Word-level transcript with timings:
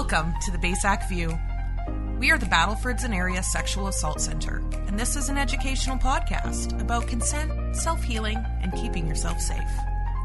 Welcome 0.00 0.32
to 0.40 0.50
the 0.50 0.56
BASAC 0.56 1.10
View. 1.10 1.38
We 2.18 2.30
are 2.30 2.38
the 2.38 2.46
Battlefords 2.46 3.04
and 3.04 3.12
Area 3.12 3.42
Sexual 3.42 3.88
Assault 3.88 4.18
Center, 4.18 4.62
and 4.88 4.98
this 4.98 5.14
is 5.14 5.28
an 5.28 5.36
educational 5.36 5.98
podcast 5.98 6.80
about 6.80 7.06
consent, 7.06 7.76
self 7.76 8.02
healing, 8.02 8.42
and 8.62 8.72
keeping 8.72 9.06
yourself 9.06 9.38
safe. 9.38 9.70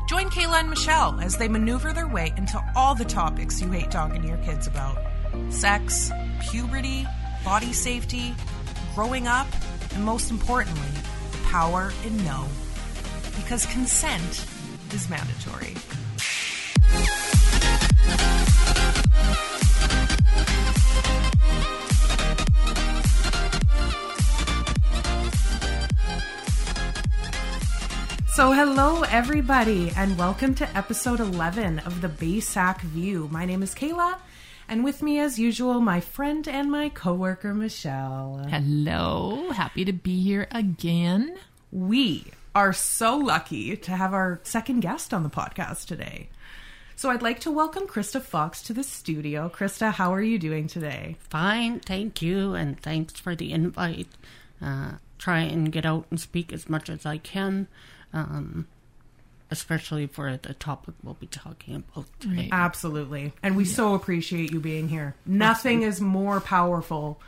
Join 0.08 0.30
Kayla 0.30 0.62
and 0.62 0.70
Michelle 0.70 1.20
as 1.20 1.36
they 1.36 1.50
maneuver 1.50 1.92
their 1.92 2.08
way 2.08 2.34
into 2.38 2.58
all 2.74 2.96
the 2.96 3.04
topics 3.04 3.62
you 3.62 3.70
hate 3.70 3.92
talking 3.92 4.22
to 4.22 4.28
your 4.30 4.38
kids 4.38 4.66
about 4.66 4.98
sex, 5.50 6.10
puberty, 6.50 7.06
body 7.44 7.74
safety, 7.74 8.34
growing 8.96 9.28
up, 9.28 9.48
and 9.94 10.06
most 10.06 10.32
importantly, 10.32 10.88
the 11.34 11.38
power 11.50 11.92
in 12.06 12.16
no. 12.24 12.46
Because 13.36 13.66
consent 13.66 14.48
is 14.94 15.10
mandatory. 15.10 15.76
So, 28.36 28.52
hello 28.52 29.04
everybody, 29.04 29.94
and 29.96 30.18
welcome 30.18 30.56
to 30.56 30.78
episode 30.78 31.22
11 31.22 31.80
of 31.80 32.02
the 32.02 32.10
BASAC 32.10 32.82
View. 32.82 33.30
My 33.32 33.46
name 33.46 33.64
is 33.64 33.74
Kayla, 33.74 34.18
and 34.68 34.84
with 34.84 35.02
me, 35.02 35.20
as 35.22 35.40
usual, 35.40 35.80
my 35.80 36.02
friend 36.02 36.46
and 36.46 36.70
my 36.70 36.90
coworker 36.90 37.54
Michelle. 37.54 38.46
Hello, 38.50 39.52
happy 39.52 39.86
to 39.86 39.94
be 39.94 40.22
here 40.22 40.50
again. 40.52 41.38
We 41.72 42.26
are 42.54 42.74
so 42.74 43.16
lucky 43.16 43.78
to 43.78 43.92
have 43.92 44.14
our 44.14 44.42
second 44.44 44.82
guest 44.82 45.14
on 45.14 45.24
the 45.24 45.30
podcast 45.30 45.86
today. 45.86 46.28
So, 46.98 47.12
I'd 47.12 47.22
like 47.22 47.40
to 47.40 47.52
welcome 47.52 47.88
Krista 47.88 48.22
Fox 48.22 48.62
to 48.64 48.74
the 48.74 48.84
studio. 48.84 49.48
Krista, 49.48 49.94
how 49.94 50.14
are 50.14 50.22
you 50.22 50.38
doing 50.38 50.68
today? 50.68 51.16
Fine, 51.30 51.80
thank 51.80 52.22
you, 52.22 52.54
and 52.54 52.78
thanks 52.78 53.14
for 53.14 53.34
the 53.34 53.54
invite. 53.54 54.10
Uh, 54.62 54.96
try 55.18 55.40
and 55.40 55.72
get 55.72 55.86
out 55.86 56.06
and 56.10 56.20
speak 56.20 56.52
as 56.52 56.68
much 56.68 56.90
as 56.90 57.06
I 57.06 57.18
can, 57.18 57.70
um, 58.16 58.68
especially 59.52 60.08
for 60.08 60.38
the 60.42 60.54
topic 60.56 60.96
we'll 61.04 61.14
be 61.16 61.28
talking 61.28 61.76
about 61.76 62.06
today. 62.20 62.36
Right. 62.36 62.50
Absolutely. 62.52 63.34
And 63.44 63.56
we 63.56 63.66
so 63.66 63.94
appreciate 63.94 64.52
you 64.52 64.60
being 64.60 64.90
here. 64.90 65.16
Nothing 65.26 65.84
is 65.84 66.02
more 66.02 66.40
powerful 66.42 67.22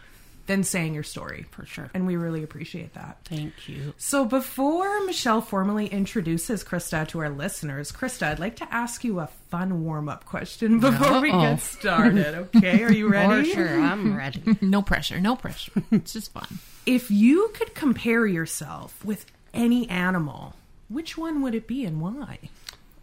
than 0.48 0.64
saying 0.64 0.94
your 0.94 1.04
story. 1.04 1.46
For 1.52 1.66
sure. 1.66 1.92
And 1.94 2.08
we 2.08 2.16
really 2.16 2.42
appreciate 2.42 2.94
that. 2.94 3.18
Thank 3.26 3.68
you. 3.68 3.94
So 3.98 4.24
before 4.24 5.04
Michelle 5.06 5.42
formally 5.42 5.88
introduces 5.88 6.64
Krista 6.64 7.06
to 7.10 7.20
our 7.20 7.30
listeners, 7.30 7.92
Krista, 7.92 8.28
I'd 8.28 8.40
like 8.40 8.56
to 8.58 8.74
ask 8.74 9.04
you 9.04 9.20
a 9.20 9.28
fun 9.50 9.84
warm-up 9.84 10.26
question 10.26 10.80
before 10.80 11.20
we 11.20 11.32
Uh-oh. 11.32 11.42
get 11.42 11.60
started. 11.60 12.48
Okay, 12.56 12.82
are 12.84 12.92
you 12.94 13.08
For 13.10 13.12
ready? 13.12 13.52
sure, 13.52 13.80
I'm 13.82 14.16
ready. 14.18 14.42
No 14.62 14.82
pressure, 14.82 15.20
no 15.20 15.36
pressure. 15.36 15.84
It's 15.92 16.14
just 16.14 16.32
fun. 16.32 16.60
If 16.86 17.12
you 17.12 17.52
could 17.54 17.76
compare 17.76 18.26
yourself 18.26 19.04
with 19.04 19.26
any 19.54 19.90
animal, 19.90 20.54
which 20.90 21.18
one 21.18 21.42
would 21.42 21.56
it 21.56 21.68
be 21.68 21.86
and 21.86 22.02
why? 22.02 22.40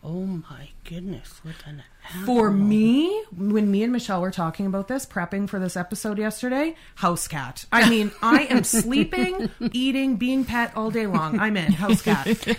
oh 0.04 0.26
my 0.26 0.68
goodness, 0.84 1.40
with 1.42 1.66
an 1.66 1.82
animal. 2.10 2.26
For 2.26 2.50
me, 2.50 3.24
when 3.34 3.70
me 3.70 3.82
and 3.82 3.92
Michelle 3.92 4.20
were 4.20 4.30
talking 4.30 4.66
about 4.66 4.86
this, 4.86 5.06
prepping 5.06 5.48
for 5.48 5.58
this 5.58 5.76
episode 5.76 6.18
yesterday, 6.18 6.76
house 6.96 7.26
cat. 7.26 7.64
I 7.72 7.88
mean, 7.90 8.12
I 8.22 8.42
am 8.44 8.64
sleeping, 8.64 9.50
eating, 9.72 10.16
being 10.16 10.44
pet 10.44 10.72
all 10.76 10.90
day 10.90 11.06
long. 11.06 11.40
I'm 11.40 11.56
in 11.56 11.72
house 11.72 12.02
cat. 12.02 12.58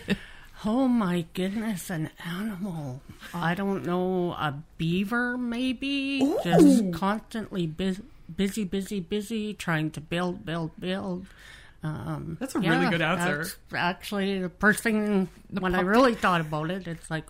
Oh 0.65 0.87
my 0.87 1.25
goodness, 1.35 1.91
an 1.91 2.09
animal. 2.25 3.01
I 3.33 3.53
don't 3.53 3.85
know, 3.85 4.31
a 4.31 4.63
beaver 4.79 5.37
maybe? 5.37 6.21
Just 6.43 6.91
constantly 6.91 7.67
bus 7.67 7.99
busy, 8.35 8.63
busy, 8.63 8.99
busy, 8.99 9.53
trying 9.53 9.91
to 9.91 10.01
build, 10.01 10.43
build, 10.43 10.71
build. 10.79 11.27
Um, 11.85 12.37
That's 12.39 12.55
a 12.55 12.59
really 12.59 12.89
good 12.89 13.01
answer. 13.01 13.37
that's 13.43 13.57
Actually, 13.73 14.39
the 14.39 14.49
first 14.49 14.81
thing 14.81 15.29
the 15.51 15.61
when 15.61 15.75
I 15.75 15.81
really 15.81 16.15
thought 16.15 16.41
about 16.41 16.71
it, 16.71 16.87
it's 16.87 17.11
like 17.11 17.25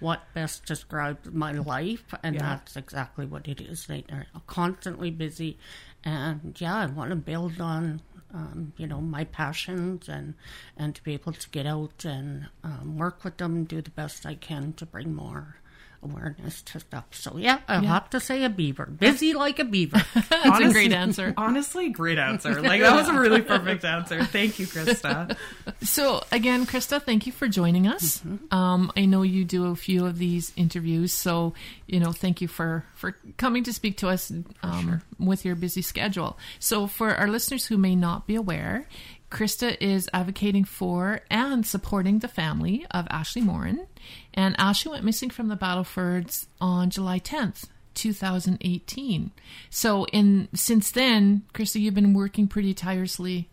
what 0.00 0.20
best 0.34 0.66
describes 0.66 1.30
my 1.30 1.52
life, 1.52 2.04
and 2.22 2.34
Yeah. 2.34 2.42
that's 2.42 2.76
exactly 2.76 3.24
what 3.24 3.48
it 3.48 3.60
is. 3.62 3.86
They 3.86 4.04
are 4.12 4.26
constantly 4.46 5.10
busy, 5.10 5.58
and 6.04 6.54
yeah, 6.60 6.76
I 6.76 6.86
want 6.86 7.10
to 7.10 7.16
build 7.16 7.60
on, 7.62 8.02
um, 8.34 8.74
you 8.76 8.86
know, 8.86 9.00
my 9.00 9.24
passions 9.24 10.08
and 10.08 10.34
and 10.76 10.94
to 10.96 11.02
be 11.02 11.14
able 11.14 11.32
to 11.32 11.48
get 11.50 11.64
out 11.66 12.04
and 12.04 12.48
um, 12.62 12.98
work 12.98 13.24
with 13.24 13.38
them, 13.38 13.64
do 13.64 13.80
the 13.80 13.90
best 13.90 14.26
I 14.26 14.34
can 14.34 14.74
to 14.74 14.84
bring 14.84 15.14
more 15.14 15.56
awareness 16.04 16.62
to 16.62 16.80
stuff. 16.80 17.06
So 17.12 17.36
yeah, 17.36 17.60
I 17.66 17.80
will 17.80 17.88
have 17.88 18.10
to 18.10 18.20
say 18.20 18.44
a 18.44 18.50
beaver, 18.50 18.86
busy 18.86 19.32
like 19.44 19.58
a 19.58 19.64
beaver. 19.64 20.02
That's 20.30 20.60
a 20.60 20.70
great 20.72 20.92
answer. 20.92 21.34
Honestly, 21.36 21.88
great 21.88 22.18
answer. 22.18 22.62
Like 22.74 22.80
that 22.80 22.96
was 22.96 23.08
a 23.08 23.20
really 23.20 23.42
perfect 23.42 23.84
answer. 23.84 24.24
Thank 24.24 24.58
you, 24.58 24.66
Krista. 24.66 25.36
So 25.82 26.22
again, 26.32 26.66
Krista, 26.66 27.00
thank 27.02 27.26
you 27.26 27.32
for 27.32 27.46
joining 27.46 27.86
us. 27.86 28.22
Um, 28.50 28.90
I 28.96 29.04
know 29.04 29.22
you 29.22 29.44
do 29.44 29.66
a 29.66 29.76
few 29.76 30.06
of 30.06 30.18
these 30.18 30.52
interviews, 30.56 31.12
so 31.12 31.52
you 31.86 32.00
know, 32.00 32.12
thank 32.12 32.40
you 32.40 32.48
for 32.48 32.84
for 32.94 33.16
coming 33.36 33.64
to 33.64 33.72
speak 33.72 33.98
to 33.98 34.08
us 34.08 34.32
um, 34.62 35.02
with 35.18 35.44
your 35.44 35.54
busy 35.56 35.82
schedule. 35.82 36.38
So 36.58 36.86
for 36.86 37.14
our 37.14 37.28
listeners 37.28 37.66
who 37.66 37.76
may 37.76 37.94
not 37.94 38.26
be 38.26 38.34
aware. 38.34 38.86
Krista 39.34 39.76
is 39.80 40.08
advocating 40.12 40.62
for 40.62 41.20
and 41.28 41.66
supporting 41.66 42.20
the 42.20 42.28
family 42.28 42.86
of 42.92 43.08
Ashley 43.10 43.42
Morin. 43.42 43.84
And 44.32 44.54
Ashley 44.58 44.92
went 44.92 45.04
missing 45.04 45.28
from 45.28 45.48
the 45.48 45.56
Battlefords 45.56 46.46
on 46.60 46.88
July 46.88 47.18
10th, 47.18 47.64
2018. 47.94 49.32
So 49.70 50.06
in 50.06 50.48
since 50.54 50.92
then, 50.92 51.42
Krista, 51.52 51.80
you've 51.80 51.94
been 51.94 52.14
working 52.14 52.46
pretty 52.46 52.74
tirelessly 52.74 53.50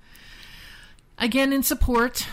again 1.18 1.52
in 1.52 1.64
support 1.64 2.28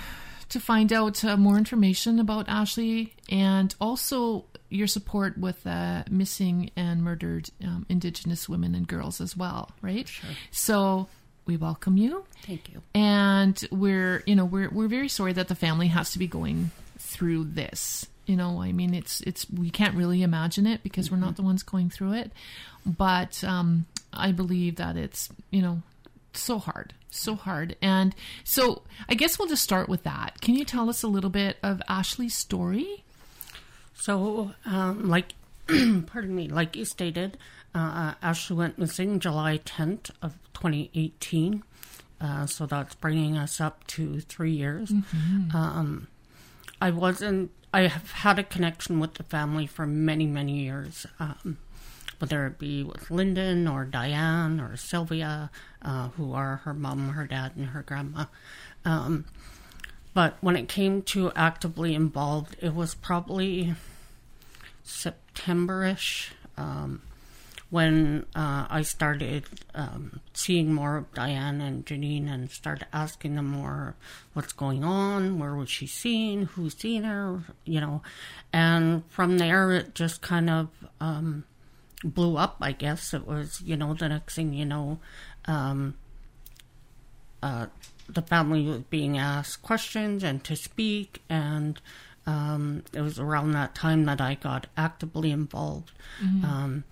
to 0.50 0.60
find 0.60 0.92
out 0.92 1.24
uh, 1.24 1.38
more 1.38 1.56
information 1.56 2.18
about 2.18 2.50
Ashley 2.50 3.14
and 3.30 3.74
also 3.80 4.44
your 4.68 4.86
support 4.86 5.38
with 5.38 5.66
uh, 5.66 6.04
missing 6.10 6.70
and 6.76 7.02
murdered 7.02 7.48
um, 7.64 7.86
Indigenous 7.88 8.46
women 8.46 8.74
and 8.74 8.86
girls 8.86 9.22
as 9.22 9.34
well, 9.34 9.70
right? 9.80 10.06
Sure. 10.06 10.30
So 10.50 11.08
we 11.48 11.56
welcome 11.56 11.96
you, 11.96 12.24
Thank 12.46 12.68
you. 12.68 12.80
and 12.94 13.60
we're 13.72 14.22
you 14.26 14.36
know 14.36 14.44
we're 14.44 14.70
we're 14.70 14.86
very 14.86 15.08
sorry 15.08 15.32
that 15.32 15.48
the 15.48 15.54
family 15.56 15.88
has 15.88 16.12
to 16.12 16.18
be 16.20 16.28
going 16.28 16.70
through 16.98 17.44
this. 17.44 18.06
You 18.26 18.36
know, 18.36 18.60
I 18.62 18.70
mean, 18.72 18.94
it's 18.94 19.20
it's 19.22 19.50
we 19.50 19.70
can't 19.70 19.96
really 19.96 20.22
imagine 20.22 20.66
it 20.66 20.82
because 20.82 21.10
we're 21.10 21.16
not 21.16 21.36
the 21.36 21.42
ones 21.42 21.62
going 21.64 21.88
through 21.90 22.12
it, 22.12 22.30
but 22.86 23.42
um, 23.42 23.86
I 24.12 24.30
believe 24.32 24.76
that 24.76 24.96
it's 24.96 25.30
you 25.50 25.62
know 25.62 25.82
so 26.34 26.58
hard, 26.58 26.92
so 27.10 27.34
hard, 27.34 27.74
and 27.80 28.14
so 28.44 28.82
I 29.08 29.14
guess 29.14 29.38
we'll 29.38 29.48
just 29.48 29.64
start 29.64 29.88
with 29.88 30.04
that. 30.04 30.40
Can 30.42 30.54
you 30.54 30.64
tell 30.66 30.90
us 30.90 31.02
a 31.02 31.08
little 31.08 31.30
bit 31.30 31.56
of 31.62 31.80
Ashley's 31.88 32.36
story? 32.36 33.02
So, 33.94 34.52
um, 34.64 35.08
like, 35.08 35.32
pardon 35.66 36.34
me, 36.36 36.48
like 36.48 36.76
you 36.76 36.84
stated, 36.84 37.36
uh, 37.74 38.14
Ashley 38.22 38.56
went 38.56 38.78
missing 38.78 39.20
July 39.20 39.58
10th 39.58 40.10
of 40.22 40.38
2018. 40.54 41.62
Uh, 42.20 42.46
so 42.46 42.66
that's 42.66 42.94
bringing 42.96 43.36
us 43.36 43.60
up 43.60 43.86
to 43.88 44.20
three 44.20 44.52
years. 44.52 44.90
Um, 45.54 46.08
I 46.80 46.90
wasn't. 46.90 47.50
I 47.72 47.82
have 47.82 48.10
had 48.10 48.38
a 48.38 48.42
connection 48.44 48.98
with 48.98 49.14
the 49.14 49.22
family 49.22 49.66
for 49.66 49.86
many, 49.86 50.26
many 50.26 50.60
years. 50.60 51.06
Um, 51.20 51.58
whether 52.18 52.46
it 52.46 52.58
be 52.58 52.82
with 52.82 53.10
Lyndon 53.10 53.68
or 53.68 53.84
Diane 53.84 54.58
or 54.60 54.76
Sylvia, 54.76 55.50
uh, 55.82 56.08
who 56.10 56.32
are 56.32 56.56
her 56.64 56.74
mom, 56.74 57.10
her 57.10 57.26
dad, 57.26 57.52
and 57.56 57.66
her 57.66 57.82
grandma. 57.82 58.24
Um, 58.84 59.26
but 60.14 60.36
when 60.40 60.56
it 60.56 60.68
came 60.68 61.02
to 61.02 61.30
actively 61.36 61.94
involved, 61.94 62.56
it 62.60 62.74
was 62.74 62.96
probably 62.96 63.74
September-ish 64.82 66.32
um, 66.56 67.02
when 67.70 68.24
uh, 68.34 68.66
I 68.70 68.82
started 68.82 69.44
um, 69.74 70.20
seeing 70.32 70.72
more 70.72 70.96
of 70.96 71.12
Diane 71.12 71.60
and 71.60 71.84
Janine 71.84 72.32
and 72.32 72.50
started 72.50 72.86
asking 72.92 73.36
them 73.36 73.46
more 73.46 73.94
what's 74.32 74.52
going 74.52 74.84
on, 74.84 75.38
where 75.38 75.54
was 75.54 75.68
she 75.68 75.86
seen, 75.86 76.46
who's 76.46 76.74
seen 76.74 77.02
her, 77.02 77.42
you 77.64 77.80
know. 77.80 78.02
And 78.52 79.04
from 79.10 79.36
there, 79.36 79.70
it 79.72 79.94
just 79.94 80.22
kind 80.22 80.48
of 80.48 80.68
um, 80.98 81.44
blew 82.02 82.38
up, 82.38 82.56
I 82.60 82.72
guess. 82.72 83.12
It 83.12 83.26
was, 83.26 83.60
you 83.60 83.76
know, 83.76 83.92
the 83.92 84.08
next 84.08 84.36
thing 84.36 84.54
you 84.54 84.64
know, 84.64 84.98
um, 85.44 85.94
uh, 87.42 87.66
the 88.08 88.22
family 88.22 88.64
was 88.64 88.82
being 88.84 89.18
asked 89.18 89.60
questions 89.60 90.24
and 90.24 90.42
to 90.44 90.56
speak, 90.56 91.22
and 91.28 91.80
um, 92.28 92.82
it 92.92 93.00
was 93.00 93.18
around 93.18 93.52
that 93.52 93.74
time 93.74 94.04
that 94.04 94.20
I 94.20 94.34
got 94.34 94.66
actively 94.76 95.30
involved. 95.30 95.92
Um, 96.20 96.84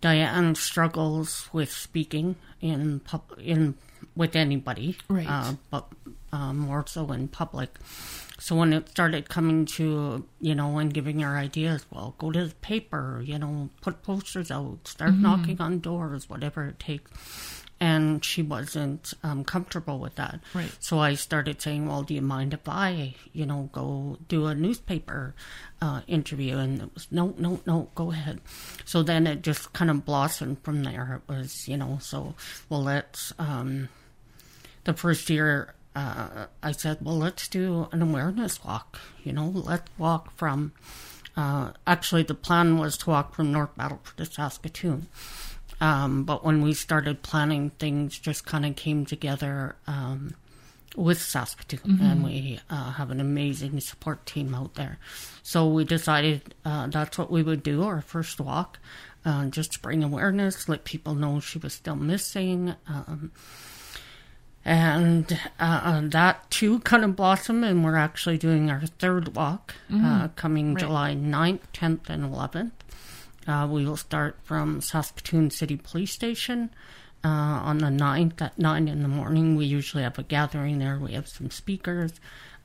Diane 0.00 0.54
struggles 0.54 1.48
with 1.52 1.70
speaking 1.70 2.36
in 2.60 3.00
pub- 3.00 3.38
in 3.38 3.74
with 4.14 4.36
anybody, 4.36 4.96
Right. 5.08 5.26
uh, 5.28 5.54
but 5.70 5.86
uh, 6.32 6.52
more 6.52 6.84
so 6.86 7.10
in 7.12 7.28
public. 7.28 7.70
so 8.38 8.56
when 8.56 8.72
it 8.72 8.88
started 8.90 9.28
coming 9.28 9.64
to, 9.78 10.24
you 10.40 10.54
know, 10.54 10.78
and 10.78 10.92
giving 10.92 11.20
her 11.20 11.36
ideas, 11.36 11.86
well, 11.90 12.14
go 12.18 12.30
to 12.30 12.46
the 12.48 12.54
paper, 12.56 13.22
you 13.24 13.38
know, 13.38 13.70
put 13.80 14.02
posters 14.02 14.50
out, 14.50 14.86
start 14.86 15.12
Mm-hmm. 15.12 15.22
knocking 15.22 15.60
on 15.60 15.78
doors, 15.80 16.28
whatever 16.28 16.66
it 16.66 16.78
takes. 16.78 17.63
And 17.80 18.24
she 18.24 18.40
wasn't 18.40 19.12
um, 19.22 19.44
comfortable 19.44 19.98
with 19.98 20.14
that. 20.14 20.40
Right. 20.54 20.70
So 20.80 21.00
I 21.00 21.14
started 21.14 21.60
saying, 21.60 21.86
well, 21.86 22.02
do 22.02 22.14
you 22.14 22.22
mind 22.22 22.54
if 22.54 22.66
I, 22.68 23.14
you 23.32 23.44
know, 23.44 23.68
go 23.72 24.16
do 24.28 24.46
a 24.46 24.54
newspaper 24.54 25.34
uh, 25.82 26.00
interview? 26.06 26.56
And 26.56 26.80
it 26.82 26.94
was, 26.94 27.08
no, 27.10 27.34
no, 27.36 27.60
no, 27.66 27.90
go 27.94 28.12
ahead. 28.12 28.40
So 28.84 29.02
then 29.02 29.26
it 29.26 29.42
just 29.42 29.72
kind 29.72 29.90
of 29.90 30.04
blossomed 30.04 30.62
from 30.62 30.84
there. 30.84 31.20
It 31.20 31.32
was, 31.32 31.68
you 31.68 31.76
know, 31.76 31.98
so, 32.00 32.34
well, 32.68 32.82
let's, 32.82 33.34
um, 33.38 33.88
the 34.84 34.94
first 34.94 35.28
year, 35.28 35.74
uh, 35.96 36.46
I 36.62 36.72
said, 36.72 36.98
well, 37.02 37.18
let's 37.18 37.48
do 37.48 37.88
an 37.92 38.02
awareness 38.02 38.64
walk. 38.64 39.00
You 39.24 39.32
know, 39.32 39.48
let's 39.48 39.90
walk 39.98 40.32
from. 40.36 40.72
Uh, 41.36 41.72
actually, 41.86 42.22
the 42.22 42.34
plan 42.34 42.78
was 42.78 42.96
to 42.98 43.10
walk 43.10 43.34
from 43.34 43.50
North 43.50 43.74
Battleford 43.76 44.16
to 44.18 44.24
Saskatoon. 44.24 45.08
Um, 45.80 46.24
but 46.24 46.44
when 46.44 46.62
we 46.62 46.72
started 46.74 47.22
planning, 47.22 47.70
things 47.70 48.18
just 48.18 48.46
kind 48.46 48.64
of 48.64 48.76
came 48.76 49.04
together 49.04 49.76
um, 49.86 50.34
with 50.96 51.20
Saskatoon, 51.20 51.98
and 52.00 52.24
we 52.24 52.60
uh, 52.70 52.92
have 52.92 53.10
an 53.10 53.20
amazing 53.20 53.80
support 53.80 54.24
team 54.26 54.54
out 54.54 54.74
there. 54.74 54.98
So 55.42 55.66
we 55.66 55.84
decided 55.84 56.54
uh, 56.64 56.86
that's 56.86 57.18
what 57.18 57.30
we 57.30 57.42
would 57.42 57.62
do 57.62 57.82
our 57.82 58.00
first 58.00 58.40
walk, 58.40 58.78
uh, 59.24 59.46
just 59.46 59.72
to 59.72 59.80
bring 59.80 60.04
awareness, 60.04 60.68
let 60.68 60.84
people 60.84 61.14
know 61.14 61.40
she 61.40 61.58
was 61.58 61.72
still 61.74 61.96
missing. 61.96 62.74
Um, 62.86 63.32
and 64.64 65.38
uh, 65.60 65.80
uh, 65.84 66.00
that 66.04 66.50
too 66.50 66.78
kind 66.80 67.04
of 67.04 67.16
blossomed, 67.16 67.64
and 67.64 67.84
we're 67.84 67.96
actually 67.96 68.38
doing 68.38 68.70
our 68.70 68.82
third 68.98 69.34
walk 69.36 69.74
uh, 69.92 70.28
coming 70.36 70.74
Right. 70.74 70.80
July 70.80 71.14
9th, 71.14 71.60
10th, 71.74 72.08
and 72.08 72.24
11th. 72.32 72.70
Uh, 73.46 73.66
we 73.70 73.84
will 73.84 73.96
start 73.96 74.36
from 74.42 74.80
Saskatoon 74.80 75.50
City 75.50 75.76
Police 75.76 76.12
Station 76.12 76.70
uh, 77.24 77.28
on 77.28 77.78
the 77.78 77.86
9th 77.88 78.40
at 78.40 78.58
9 78.58 78.88
in 78.88 79.02
the 79.02 79.08
morning. 79.08 79.56
We 79.56 79.66
usually 79.66 80.02
have 80.02 80.18
a 80.18 80.22
gathering 80.22 80.78
there. 80.78 80.98
We 80.98 81.12
have 81.12 81.28
some 81.28 81.50
speakers. 81.50 82.12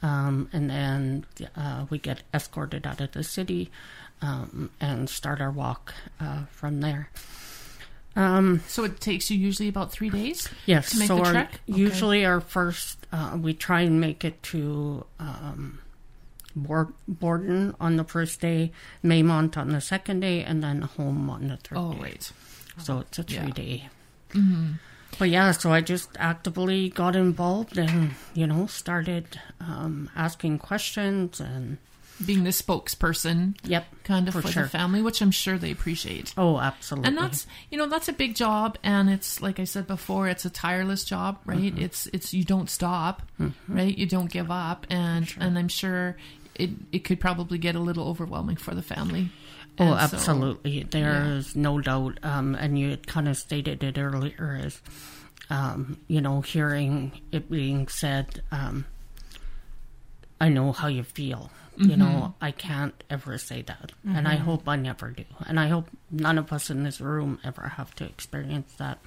Um, 0.01 0.49
and 0.53 0.69
then 0.69 1.25
uh, 1.57 1.85
we 1.89 1.97
get 1.97 2.23
escorted 2.33 2.87
out 2.87 3.01
of 3.01 3.11
the 3.11 3.23
city 3.23 3.69
um, 4.21 4.69
and 4.79 5.09
start 5.09 5.41
our 5.41 5.51
walk 5.51 5.93
uh, 6.21 6.45
from 6.51 6.79
there. 6.81 7.09
Um, 8.15 8.61
So 8.67 8.85
it 8.85 8.99
takes 8.99 9.29
you 9.29 9.37
usually 9.37 9.69
about 9.69 9.91
three 9.91 10.09
days. 10.09 10.47
Yes, 10.65 10.91
to 10.91 10.99
make 10.99 11.07
so 11.07 11.17
the 11.17 11.23
our, 11.23 11.31
trek? 11.31 11.59
Okay. 11.69 11.79
usually 11.79 12.25
our 12.25 12.41
first, 12.41 13.05
uh, 13.11 13.37
we 13.39 13.53
try 13.53 13.81
and 13.81 13.99
make 14.01 14.23
it 14.25 14.41
to 14.43 15.05
um, 15.19 15.79
Bor- 16.63 16.93
Borden 17.07 17.75
on 17.79 17.95
the 17.97 18.03
first 18.03 18.41
day, 18.41 18.71
Maymont 19.03 19.57
on 19.57 19.69
the 19.69 19.81
second 19.81 20.19
day, 20.21 20.43
and 20.43 20.63
then 20.63 20.81
home 20.83 21.29
on 21.29 21.47
the 21.47 21.57
third 21.57 21.77
Oh, 21.77 21.93
day. 21.93 21.99
right. 22.01 22.31
So 22.77 22.99
it's 22.99 23.19
a 23.19 23.25
Yeah. 23.27 23.43
three 23.43 23.51
day. 23.51 23.89
Mm-hmm. 24.33 24.71
But 25.17 25.29
yeah, 25.29 25.51
so 25.51 25.71
I 25.73 25.81
just 25.81 26.09
actively 26.19 26.89
got 26.89 27.15
involved 27.15 27.77
and, 27.77 28.11
you 28.35 28.45
know, 28.45 28.67
started 28.67 29.39
um, 29.59 30.09
asking 30.15 30.59
questions 30.59 31.39
and, 31.41 31.77
Being 32.25 32.43
the 32.43 32.49
spokesperson, 32.51 33.55
yep, 33.63 33.85
kind 34.03 34.27
of 34.27 34.33
for 34.33 34.41
for, 34.41 34.49
sure. 34.51 34.63
the 34.63 34.69
family, 34.69 35.01
which 35.01 35.21
I'm 35.21 35.31
sure 35.31 35.57
they 35.57 35.71
appreciate. 35.71 36.33
Oh, 36.37 36.59
absolutely. 36.59 37.07
And 37.07 37.17
that's 37.17 37.47
you 37.71 37.77
know 37.77 37.87
that's 37.87 38.09
a 38.09 38.13
big 38.13 38.35
job, 38.35 38.77
and 38.83 39.09
it's 39.09 39.41
like 39.41 39.57
I 39.57 39.63
said 39.63 39.87
before, 39.87 40.27
it's 40.27 40.43
a 40.43 40.49
tireless 40.49 41.05
job, 41.05 41.39
right? 41.45 41.57
Mm-hmm. 41.73 41.81
It's 41.81 42.07
it's 42.11 42.33
you 42.33 42.43
don't 42.43 42.69
stop, 42.69 43.21
right? 43.69 43.97
You 43.97 44.05
don't 44.05 44.29
give 44.29 44.51
up, 44.51 44.85
and 44.89 45.33
and 45.39 45.57
I'm 45.57 45.69
sure 45.69 46.17
it 46.59 46.69
it 46.91 46.99
could 47.03 47.19
probably 47.19 47.57
get 47.57 47.75
a 47.75 47.79
little 47.79 48.07
overwhelming 48.07 48.57
for 48.57 48.75
the 48.75 48.81
family. 48.81 49.31
Oh, 49.79 49.93
And 49.93 50.09
so- 50.09 50.17
absolutely. 50.17 50.83
There 50.83 51.13
yeah. 51.13 51.33
is 51.35 51.55
no 51.55 51.79
doubt. 51.79 52.19
Um, 52.23 52.55
and 52.55 52.77
you 52.77 52.89
had 52.91 53.07
kind 53.07 53.27
of 53.29 53.37
stated 53.37 53.83
it 53.83 53.97
earlier 53.97 54.59
as, 54.63 54.81
um, 55.49 55.97
you 56.07 56.19
know, 56.21 56.41
hearing 56.41 57.13
it 57.31 57.49
being 57.49 57.87
said, 57.87 58.41
um, 58.51 58.85
I 60.41 60.49
know 60.49 60.71
how 60.71 60.87
you 60.87 61.03
feel. 61.03 61.49
You 61.77 61.91
Mm-hmm. 61.91 61.99
know, 61.99 62.33
I 62.41 62.51
can't 62.51 62.93
ever 63.09 63.37
say 63.37 63.61
that. 63.61 63.93
And 64.05 64.27
I 64.27 64.35
hope 64.35 64.67
I 64.67 64.75
never 64.75 65.11
do. 65.11 65.23
And 65.47 65.57
I 65.57 65.69
hope 65.69 65.87
none 66.11 66.37
of 66.37 66.51
us 66.51 66.69
in 66.69 66.83
this 66.83 66.99
room 66.99 67.39
ever 67.41 67.69
have 67.77 67.95
to 67.95 68.03
experience 68.05 68.73
that. 68.79 68.99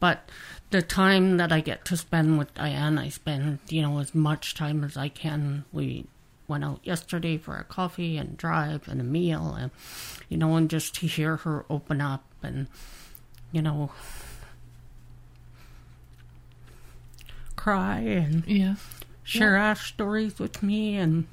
But 0.00 0.28
the 0.68 0.82
time 0.82 1.38
that 1.38 1.50
I 1.50 1.60
get 1.60 1.86
to 1.86 1.96
spend 1.96 2.36
with 2.36 2.52
Diane, 2.52 2.98
I 2.98 3.08
spend, 3.08 3.60
you 3.70 3.80
know, 3.80 4.00
as 4.00 4.14
much 4.14 4.52
time 4.54 4.84
as 4.84 4.98
I 4.98 5.08
can. 5.08 5.64
We 5.72 6.04
went 6.46 6.64
out 6.64 6.80
yesterday 6.84 7.36
for 7.38 7.56
a 7.56 7.64
coffee 7.64 8.16
and 8.16 8.36
drive 8.36 8.86
and 8.88 9.00
a 9.00 9.04
meal 9.04 9.54
and, 9.58 9.70
you 10.28 10.36
know, 10.36 10.56
and 10.56 10.68
just 10.68 10.94
to 10.96 11.06
hear 11.06 11.36
her 11.38 11.64
open 11.70 12.00
up 12.00 12.24
and, 12.42 12.66
you 13.52 13.62
know, 13.62 13.90
cry 17.56 18.00
and 18.00 18.44
Yeah, 18.46 18.74
share 19.22 19.56
our 19.56 19.74
stories 19.74 20.38
with 20.38 20.62
me 20.62 20.96
and 20.96 21.26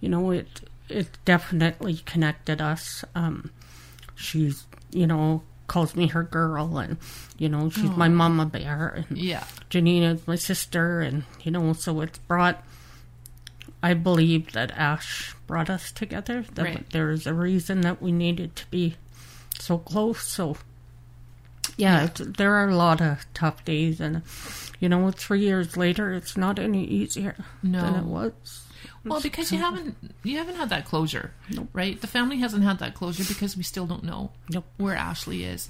you 0.00 0.08
know 0.08 0.30
it 0.30 0.68
it 0.88 1.08
definitely 1.24 1.96
connected 2.04 2.60
us. 2.60 3.04
Um 3.14 3.50
she's 4.14 4.66
you 4.92 5.06
know 5.06 5.42
calls 5.66 5.96
me 5.96 6.06
her 6.08 6.22
girl 6.22 6.78
and 6.78 6.96
you 7.38 7.48
know 7.48 7.68
she's 7.70 7.90
my 7.96 8.08
mama 8.08 8.46
bear 8.46 9.04
and 9.08 9.18
yeah, 9.18 9.44
janina's 9.70 10.26
my 10.26 10.36
sister 10.36 11.00
and 11.00 11.24
you 11.42 11.50
know 11.50 11.72
so 11.72 12.00
it's 12.02 12.18
brought 12.18 12.62
i 13.82 13.92
believe 13.94 14.52
that 14.52 14.70
ash 14.72 15.34
brought 15.46 15.68
us 15.70 15.92
together 15.92 16.44
that 16.54 16.62
Right. 16.64 16.90
there's 16.90 17.26
a 17.26 17.34
reason 17.34 17.80
that 17.82 18.00
we 18.02 18.12
needed 18.12 18.56
to 18.56 18.66
be 18.70 18.96
so 19.58 19.78
close 19.78 20.22
so 20.22 20.56
yeah, 21.78 22.04
It's, 22.04 22.20
there 22.24 22.54
are 22.54 22.68
a 22.70 22.74
lot 22.76 23.02
of 23.02 23.26
tough 23.34 23.62
days, 23.66 24.00
and 24.00 24.22
you 24.80 24.88
know, 24.88 25.10
three 25.10 25.40
years 25.40 25.76
later, 25.76 26.14
it's 26.14 26.34
not 26.34 26.58
any 26.58 26.84
easier 26.86 27.34
No. 27.62 27.82
than 27.82 27.94
it 27.96 28.04
was. 28.04 28.32
Well, 29.04 29.20
because 29.20 29.52
you 29.52 29.58
haven't 29.58 29.94
you 30.22 30.38
haven't 30.38 30.54
had 30.56 30.70
that 30.70 30.86
closure, 30.86 31.32
right? 31.74 32.00
The 32.00 32.06
family 32.06 32.38
hasn't 32.38 32.64
had 32.64 32.78
that 32.78 32.94
closure 32.94 33.24
because 33.24 33.58
we 33.58 33.62
still 33.62 33.84
don't 33.86 34.04
know 34.04 34.30
Nope. 34.48 34.64
where 34.78 34.94
Ashley 34.96 35.44
is. 35.44 35.68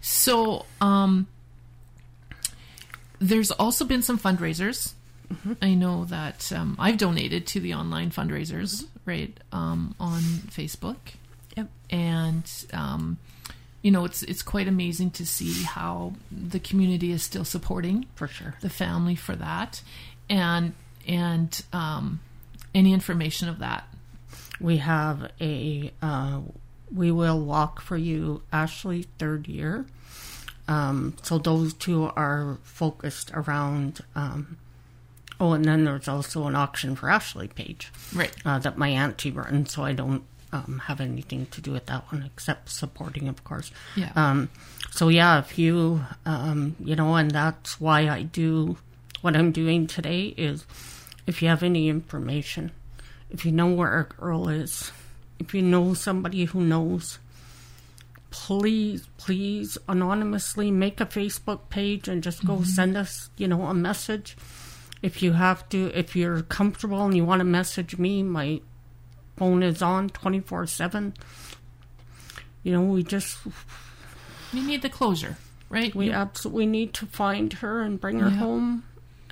So, 0.00 0.64
um, 0.80 1.26
there's 3.18 3.50
also 3.50 3.84
been 3.84 4.00
some 4.02 4.18
fundraisers. 4.18 4.94
I 5.60 5.74
know 5.74 6.04
that 6.06 6.52
um, 6.52 6.76
I've 6.78 6.98
donated 6.98 7.46
to 7.48 7.60
the 7.60 7.74
online 7.74 8.10
fundraisers, 8.10 8.84
right, 9.04 9.36
um, 9.52 9.94
on 10.00 10.20
Facebook, 10.20 10.96
Yep. 11.56 11.68
and 11.90 12.50
um, 12.72 13.18
you 13.82 13.90
know 13.90 14.04
it's 14.04 14.22
it's 14.22 14.42
quite 14.42 14.68
amazing 14.68 15.10
to 15.12 15.26
see 15.26 15.64
how 15.64 16.14
the 16.30 16.58
community 16.60 17.12
is 17.12 17.22
still 17.22 17.44
supporting 17.44 18.06
For 18.14 18.26
sure. 18.28 18.54
the 18.60 18.70
family 18.70 19.14
for 19.16 19.36
that, 19.36 19.82
and 20.30 20.72
and 21.06 21.62
um, 21.72 22.20
any 22.74 22.92
information 22.92 23.48
of 23.48 23.58
that. 23.58 23.84
We 24.60 24.76
have 24.78 25.30
a 25.40 25.92
uh, 26.00 26.40
We 26.94 27.10
Will 27.10 27.40
Walk 27.40 27.80
for 27.80 27.96
You 27.96 28.42
Ashley 28.52 29.06
third 29.18 29.48
year. 29.48 29.86
Um, 30.68 31.16
so 31.22 31.38
those 31.38 31.74
two 31.74 32.04
are 32.16 32.58
focused 32.62 33.30
around. 33.34 34.00
Um, 34.14 34.56
oh, 35.42 35.54
and 35.54 35.64
then 35.64 35.84
there's 35.84 36.06
also 36.06 36.46
an 36.46 36.54
auction 36.54 36.94
for 36.94 37.10
Ashley 37.10 37.48
page. 37.48 37.90
Right. 38.14 38.32
uh, 38.46 38.60
that 38.60 38.78
my 38.78 38.88
auntie 38.88 39.32
runs, 39.32 39.72
so 39.72 39.82
I 39.82 39.92
don't 39.92 40.22
um, 40.52 40.82
have 40.86 41.00
anything 41.00 41.46
to 41.46 41.60
do 41.60 41.72
with 41.72 41.86
that 41.86 42.10
one 42.12 42.22
except 42.22 42.68
supporting, 42.70 43.26
of 43.26 43.42
course. 43.42 43.72
Yeah. 43.96 44.12
Um, 44.14 44.50
so 44.92 45.08
yeah, 45.08 45.40
if 45.40 45.58
you, 45.58 46.04
um, 46.24 46.76
you 46.78 46.94
know, 46.94 47.16
and 47.16 47.32
that's 47.32 47.80
why 47.80 48.08
I 48.08 48.22
do 48.22 48.76
what 49.20 49.34
I'm 49.34 49.50
doing 49.50 49.88
today 49.88 50.26
is, 50.36 50.64
if 51.26 51.42
you 51.42 51.48
have 51.48 51.64
any 51.64 51.88
information, 51.88 52.70
if 53.30 53.44
you 53.44 53.50
know 53.50 53.66
where 53.66 53.98
a 53.98 54.04
girl 54.04 54.48
is, 54.48 54.92
if 55.40 55.54
you 55.54 55.62
know 55.62 55.94
somebody 55.94 56.44
who 56.44 56.60
knows, 56.60 57.18
please, 58.30 59.08
please 59.18 59.76
anonymously 59.88 60.70
make 60.70 61.00
a 61.00 61.06
Facebook 61.06 61.68
page 61.68 62.06
and 62.06 62.22
just 62.22 62.46
go 62.46 62.62
send 62.62 62.96
us, 62.96 63.30
you 63.36 63.48
know, 63.48 63.64
a 63.64 63.74
message. 63.74 64.36
If 65.02 65.22
you 65.22 65.32
have 65.32 65.68
to, 65.70 65.90
if 65.98 66.14
you're 66.14 66.42
comfortable 66.42 67.04
and 67.04 67.16
you 67.16 67.24
want 67.24 67.40
to 67.40 67.44
message 67.44 67.98
me, 67.98 68.22
my 68.22 68.60
phone 69.36 69.62
is 69.62 69.82
on 69.82 70.08
24 70.10 70.66
7. 70.66 71.14
You 72.62 72.72
know, 72.72 72.82
we 72.82 73.02
just, 73.02 73.38
We 74.54 74.60
need 74.62 74.82
the 74.82 74.88
closure, 74.88 75.36
right? 75.68 75.92
we 75.94 76.06
You- 76.06 76.12
absolutely 76.12 76.66
need 76.66 76.94
to 76.94 77.06
find 77.06 77.52
her 77.54 77.82
and 77.82 78.00
bring 78.00 78.20
her 78.20 78.28
Yeah. 78.28 78.36
home 78.36 78.84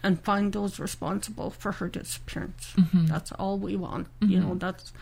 and 0.02 0.20
find 0.24 0.52
those 0.52 0.78
responsible 0.80 1.50
for 1.50 1.72
her 1.72 1.88
disappearance. 1.88 2.72
Mm-hmm. 2.76 3.06
That's 3.06 3.30
all 3.32 3.58
we 3.58 3.76
want. 3.76 4.08
You 4.20 4.40
know, 4.40 4.54
that's, 4.56 4.92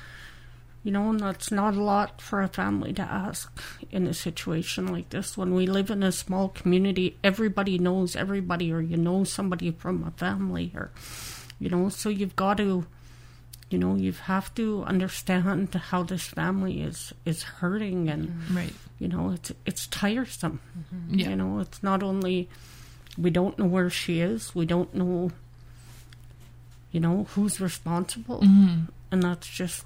you 0.89 0.93
know, 0.93 1.11
and 1.11 1.21
that's 1.21 1.53
not 1.53 1.75
a 1.75 1.83
lot 1.83 2.19
for 2.23 2.41
a 2.41 2.49
family 2.49 2.95
to 2.95 3.03
ask 3.03 3.61
in 3.91 4.07
a 4.07 4.15
situation 4.15 4.87
like 4.87 5.11
this. 5.11 5.37
When 5.37 5.53
we 5.53 5.67
live 5.67 5.91
in 5.91 6.03
a 6.03 6.11
small 6.11 6.49
community, 6.49 7.19
everybody 7.23 7.79
knows 7.79 8.17
everybody, 8.17 8.73
or 8.73 8.81
you 8.81 8.97
know 8.97 9.23
somebody 9.25 9.71
from 9.71 10.03
a 10.03 10.13
family, 10.13 10.73
or, 10.75 10.91
you 11.59 11.69
know, 11.69 11.91
so 11.91 12.09
you've 12.09 12.37
got 12.37 12.57
to 12.57 12.87
you 13.69 13.77
know, 13.77 13.97
you 13.97 14.13
have 14.13 14.55
to 14.55 14.83
understand 14.85 15.75
how 15.75 16.05
this 16.05 16.23
family 16.23 16.81
is 16.81 17.13
is 17.27 17.43
hurting, 17.43 18.09
and 18.09 18.29
mm-hmm. 18.29 18.57
Right. 18.57 18.73
you 18.99 19.09
know, 19.09 19.33
it's 19.33 19.53
it's 19.67 19.87
tiresome. 19.89 20.59
Mm-hmm. 20.73 21.19
Yeah. 21.19 21.29
You 21.29 21.37
know, 21.37 21.59
it's 21.59 21.83
not 21.83 22.03
only 22.03 22.49
we 23.19 23.29
don't 23.29 23.59
know 23.59 23.67
where 23.67 23.91
she 23.91 24.21
is, 24.21 24.55
we 24.55 24.65
don't 24.65 24.95
know, 24.95 25.33
you 26.93 27.01
know, 27.01 27.27
who's 27.35 27.61
responsible, 27.61 28.41
mm-hmm. 28.41 28.85
and 29.13 29.23
that's 29.23 29.47
just 29.47 29.85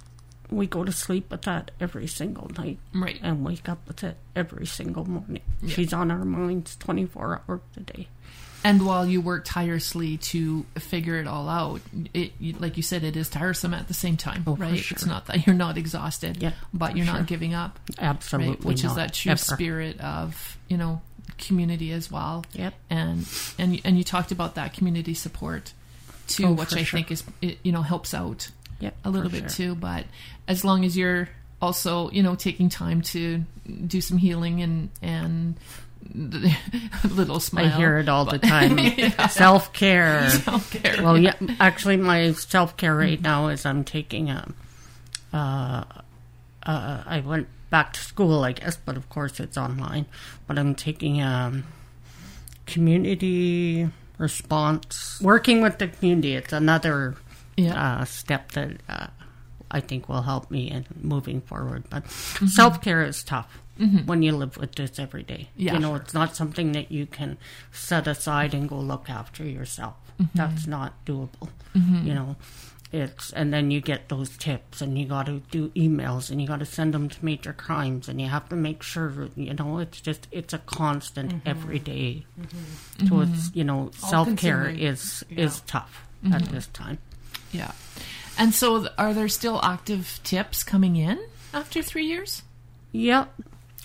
we 0.56 0.66
go 0.66 0.84
to 0.84 0.92
sleep 0.92 1.30
with 1.30 1.42
that 1.42 1.70
every 1.80 2.06
single 2.06 2.50
night 2.56 2.78
Right. 2.94 3.18
and 3.22 3.44
wake 3.44 3.68
up 3.68 3.86
with 3.86 4.02
it 4.04 4.16
every 4.36 4.66
single 4.66 5.04
morning. 5.04 5.42
Yeah. 5.62 5.74
She's 5.74 5.92
on 5.92 6.10
our 6.10 6.24
minds 6.24 6.76
twenty 6.76 7.06
four 7.06 7.40
hours 7.48 7.60
a 7.76 7.80
day. 7.80 8.08
And 8.64 8.86
while 8.86 9.04
you 9.04 9.20
work 9.20 9.44
tirelessly 9.44 10.18
to 10.18 10.64
figure 10.78 11.18
it 11.18 11.26
all 11.26 11.48
out, 11.48 11.80
it 12.14 12.32
like 12.60 12.76
you 12.76 12.82
said, 12.84 13.02
it 13.02 13.16
is 13.16 13.28
tiresome 13.28 13.74
at 13.74 13.88
the 13.88 13.94
same 13.94 14.16
time, 14.16 14.44
Oh, 14.46 14.54
right? 14.54 14.78
sure. 14.78 14.94
It's 14.94 15.04
not 15.06 15.26
that 15.26 15.46
you're 15.46 15.56
not 15.56 15.76
exhausted, 15.76 16.40
Yeah, 16.40 16.52
but 16.72 16.96
you're 16.96 17.04
sure. 17.06 17.14
not 17.16 17.26
giving 17.26 17.54
up, 17.54 17.80
Absolutely, 17.98 18.54
right? 18.54 18.64
Which 18.64 18.84
is 18.84 18.94
that 18.94 19.14
true 19.14 19.32
ever. 19.32 19.38
spirit 19.38 20.00
of 20.00 20.56
you 20.68 20.76
know 20.76 21.02
community 21.38 21.90
as 21.92 22.08
well. 22.10 22.44
Yep. 22.52 22.74
And 22.88 23.26
and 23.58 23.80
and 23.84 23.98
you 23.98 24.04
talked 24.04 24.30
about 24.30 24.54
that 24.54 24.74
community 24.74 25.14
support 25.14 25.72
too, 26.28 26.46
Oh, 26.46 26.52
which 26.52 26.72
I 26.74 26.84
sure. 26.84 26.98
think 26.98 27.10
is 27.10 27.24
it, 27.40 27.58
you 27.64 27.72
know 27.72 27.82
helps 27.82 28.14
out 28.14 28.48
Yep, 28.78 28.96
a 29.04 29.10
little 29.10 29.30
bit 29.30 29.40
sure. 29.40 29.48
too. 29.48 29.74
But 29.74 30.06
as 30.48 30.64
long 30.64 30.84
as 30.84 30.96
you're 30.96 31.28
also 31.60 32.10
you 32.10 32.22
know 32.22 32.34
taking 32.34 32.68
time 32.68 33.00
to 33.02 33.44
do 33.86 34.00
some 34.00 34.18
healing 34.18 34.60
and 34.62 34.90
and 35.00 35.54
a 36.14 37.08
little 37.08 37.38
smile. 37.40 37.66
I 37.66 37.68
hear 37.68 37.98
it 37.98 38.08
all 38.08 38.24
the 38.24 38.38
time. 38.38 38.76
Self 39.30 39.72
care. 39.72 40.28
Self-care, 40.30 41.02
Well, 41.02 41.16
yeah. 41.16 41.34
Actually, 41.60 41.96
my 41.96 42.32
self 42.32 42.76
care 42.76 42.94
right 42.94 43.20
now 43.20 43.48
is 43.48 43.64
I'm 43.64 43.84
taking 43.84 44.28
a. 44.28 44.52
Uh, 45.32 45.84
uh, 46.64 47.02
I 47.06 47.20
went 47.24 47.46
back 47.70 47.92
to 47.94 48.00
school, 48.00 48.42
I 48.44 48.52
guess, 48.52 48.76
but 48.76 48.96
of 48.96 49.08
course 49.08 49.38
it's 49.40 49.56
online. 49.56 50.06
But 50.48 50.58
I'm 50.58 50.74
taking 50.74 51.20
a 51.22 51.62
community 52.66 53.88
response, 54.18 55.20
working 55.22 55.62
with 55.62 55.78
the 55.78 55.88
community. 55.88 56.34
It's 56.34 56.52
another 56.52 57.14
Yeah. 57.56 58.00
uh, 58.00 58.04
step 58.04 58.52
that 58.52 58.72
uh, 58.88 59.06
I 59.72 59.80
think 59.80 60.08
will 60.08 60.22
help 60.22 60.50
me 60.50 60.70
in 60.70 60.86
moving 61.00 61.40
forward. 61.40 61.84
But 61.90 62.04
mm-hmm. 62.04 62.46
self 62.46 62.80
care 62.80 63.02
is 63.02 63.24
tough 63.24 63.62
mm-hmm. 63.78 64.06
when 64.06 64.22
you 64.22 64.32
live 64.32 64.56
with 64.56 64.74
this 64.74 64.98
every 64.98 65.22
day. 65.22 65.48
Yeah. 65.56 65.74
You 65.74 65.80
know, 65.80 65.94
it's 65.96 66.14
not 66.14 66.36
something 66.36 66.72
that 66.72 66.92
you 66.92 67.06
can 67.06 67.38
set 67.72 68.06
aside 68.06 68.54
and 68.54 68.68
go 68.68 68.76
look 68.76 69.10
after 69.10 69.44
yourself. 69.44 69.96
Mm-hmm. 70.20 70.38
That's 70.38 70.66
not 70.66 71.04
doable. 71.04 71.48
You 72.04 72.14
know, 72.14 72.36
it's 72.92 73.32
and 73.32 73.52
then 73.52 73.70
you 73.70 73.80
get 73.80 74.10
those 74.10 74.36
tips 74.36 74.82
and 74.82 74.98
you 74.98 75.06
got 75.06 75.26
to 75.26 75.40
do 75.50 75.70
emails 75.70 76.30
and 76.30 76.40
you 76.40 76.46
got 76.46 76.58
to 76.58 76.66
send 76.66 76.92
them 76.92 77.08
to 77.08 77.24
major 77.24 77.54
crimes 77.54 78.08
and 78.08 78.20
you 78.20 78.28
have 78.28 78.48
to 78.50 78.56
make 78.56 78.82
sure 78.82 79.30
you 79.34 79.54
know 79.54 79.78
it's 79.78 80.00
just 80.00 80.28
it's 80.30 80.52
a 80.52 80.58
constant 80.58 81.40
every 81.46 81.78
day. 81.78 82.26
So 83.08 83.20
it's 83.20 83.50
you 83.54 83.64
know 83.64 83.90
self 83.96 84.28
care 84.36 84.64
consuming. 84.64 84.82
is 84.82 85.24
is 85.30 85.60
tough 85.62 86.06
at 86.30 86.42
this 86.50 86.66
time. 86.68 86.98
Yeah. 87.50 87.72
And 88.38 88.54
so, 88.54 88.88
are 88.98 89.14
there 89.14 89.28
still 89.28 89.60
active 89.62 90.20
tips 90.24 90.62
coming 90.64 90.96
in 90.96 91.18
after 91.52 91.82
three 91.82 92.06
years? 92.06 92.42
Yep. 92.92 93.32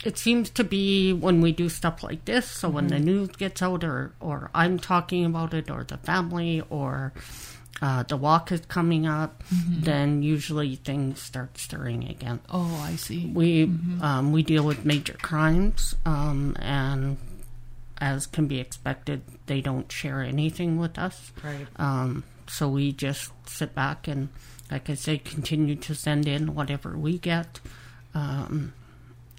it 0.06 0.18
seems 0.18 0.50
to 0.52 0.64
be 0.64 1.12
when 1.14 1.42
we 1.42 1.52
do 1.52 1.70
stuff 1.70 2.04
like 2.04 2.26
this. 2.26 2.46
So 2.50 2.70
when 2.70 2.88
the 2.88 3.00
news 3.00 3.30
gets 3.30 3.62
out, 3.62 3.84
or 3.84 4.14
or 4.20 4.50
I'm 4.54 4.80
talking 4.80 5.26
about 5.26 5.54
it, 5.54 5.70
or 5.70 5.84
the 5.84 5.98
family, 5.98 6.62
or 6.70 7.14
uh, 7.82 8.04
the 8.04 8.18
walk 8.18 8.52
is 8.52 8.62
coming 8.68 9.06
up, 9.06 9.44
then 9.52 10.24
usually 10.24 10.76
things 10.76 11.22
start 11.22 11.58
stirring 11.58 12.08
again. 12.08 12.40
Oh, 12.50 12.82
I 12.84 12.96
see. 12.96 13.28
We 13.28 13.64
um, 14.02 14.32
we 14.32 14.44
deal 14.44 14.64
with 14.64 14.86
major 14.86 15.14
crimes, 15.22 15.96
um, 16.06 16.56
and 16.60 17.18
as 18.00 18.28
can 18.28 18.48
be 18.48 18.60
expected, 18.60 19.22
they 19.48 19.62
don't 19.62 19.92
share 19.92 20.22
anything 20.22 20.78
with 20.78 20.98
us. 20.98 21.32
Right. 21.44 21.68
Um, 21.78 22.24
so 22.50 22.70
we 22.70 22.92
just 22.92 23.32
sit 23.48 23.74
back 23.76 24.08
and, 24.08 24.30
like 24.72 24.90
I 24.90 24.94
say, 24.96 25.18
continue 25.18 25.76
to 25.76 25.96
send 25.96 26.28
in 26.28 26.54
whatever 26.56 26.98
we 26.98 27.18
get, 27.18 27.60
um, 28.14 28.74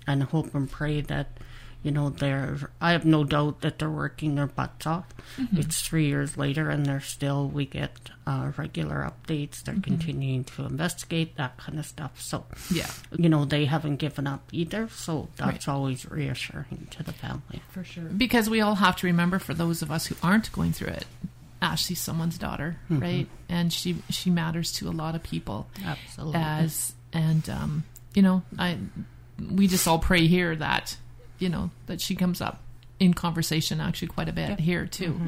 and 0.06 0.22
hope 0.24 0.54
and 0.54 0.70
pray 0.70 1.00
that, 1.02 1.38
you 1.82 1.90
know, 1.92 2.10
they're. 2.10 2.70
I 2.80 2.90
have 2.92 3.04
no 3.04 3.22
doubt 3.24 3.60
that 3.60 3.78
they're 3.78 3.88
working 3.90 4.34
their 4.34 4.46
butts 4.48 4.84
off. 4.86 5.06
It's 5.52 5.80
three 5.80 6.06
years 6.06 6.36
later, 6.36 6.68
and 6.70 6.84
they're 6.84 7.00
still. 7.00 7.46
We 7.48 7.66
get 7.66 7.92
uh, 8.26 8.50
regular 8.56 9.08
updates. 9.10 9.62
They're 9.62 9.76
continuing 9.80 10.42
to 10.44 10.64
investigate 10.64 11.36
that 11.36 11.56
kind 11.58 11.78
of 11.78 11.86
stuff. 11.86 12.20
So, 12.20 12.46
Yeah. 12.72 12.90
you 13.16 13.28
know, 13.28 13.44
they 13.44 13.66
haven't 13.66 13.96
given 13.96 14.26
up 14.26 14.42
either. 14.50 14.88
So 14.88 15.28
that's 15.36 15.68
Right. 15.68 15.74
always 15.74 16.04
reassuring 16.10 16.88
to 16.90 17.02
the 17.04 17.12
family. 17.12 17.62
For 17.70 17.84
sure. 17.84 18.04
Because 18.04 18.50
we 18.50 18.60
all 18.60 18.74
have 18.76 18.96
to 18.96 19.06
remember, 19.06 19.38
for 19.38 19.54
those 19.54 19.80
of 19.80 19.90
us 19.92 20.06
who 20.06 20.16
aren't 20.22 20.50
going 20.52 20.72
through 20.72 20.88
it, 20.94 21.06
Ashley's 21.60 22.00
someone's 22.00 22.38
daughter, 22.38 22.76
right? 22.88 23.26
And 23.48 23.72
she 23.72 23.96
she 24.10 24.30
matters 24.30 24.72
to 24.74 24.88
a 24.88 24.92
lot 24.92 25.14
of 25.14 25.22
people. 25.22 25.66
Absolutely. 25.84 26.40
As 26.40 26.92
and 27.12 27.48
um, 27.50 27.84
you 28.14 28.22
know, 28.22 28.42
I 28.58 28.78
we 29.52 29.66
just 29.66 29.86
all 29.88 29.98
pray 29.98 30.26
here 30.26 30.54
that 30.56 30.96
you 31.38 31.48
know 31.48 31.70
that 31.86 32.00
she 32.00 32.14
comes 32.14 32.40
up 32.40 32.62
in 33.00 33.14
conversation 33.14 33.80
actually 33.80 34.08
quite 34.08 34.28
a 34.28 34.32
bit 34.32 34.58
here 34.60 34.86
too, 34.86 35.20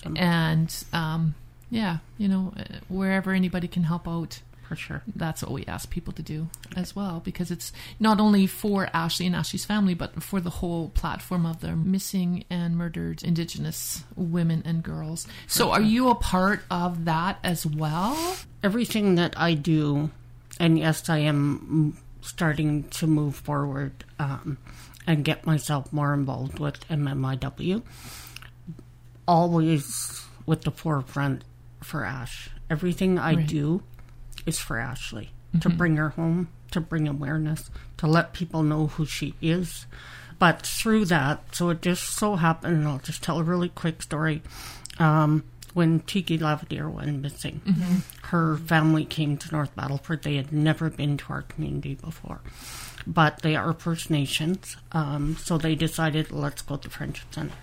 Awesome. 0.00 0.16
and 0.16 0.84
um, 0.92 1.34
yeah, 1.70 1.98
you 2.16 2.28
know, 2.28 2.52
wherever 2.88 3.32
anybody 3.32 3.68
can 3.68 3.84
help 3.84 4.06
out. 4.08 4.40
For 4.68 4.76
sure. 4.76 5.02
that's 5.16 5.42
what 5.42 5.50
we 5.50 5.64
ask 5.66 5.88
people 5.88 6.12
to 6.12 6.22
do 6.22 6.48
as 6.76 6.94
well 6.94 7.20
because 7.24 7.50
it's 7.50 7.72
not 7.98 8.20
only 8.20 8.46
for 8.46 8.88
Ashley 8.92 9.24
and 9.26 9.34
Ashley's 9.34 9.64
family 9.64 9.94
but 9.94 10.22
for 10.22 10.40
the 10.40 10.50
whole 10.50 10.90
platform 10.90 11.46
of 11.46 11.60
the 11.60 11.74
missing 11.74 12.44
and 12.50 12.76
murdered 12.76 13.22
indigenous 13.22 14.04
women 14.14 14.62
and 14.66 14.82
girls. 14.82 15.26
So 15.46 15.70
are 15.70 15.80
you 15.80 16.10
a 16.10 16.14
part 16.14 16.60
of 16.70 17.06
that 17.06 17.38
as 17.42 17.64
well? 17.64 18.36
everything 18.62 19.14
that 19.14 19.32
I 19.38 19.54
do, 19.54 20.10
and 20.60 20.78
yes, 20.78 21.08
I 21.08 21.18
am 21.18 21.96
starting 22.20 22.82
to 22.90 23.06
move 23.06 23.36
forward 23.36 24.04
um, 24.18 24.58
and 25.06 25.24
get 25.24 25.46
myself 25.46 25.92
more 25.92 26.12
involved 26.12 26.58
with 26.58 26.86
MMIW, 26.88 27.82
always 29.26 30.24
with 30.46 30.62
the 30.62 30.70
forefront 30.70 31.44
for 31.82 32.04
Ash. 32.04 32.50
Everything 32.70 33.18
I 33.18 33.34
Right. 33.34 33.46
do 33.46 33.82
is 34.48 34.58
for 34.58 34.78
Ashley 34.78 35.30
to 35.60 35.68
bring 35.68 35.96
her 35.96 36.10
home, 36.10 36.48
to 36.70 36.80
bring 36.80 37.08
awareness, 37.08 37.70
to 37.98 38.06
let 38.06 38.32
people 38.32 38.62
know 38.62 38.88
who 38.88 39.06
she 39.06 39.34
is. 39.40 39.86
But 40.38 40.62
through 40.62 41.06
that, 41.06 41.54
so 41.54 41.70
it 41.70 41.82
just 41.82 42.04
so 42.04 42.36
happened, 42.36 42.76
and 42.76 42.88
I'll 42.88 42.98
just 42.98 43.22
tell 43.22 43.38
a 43.38 43.42
really 43.42 43.68
quick 43.70 44.02
story. 44.02 44.42
Um, 44.98 45.44
when 45.74 46.00
Tiki 46.00 46.38
Laverdiere 46.38 46.90
went 46.92 47.20
missing, 47.20 47.60
her 48.24 48.56
family 48.56 49.04
came 49.04 49.36
to 49.36 49.52
North 49.52 49.74
Battleford. 49.76 50.22
They 50.22 50.36
had 50.36 50.52
never 50.52 50.90
been 50.90 51.16
to 51.18 51.32
our 51.32 51.42
community 51.42 51.94
before, 51.94 52.40
but 53.06 53.42
they 53.42 53.56
are 53.56 53.72
First 53.72 54.10
Nations, 54.10 54.76
um, 54.92 55.36
so 55.36 55.58
they 55.58 55.74
decided 55.74 56.30
let's 56.32 56.62
go 56.62 56.76
to 56.76 56.88
the 56.88 56.94
Friendship 56.94 57.32
Center. 57.32 57.54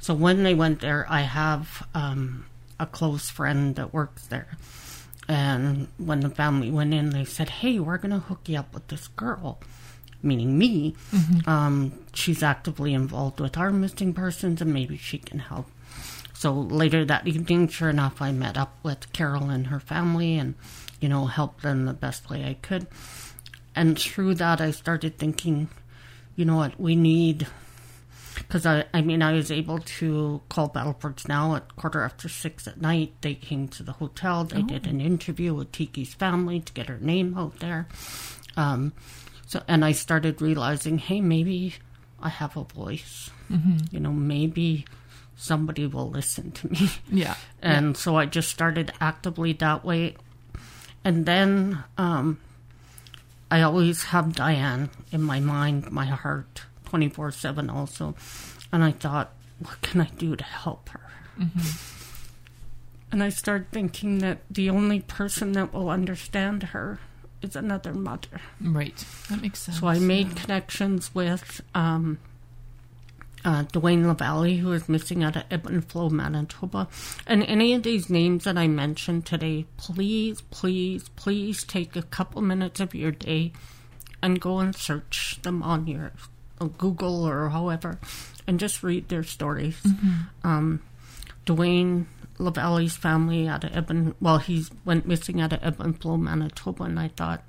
So 0.00 0.14
when 0.14 0.42
they 0.42 0.54
went 0.54 0.80
there, 0.80 1.06
I 1.08 1.22
have 1.22 1.86
um, 1.94 2.46
a 2.78 2.86
close 2.86 3.30
friend 3.30 3.76
that 3.76 3.92
works 3.94 4.26
there. 4.26 4.56
And 5.28 5.88
when 5.98 6.20
the 6.20 6.30
family 6.30 6.70
went 6.70 6.92
in, 6.92 7.10
they 7.10 7.24
said, 7.24 7.48
Hey, 7.48 7.78
we're 7.78 7.98
going 7.98 8.10
to 8.12 8.18
hook 8.18 8.40
you 8.46 8.58
up 8.58 8.74
with 8.74 8.88
this 8.88 9.08
girl, 9.08 9.60
meaning 10.22 10.58
me. 10.58 10.96
Um, 11.46 11.92
she's 12.12 12.42
actively 12.42 12.92
involved 12.94 13.40
with 13.40 13.56
our 13.56 13.70
missing 13.70 14.12
persons, 14.14 14.60
and 14.60 14.72
maybe 14.72 14.96
she 14.96 15.18
can 15.18 15.38
help. 15.38 15.66
So 16.34 16.52
later 16.52 17.04
that 17.04 17.26
evening, 17.26 17.68
sure 17.68 17.90
enough, 17.90 18.20
I 18.20 18.32
met 18.32 18.58
up 18.58 18.76
with 18.82 19.12
Carol 19.12 19.48
and 19.48 19.68
her 19.68 19.78
family 19.78 20.36
and, 20.36 20.54
you 21.00 21.08
know, 21.08 21.26
helped 21.26 21.62
them 21.62 21.84
the 21.84 21.92
best 21.92 22.28
way 22.28 22.44
I 22.44 22.54
could. 22.54 22.88
And 23.76 23.98
through 23.98 24.34
that, 24.34 24.60
I 24.60 24.72
started 24.72 25.18
thinking, 25.18 25.68
you 26.34 26.44
know 26.44 26.56
what, 26.56 26.80
we 26.80 26.96
need 26.96 27.46
because 28.52 28.66
I, 28.66 28.84
I 28.92 29.00
mean, 29.00 29.22
I 29.22 29.32
was 29.32 29.50
able 29.50 29.78
to 29.78 30.42
call 30.50 30.68
Battlefords 30.68 31.26
now 31.26 31.54
at 31.54 31.74
quarter 31.74 32.02
after 32.02 32.28
six 32.28 32.68
at 32.68 32.78
night. 32.78 33.14
They 33.22 33.32
came 33.32 33.66
to 33.68 33.82
the 33.82 33.92
hotel. 33.92 34.44
They 34.44 34.60
did 34.60 34.86
an 34.86 35.00
interview 35.00 35.54
with 35.54 35.72
Tiki's 35.72 36.12
family 36.12 36.60
to 36.60 36.72
get 36.74 36.88
her 36.88 36.98
name 36.98 37.34
out 37.38 37.60
there. 37.60 37.88
Um, 38.54 38.92
so, 39.46 39.62
and 39.66 39.82
I 39.82 39.92
started 39.92 40.42
realizing, 40.42 40.98
hey, 40.98 41.22
maybe 41.22 41.76
I 42.20 42.28
have 42.28 42.54
a 42.58 42.64
voice. 42.64 43.30
You 43.90 44.00
know, 44.00 44.12
maybe 44.12 44.84
somebody 45.34 45.86
will 45.86 46.10
listen 46.10 46.50
to 46.52 46.70
me. 46.70 46.90
Yeah. 47.10 47.36
And 47.62 47.96
so 47.96 48.16
I 48.16 48.26
just 48.26 48.50
started 48.50 48.92
actively 49.00 49.54
that 49.54 49.82
way. 49.82 50.16
And 51.04 51.24
then 51.24 51.84
um, 51.96 52.38
I 53.50 53.62
always 53.62 54.04
have 54.04 54.34
Diane 54.34 54.90
in 55.10 55.22
my 55.22 55.40
mind, 55.40 55.90
my 55.90 56.04
heart, 56.04 56.64
24 56.92 57.30
7 57.30 57.70
also. 57.70 58.14
And 58.70 58.84
I 58.84 58.90
thought, 58.90 59.32
what 59.60 59.80
can 59.80 60.02
I 60.02 60.10
do 60.18 60.36
to 60.36 60.44
help 60.44 60.90
her? 60.90 61.00
And 63.10 63.22
I 63.22 63.30
started 63.30 63.70
thinking 63.70 64.18
that 64.18 64.40
the 64.50 64.68
only 64.68 65.00
person 65.00 65.52
that 65.52 65.72
will 65.72 65.88
understand 65.88 66.64
her 66.64 66.98
is 67.40 67.56
another 67.56 67.94
mother. 67.94 68.42
Right. 68.60 69.02
That 69.30 69.40
makes 69.40 69.60
sense. 69.60 69.80
So 69.80 69.86
I 69.86 70.00
made 70.00 70.36
connections 70.36 71.14
with 71.14 71.62
um, 71.74 72.18
uh, 73.42 73.64
Dwayne 73.64 74.06
LaValle, 74.06 74.56
who 74.56 74.70
is 74.72 74.86
missing 74.86 75.24
out 75.24 75.36
of 75.36 75.44
Ebb 75.50 75.64
and 75.64 75.82
Flow, 75.82 76.10
Manitoba. 76.10 76.88
And 77.26 77.42
any 77.44 77.72
of 77.72 77.84
these 77.84 78.10
names 78.10 78.44
that 78.44 78.58
I 78.58 78.66
mentioned 78.68 79.24
today, 79.24 79.64
please, 79.78 80.42
please, 80.42 81.08
please 81.16 81.64
take 81.64 81.96
a 81.96 82.02
couple 82.02 82.42
minutes 82.42 82.80
of 82.80 82.94
your 82.94 83.12
day 83.12 83.52
and 84.22 84.40
go 84.40 84.58
and 84.58 84.76
search 84.76 85.40
them 85.42 85.62
on 85.62 85.86
your 85.86 86.12
Google 86.68 87.26
or 87.26 87.48
however, 87.50 87.98
and 88.46 88.58
just 88.60 88.82
read 88.82 89.08
their 89.08 89.22
stories. 89.24 89.78
Um, 90.44 90.80
Dwayne 91.46 92.06
LaValle's 92.38 92.96
family 92.96 93.48
out 93.48 93.64
of 93.64 93.76
Eben, 93.76 94.14
well, 94.20 94.38
he 94.38 94.64
went 94.84 95.06
missing 95.06 95.40
out 95.40 95.52
of 95.52 95.60
Ebb 95.62 95.80
and 95.80 96.00
Flow, 96.00 96.16
Manitoba, 96.16 96.84
and 96.84 96.98
I 96.98 97.08
thought, 97.08 97.42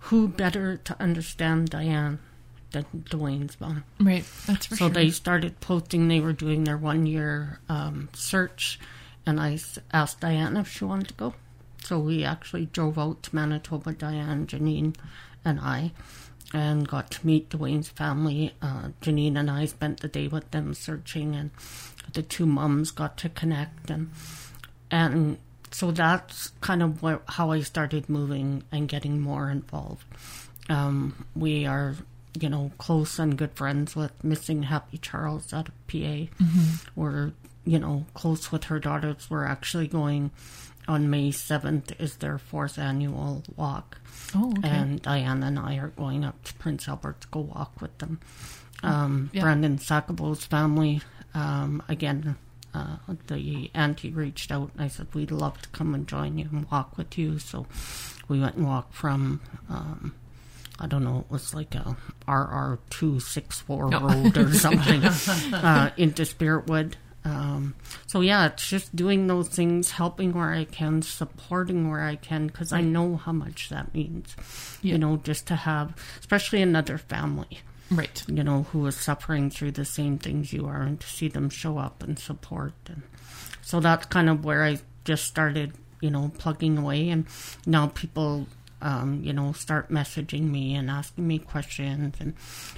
who 0.00 0.28
better 0.28 0.76
to 0.78 1.00
understand 1.00 1.70
Diane 1.70 2.18
than 2.72 2.84
Dwayne's 3.10 3.58
mom? 3.60 3.84
Right. 4.00 4.24
That's 4.46 4.66
for 4.66 4.76
So 4.76 4.84
sure. 4.86 4.90
they 4.90 5.10
started 5.10 5.60
posting, 5.60 6.08
they 6.08 6.20
were 6.20 6.32
doing 6.32 6.64
their 6.64 6.76
one 6.76 7.06
year 7.06 7.60
um, 7.68 8.08
search, 8.14 8.78
and 9.24 9.40
I 9.40 9.58
asked 9.92 10.20
Diane 10.20 10.56
if 10.56 10.68
she 10.68 10.84
wanted 10.84 11.08
to 11.08 11.14
go. 11.14 11.34
So 11.84 11.98
we 11.98 12.24
actually 12.24 12.66
drove 12.66 12.98
out 12.98 13.22
to 13.24 13.34
Manitoba, 13.34 13.92
Diane, 13.92 14.46
Janine, 14.46 14.94
and 15.44 15.60
I, 15.60 15.92
and 16.54 16.86
got 16.86 17.10
to 17.10 17.26
meet 17.26 17.50
Dwayne's 17.50 17.88
family. 17.88 18.54
Uh, 18.62 18.90
Janine 19.02 19.36
and 19.36 19.50
I 19.50 19.66
spent 19.66 20.00
the 20.00 20.08
day 20.08 20.28
with 20.28 20.48
them 20.52 20.72
searching, 20.72 21.34
and 21.34 21.50
the 22.12 22.22
two 22.22 22.46
mums 22.46 22.92
got 22.92 23.18
to 23.18 23.28
connect. 23.28 23.90
And, 23.90 24.10
and 24.90 25.38
so 25.72 25.90
that's 25.90 26.48
kind 26.60 26.80
of 26.82 27.02
where, 27.02 27.20
how 27.26 27.50
I 27.50 27.60
started 27.60 28.08
moving 28.08 28.62
and 28.70 28.88
getting 28.88 29.20
more 29.20 29.50
involved. 29.50 30.04
Um, 30.70 31.26
we 31.34 31.66
are, 31.66 31.96
you 32.38 32.48
know, 32.48 32.70
close 32.78 33.18
and 33.18 33.36
good 33.36 33.52
friends 33.54 33.96
with 33.96 34.12
Missing 34.22 34.62
Happy 34.64 34.98
Charles 34.98 35.52
out 35.52 35.68
of 35.68 35.86
PA. 35.88 36.26
We're, 36.94 37.32
you 37.64 37.80
know, 37.80 38.06
close 38.14 38.52
with 38.52 38.64
her 38.64 38.78
daughters. 38.78 39.28
We're 39.28 39.44
actually 39.44 39.88
going 39.88 40.30
on 40.88 41.08
May 41.10 41.30
7th 41.30 41.98
is 42.00 42.16
their 42.16 42.38
fourth 42.38 42.78
annual 42.78 43.42
walk. 43.56 43.98
Oh, 44.34 44.52
okay. 44.58 44.68
And 44.68 45.00
Diane 45.02 45.42
and 45.42 45.58
I 45.58 45.76
are 45.76 45.88
going 45.88 46.24
up 46.24 46.42
to 46.44 46.54
Prince 46.54 46.88
Albert 46.88 47.22
to 47.22 47.28
go 47.28 47.40
walk 47.40 47.80
with 47.80 47.96
them. 47.98 48.20
Um, 48.82 49.30
Yeah. 49.32 49.42
Brandon 49.42 49.78
Sacabow's 49.78 50.44
family, 50.44 51.00
um, 51.34 51.82
again, 51.88 52.36
uh, 52.74 52.96
the 53.28 53.70
auntie 53.72 54.10
reached 54.10 54.50
out 54.52 54.70
and 54.74 54.82
I 54.82 54.88
said, 54.88 55.06
We'd 55.14 55.30
love 55.30 55.60
to 55.62 55.68
come 55.70 55.94
and 55.94 56.06
join 56.08 56.38
you 56.38 56.48
and 56.52 56.68
walk 56.70 56.98
with 56.98 57.16
you. 57.16 57.38
So 57.38 57.66
we 58.28 58.40
went 58.40 58.56
and 58.56 58.66
walked 58.66 58.94
from, 58.94 59.40
um, 59.70 60.14
I 60.80 60.86
don't 60.88 61.04
know, 61.04 61.20
it 61.20 61.30
was 61.32 61.54
like 61.54 61.74
a 61.76 61.96
RR264 62.26 63.90
No. 63.90 64.00
road 64.00 64.36
or 64.36 64.52
something 64.54 65.04
uh, 65.54 65.90
into 65.96 66.22
Spiritwood. 66.24 66.94
Um, 67.26 67.74
so 68.06 68.20
yeah, 68.20 68.46
it's 68.46 68.68
just 68.68 68.94
doing 68.94 69.26
those 69.26 69.48
things, 69.48 69.92
helping 69.92 70.34
where 70.34 70.52
I 70.52 70.64
can, 70.64 71.00
supporting 71.00 71.90
where 71.90 72.02
I 72.02 72.16
can, 72.16 72.48
because 72.48 72.70
I 72.72 72.82
know 72.82 73.16
how 73.16 73.32
much 73.32 73.70
that 73.70 73.94
means. 73.94 74.36
Yeah. 74.82 74.92
You 74.92 74.98
know, 74.98 75.16
just 75.16 75.46
to 75.46 75.56
have, 75.56 75.94
especially 76.20 76.60
another 76.60 76.98
family, 76.98 77.60
right. 77.90 78.22
you 78.28 78.44
know, 78.44 78.64
who 78.64 78.86
is 78.86 78.96
suffering 78.96 79.48
through 79.48 79.72
the 79.72 79.86
same 79.86 80.18
things 80.18 80.52
you 80.52 80.66
are, 80.66 80.82
and 80.82 81.00
to 81.00 81.06
see 81.06 81.28
them 81.28 81.48
show 81.48 81.78
up 81.78 82.02
and 82.02 82.18
support. 82.18 82.74
And 82.86 83.02
so 83.62 83.80
that's 83.80 84.04
kind 84.06 84.28
of 84.28 84.44
where 84.44 84.62
I 84.62 84.80
just 85.04 85.24
started, 85.24 85.72
you 86.02 86.10
know, 86.10 86.30
plugging 86.36 86.76
away, 86.76 87.08
and 87.08 87.26
now 87.66 87.86
people. 87.86 88.46
Um, 88.84 89.22
you 89.24 89.32
know, 89.32 89.52
start 89.52 89.88
messaging 89.90 90.50
me 90.50 90.74
and 90.74 90.90
asking 90.90 91.26
me 91.26 91.38
questions, 91.38 92.14
and 92.20 92.34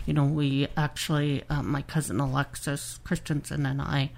you 0.07 0.15
know, 0.15 0.25
we 0.25 0.69
actually, 0.77 1.43
uh, 1.51 1.63
my 1.65 1.83
cousin 1.83 2.21
Alexis 2.21 3.01
Christensen 3.03 3.67
and 3.67 3.83
I, 3.83 4.11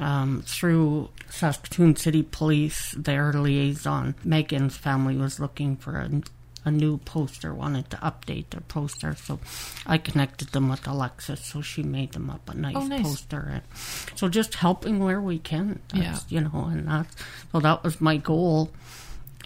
um, 0.00 0.42
through 0.46 1.08
Saskatoon 1.30 1.96
City 1.96 2.22
Police, 2.22 2.94
their 2.98 3.32
liaison, 3.32 4.14
Megan's 4.22 4.76
family 4.76 5.16
was 5.16 5.40
looking 5.40 5.76
for 5.76 5.96
a, 5.98 6.10
a 6.66 6.70
new 6.70 6.98
poster, 6.98 7.54
wanted 7.54 7.88
to 7.90 7.96
update 7.98 8.50
their 8.50 8.60
poster. 8.62 9.14
So 9.14 9.38
I 9.86 9.96
connected 9.98 10.48
them 10.48 10.68
with 10.68 10.86
Alexis, 10.86 11.40
so 11.42 11.62
she 11.62 11.82
made 11.82 12.12
them 12.12 12.28
up 12.28 12.50
a 12.50 12.54
nice, 12.54 12.76
Oh, 12.76 12.86
nice. 12.86 13.02
poster. 13.02 13.48
And 13.50 13.62
so 14.18 14.28
just 14.28 14.56
helping 14.56 14.98
where 14.98 15.20
we 15.22 15.38
can. 15.38 15.78
That's, 15.94 16.30
You 16.30 16.42
know, 16.42 16.68
and 16.70 16.86
that's, 16.86 17.16
so 17.52 17.60
that 17.60 17.82
was 17.82 17.98
my 18.00 18.18
goal. 18.18 18.70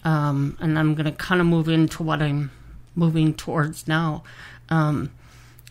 Um, 0.08 0.56
and 0.60 0.78
I'm 0.78 0.94
going 0.94 1.04
to 1.06 1.12
kind 1.12 1.40
of 1.40 1.46
move 1.46 1.68
into 1.68 2.02
what 2.02 2.22
I'm 2.22 2.50
moving 2.94 3.34
towards 3.34 3.86
now. 3.86 4.22
Um, 4.70 5.10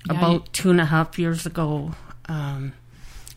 Yeah, 0.05 0.17
about 0.17 0.31
you- 0.33 0.43
two 0.53 0.69
and 0.69 0.79
a 0.81 0.85
half 0.85 1.17
years 1.19 1.45
ago, 1.45 1.93
um, 2.29 2.73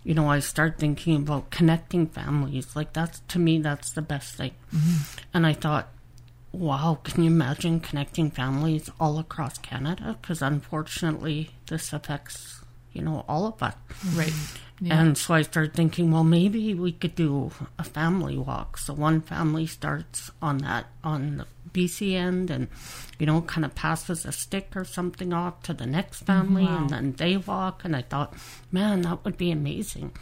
you 0.05 0.15
know, 0.15 0.29
I 0.31 0.41
started 0.41 0.79
thinking 0.79 1.17
about 1.17 1.51
connecting 1.51 2.07
families. 2.07 2.77
Like 2.77 2.93
that's 2.93 3.21
to 3.29 3.39
me, 3.39 3.59
that's 3.61 3.93
the 3.93 4.03
best 4.03 4.35
thing. 4.35 4.53
And 5.35 5.47
I 5.47 5.53
thought, 5.55 5.89
wow, 6.53 6.99
can 7.05 7.23
you 7.25 7.31
imagine 7.31 7.81
connecting 7.81 8.31
families 8.31 8.91
all 9.01 9.19
across 9.19 9.57
Canada? 9.59 10.17
Because 10.21 10.43
unfortunately, 10.43 11.51
this 11.69 11.93
affects 11.93 12.60
you 12.93 13.03
know 13.03 13.25
all 13.29 13.47
of 13.47 13.63
us. 13.63 13.75
Right. 14.15 14.33
Yeah. 14.83 14.99
And 14.99 15.19
so 15.19 15.35
I 15.35 15.43
started 15.43 15.75
thinking, 15.75 16.11
well, 16.11 16.25
maybe 16.25 16.73
we 16.73 16.93
could 16.93 17.15
do 17.15 17.51
a 17.79 17.85
family 17.85 18.39
walk. 18.39 18.79
So 18.79 18.95
one 18.95 19.21
family 19.21 19.67
starts 19.67 20.31
on 20.41 20.59
that 20.59 20.87
on 21.05 21.37
the 21.37 21.47
BC 21.73 22.15
end, 22.15 22.51
and 22.51 22.67
you 23.19 23.27
know, 23.27 23.43
kind 23.43 23.65
of 23.67 23.75
passes 23.75 24.25
a 24.25 24.33
stick 24.33 24.75
or 24.75 24.85
something 24.87 25.35
off 25.35 25.63
to 25.65 25.75
the 25.75 25.85
next 25.85 26.25
mm-hmm. 26.25 26.33
family, 26.33 26.65
Wow. 26.65 26.79
and 26.79 26.91
then 26.91 27.13
they 27.13 27.37
walk. 27.37 27.85
And 27.85 27.95
I 27.95 28.01
thought, 28.03 28.33
man, 28.73 29.03
that 29.03 29.23
would 29.25 29.37
be 29.37 29.51
amazing. 29.51 30.13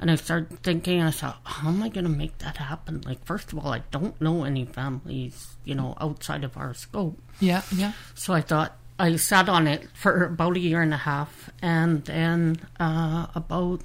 And 0.00 0.10
I 0.10 0.14
started 0.14 0.62
thinking, 0.62 1.02
I 1.02 1.10
thought, 1.10 1.38
how 1.42 1.68
am 1.68 1.82
I 1.82 1.88
going 1.88 2.04
to 2.04 2.10
make 2.10 2.38
that 2.38 2.56
happen? 2.58 3.00
Like, 3.04 3.24
first 3.24 3.52
of 3.52 3.58
all, 3.58 3.72
I 3.72 3.82
don't 3.90 4.18
know 4.20 4.44
any 4.44 4.64
families, 4.64 5.56
you 5.64 5.74
know, 5.74 5.94
outside 6.00 6.44
of 6.44 6.56
our 6.56 6.72
scope. 6.74 7.18
yeah. 7.40 7.62
Yeah. 7.74 7.92
So 8.14 8.32
I 8.32 8.40
thought 8.42 8.76
I 8.98 9.16
sat 9.16 9.48
on 9.48 9.66
it 9.66 9.88
for 9.92 10.24
about 10.24 10.56
a 10.56 10.60
year 10.60 10.80
and 10.80 10.94
a 10.94 10.98
half, 10.98 11.50
and 11.60 12.04
then 12.04 12.58
uh, 12.78 13.26
about 13.34 13.80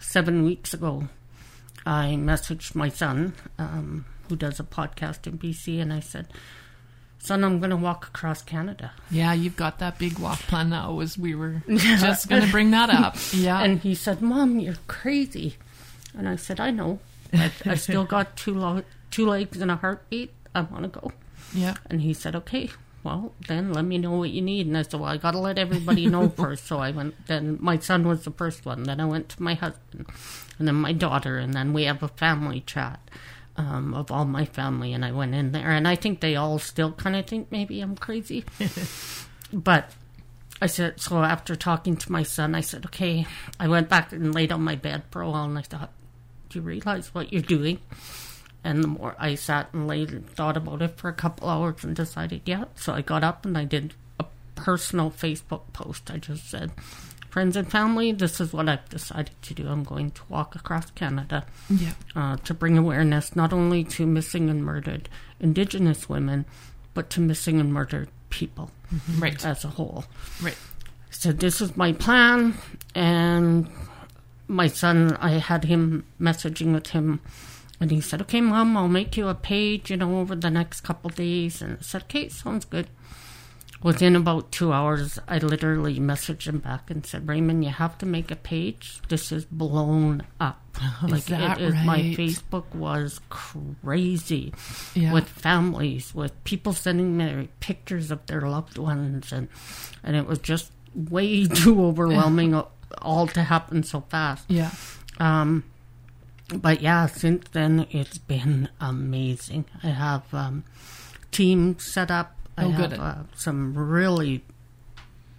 seven 0.00 0.44
weeks 0.44 0.72
ago, 0.72 1.08
I 1.84 2.16
messaged 2.18 2.74
my 2.74 2.88
son, 2.88 3.34
um, 3.58 4.06
who 4.28 4.36
does 4.36 4.58
a 4.58 4.64
podcast 4.64 5.26
in 5.26 5.38
BC, 5.38 5.80
and 5.82 5.92
I 5.92 6.00
said, 6.00 6.28
"Son, 7.18 7.44
I'm 7.44 7.58
going 7.58 7.70
to 7.70 7.76
walk 7.76 8.06
across 8.06 8.40
Canada." 8.42 8.92
Yeah. 9.10 9.34
You've 9.34 9.56
got 9.56 9.78
that 9.80 9.98
big 9.98 10.18
walk 10.18 10.38
plan 10.40 10.70
now. 10.70 10.92
Was 10.94 11.18
we 11.18 11.34
were 11.34 11.62
just 11.68 12.28
going 12.28 12.42
to 12.42 12.50
bring 12.50 12.70
that 12.70 12.88
up. 12.88 13.16
Yeah. 13.32 13.62
And 13.62 13.80
he 13.80 13.94
said, 13.94 14.22
"Mom, 14.22 14.58
you're 14.58 14.76
crazy," 14.86 15.56
and 16.16 16.26
I 16.26 16.36
said, 16.36 16.58
"I 16.58 16.70
know, 16.70 17.00
but 17.30 17.52
I 17.66 17.74
still 17.74 18.04
got 18.16 18.36
two 18.36 18.54
lo- 18.54 18.84
two 19.10 19.26
legs 19.26 19.60
and 19.60 19.70
a 19.70 19.76
heartbeat. 19.76 20.32
I 20.54 20.62
want 20.62 20.84
to 20.84 21.00
go." 21.00 21.12
yeah. 21.54 21.74
And 21.90 22.00
he 22.00 22.14
said, 22.14 22.34
okay, 22.36 22.70
well, 23.04 23.32
then 23.48 23.72
let 23.72 23.84
me 23.84 23.98
know 23.98 24.12
what 24.12 24.30
you 24.30 24.42
need. 24.42 24.66
And 24.66 24.78
I 24.78 24.82
said, 24.82 25.00
well, 25.00 25.10
I 25.10 25.16
got 25.16 25.32
to 25.32 25.38
let 25.38 25.58
everybody 25.58 26.06
know 26.06 26.28
first. 26.36 26.66
So 26.66 26.78
I 26.78 26.90
went, 26.92 27.26
then 27.26 27.58
my 27.60 27.78
son 27.78 28.06
was 28.06 28.24
the 28.24 28.30
first 28.30 28.64
one. 28.64 28.84
Then 28.84 29.00
I 29.00 29.04
went 29.04 29.28
to 29.30 29.42
my 29.42 29.54
husband 29.54 30.06
and 30.58 30.68
then 30.68 30.76
my 30.76 30.92
daughter. 30.92 31.38
And 31.38 31.52
then 31.52 31.72
we 31.72 31.84
have 31.84 32.02
a 32.02 32.08
family 32.08 32.60
chat 32.60 33.00
um, 33.56 33.92
of 33.94 34.10
all 34.12 34.24
my 34.24 34.44
family. 34.44 34.92
And 34.92 35.04
I 35.04 35.10
went 35.10 35.34
in 35.34 35.52
there. 35.52 35.70
And 35.70 35.88
I 35.88 35.96
think 35.96 36.20
they 36.20 36.36
all 36.36 36.58
still 36.58 36.92
kind 36.92 37.16
of 37.16 37.26
think 37.26 37.50
maybe 37.50 37.80
I'm 37.80 37.96
crazy. 37.96 38.44
but 39.52 39.90
I 40.60 40.66
said, 40.66 41.00
so 41.00 41.24
after 41.24 41.56
talking 41.56 41.96
to 41.96 42.12
my 42.12 42.22
son, 42.22 42.54
I 42.54 42.60
said, 42.60 42.86
okay, 42.86 43.26
I 43.58 43.66
went 43.66 43.88
back 43.88 44.12
and 44.12 44.32
laid 44.32 44.52
on 44.52 44.62
my 44.62 44.76
bed 44.76 45.02
for 45.10 45.22
a 45.22 45.30
while. 45.30 45.44
And 45.44 45.58
I 45.58 45.62
thought, 45.62 45.90
do 46.50 46.60
you 46.60 46.62
realize 46.64 47.12
what 47.12 47.32
you're 47.32 47.42
doing? 47.42 47.80
And 48.64 48.82
the 48.82 48.88
more 48.88 49.16
I 49.18 49.34
sat 49.34 49.68
and 49.72 49.88
laid 49.88 50.10
and 50.12 50.28
thought 50.28 50.56
about 50.56 50.82
it 50.82 50.96
for 50.96 51.08
a 51.08 51.12
couple 51.14 51.48
hours 51.48 51.82
and 51.82 51.96
decided, 51.96 52.42
yeah. 52.46 52.64
So 52.76 52.92
I 52.92 53.02
got 53.02 53.24
up 53.24 53.44
and 53.44 53.58
I 53.58 53.64
did 53.64 53.94
a 54.20 54.24
personal 54.54 55.10
Facebook 55.10 55.62
post. 55.72 56.10
I 56.10 56.18
just 56.18 56.48
said, 56.48 56.70
friends 57.28 57.56
and 57.56 57.68
family, 57.68 58.12
this 58.12 58.40
is 58.40 58.52
what 58.52 58.68
I've 58.68 58.88
decided 58.88 59.32
to 59.42 59.54
do. 59.54 59.66
I'm 59.68 59.82
going 59.82 60.12
to 60.12 60.22
walk 60.28 60.54
across 60.54 60.90
Canada 60.92 61.44
Yeah. 61.68 61.92
uh, 62.14 62.36
to 62.44 62.54
bring 62.54 62.78
awareness 62.78 63.34
not 63.34 63.52
only 63.52 63.82
to 63.84 64.06
missing 64.06 64.48
and 64.48 64.64
murdered 64.64 65.08
Indigenous 65.40 66.08
women, 66.08 66.44
but 66.94 67.10
to 67.10 67.20
missing 67.20 67.58
and 67.58 67.72
murdered 67.72 68.10
people 68.30 68.70
Right. 69.18 69.44
as 69.44 69.64
a 69.64 69.68
whole. 69.68 70.04
Right. 70.40 70.56
So 71.10 71.32
this 71.32 71.60
is 71.60 71.76
my 71.76 71.92
plan, 71.92 72.54
and 72.94 73.68
my 74.48 74.66
son, 74.68 75.16
I 75.20 75.30
had 75.32 75.64
him 75.64 76.04
messaging 76.20 76.72
with 76.74 76.88
him, 76.88 77.20
and 77.82 77.90
he 77.90 78.00
said, 78.00 78.22
"Okay, 78.22 78.40
mom, 78.40 78.76
I'll 78.78 78.86
make 78.88 79.16
you 79.18 79.26
a 79.28 79.34
page, 79.34 79.90
you 79.90 79.96
know, 79.98 80.20
over 80.20 80.36
the 80.36 80.50
next 80.50 80.82
couple 80.82 81.10
days." 81.10 81.60
And 81.60 81.78
I 81.78 81.82
said, 81.82 82.02
"Okay, 82.04 82.28
sounds 82.30 82.64
good." 82.64 82.86
within 83.82 84.14
about 84.14 84.52
two 84.52 84.72
hours, 84.72 85.18
I 85.26 85.38
literally 85.38 85.98
messaged 85.98 86.46
him 86.46 86.58
back 86.60 86.88
and 86.88 87.04
said, 87.04 87.26
Raymond, 87.26 87.64
you 87.64 87.70
have 87.70 87.98
to 87.98 88.06
make 88.06 88.30
a 88.30 88.36
page. 88.36 89.00
This 89.08 89.32
is 89.32 89.44
blown 89.44 90.22
up. 90.38 90.60
like 91.02 91.24
that 91.24 91.60
it 91.60 91.64
is, 91.64 91.74
my? 91.84 91.98
Facebook 92.16 92.72
was 92.76 93.18
crazy 93.28 94.52
Yeah. 94.94 95.12
with 95.12 95.28
families, 95.28 96.14
with 96.14 96.32
people 96.44 96.72
sending 96.72 97.16
me 97.16 97.48
pictures 97.58 98.12
of 98.12 98.24
their 98.26 98.42
loved 98.42 98.78
ones, 98.78 99.32
and 99.32 99.48
and 100.04 100.14
it 100.14 100.26
was 100.28 100.38
just 100.38 100.70
way 100.94 101.46
too 101.62 101.84
overwhelming 101.84 102.54
all 103.02 103.26
to 103.26 103.42
happen 103.42 103.82
so 103.82 104.02
fast. 104.08 104.44
Yeah. 104.48 104.70
Um, 105.18 105.64
but 106.54 106.80
yeah, 106.80 107.06
since 107.06 107.46
then 107.52 107.86
it's 107.90 108.18
been 108.18 108.68
amazing. 108.80 109.64
I 109.82 109.88
have 109.88 110.32
um, 110.34 110.64
team 111.30 111.78
set 111.78 112.10
up. 112.10 112.36
I 112.56 112.64
Oh, 112.64 112.70
have 112.70 112.90
good. 112.90 112.98
uh, 112.98 113.14
some 113.34 113.74
really 113.74 114.44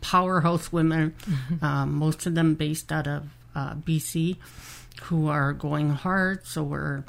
powerhouse 0.01 0.71
women, 0.71 1.13
Mm-hmm. 1.21 1.65
um, 1.65 1.93
most 1.93 2.25
of 2.25 2.35
them 2.35 2.55
based 2.55 2.91
out 2.91 3.07
of 3.07 3.23
uh, 3.55 3.75
BC, 3.75 4.37
who 5.03 5.27
are 5.27 5.53
going 5.53 5.91
hard. 5.91 6.45
So 6.45 6.63
we're 6.63 7.03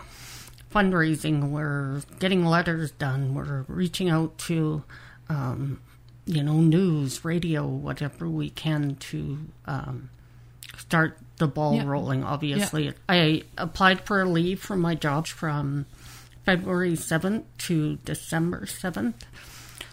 fundraising, 0.73 1.51
we're 1.51 2.03
getting 2.19 2.45
letters 2.45 2.91
done, 2.93 3.35
we're 3.35 3.65
reaching 3.69 4.11
out 4.11 4.37
to, 4.39 4.83
um, 5.29 5.81
you 6.27 6.43
know, 6.43 6.61
news, 6.61 7.25
radio, 7.25 7.67
whatever 7.67 8.29
we 8.29 8.51
can 8.51 8.97
to 8.97 9.39
um, 9.67 10.11
start 10.77 11.19
the 11.39 11.47
ball 11.49 11.75
Yeah. 11.77 11.85
rolling. 11.87 12.23
Obviously, 12.25 12.93
I 13.09 13.43
applied 13.59 14.03
for 14.07 14.21
a 14.23 14.29
leave 14.29 14.61
from 14.61 14.81
my 14.81 14.95
job 14.95 15.27
from 15.27 15.87
February 16.45 16.97
7th 16.97 17.45
to 17.59 17.97
December 18.05 18.67
7th. 18.67 19.23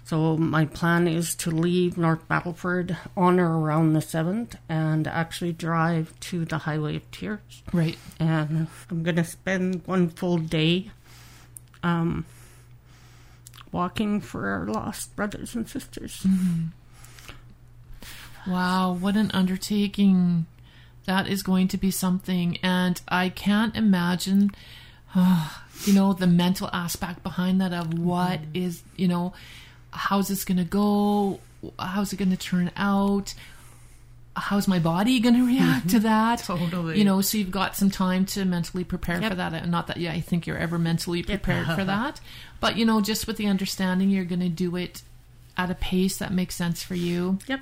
So 0.04 0.36
my 0.36 0.66
plan 0.66 1.08
is 1.08 1.34
to 1.36 1.52
leave 1.52 1.98
North 1.98 2.28
Battleford 2.28 2.98
on 3.16 3.40
or 3.40 3.58
around 3.60 3.94
the 3.94 4.02
7th 4.02 4.56
and 4.68 5.08
actually 5.08 5.54
drive 5.54 6.14
to 6.22 6.44
the 6.44 6.58
Highway 6.60 6.98
of 6.98 7.10
Tears. 7.12 7.64
Right. 7.72 7.98
And 8.20 8.68
I'm 8.90 9.04
going 9.04 9.16
to 9.16 9.24
spend 9.24 9.84
one 9.88 10.10
full 10.10 10.38
day 10.38 10.92
um, 11.82 12.26
walking 13.72 14.20
for 14.20 14.48
our 14.50 14.66
lost 14.66 15.16
brothers 15.16 15.56
and 15.56 15.70
sisters. 15.70 16.26
Wow, 18.48 18.94
what 18.94 19.16
an 19.16 19.32
undertaking. 19.34 20.46
That 21.06 21.28
is 21.28 21.44
going 21.44 21.68
to 21.70 21.78
be 21.78 21.92
something. 21.92 22.58
And 22.62 23.02
I 23.08 23.30
can't 23.30 23.76
imagine, 23.76 24.52
you 25.86 25.94
know, 25.94 26.14
the 26.14 26.28
mental 26.28 26.70
aspect 26.72 27.24
behind 27.24 27.60
that 27.62 27.74
of 27.74 27.98
what 27.98 28.42
mm-hmm. 28.42 28.56
is, 28.56 28.84
you 28.96 29.08
know, 29.08 29.34
how's 29.92 30.28
this 30.28 30.46
going 30.46 30.58
to 30.58 30.64
go? 30.64 31.40
How's 31.80 32.14
it 32.14 32.18
going 32.18 32.32
to 32.32 32.38
turn 32.38 32.72
out? 32.78 33.34
How's 34.36 34.68
my 34.68 34.80
body 34.80 35.20
going 35.20 35.36
to 35.42 35.46
react 35.46 35.88
mm-hmm. 35.88 35.98
to 35.98 36.00
that? 36.02 36.40
Totally. 36.40 36.98
You 36.98 37.04
know, 37.04 37.22
so 37.22 37.38
you've 37.38 37.52
got 37.52 37.76
some 37.76 37.90
time 37.90 38.26
to 38.28 38.46
mentally 38.46 38.84
prepare 38.84 39.20
Yep. 39.22 39.32
for 39.32 39.36
that. 39.36 39.54
And 39.54 39.72
Not 39.72 39.88
that, 39.88 39.98
yeah, 39.98 40.14
I 40.14 40.22
think 40.22 40.48
you're 40.48 40.58
ever 40.58 40.78
mentally 40.78 41.24
prepared 41.24 41.68
for 41.68 41.84
that. 41.86 42.22
But, 42.60 42.78
you 42.78 42.86
know, 42.86 43.02
just 43.02 43.28
with 43.28 43.38
the 43.38 43.48
understanding 43.48 44.10
you're 44.10 44.24
going 44.24 44.40
to 44.40 44.50
do 44.50 44.76
it 44.76 45.02
at 45.58 45.70
a 45.70 45.76
pace 45.76 46.18
that 46.18 46.32
makes 46.34 46.56
sense 46.56 46.82
for 46.82 46.96
you 46.96 47.38
Yep. 47.48 47.60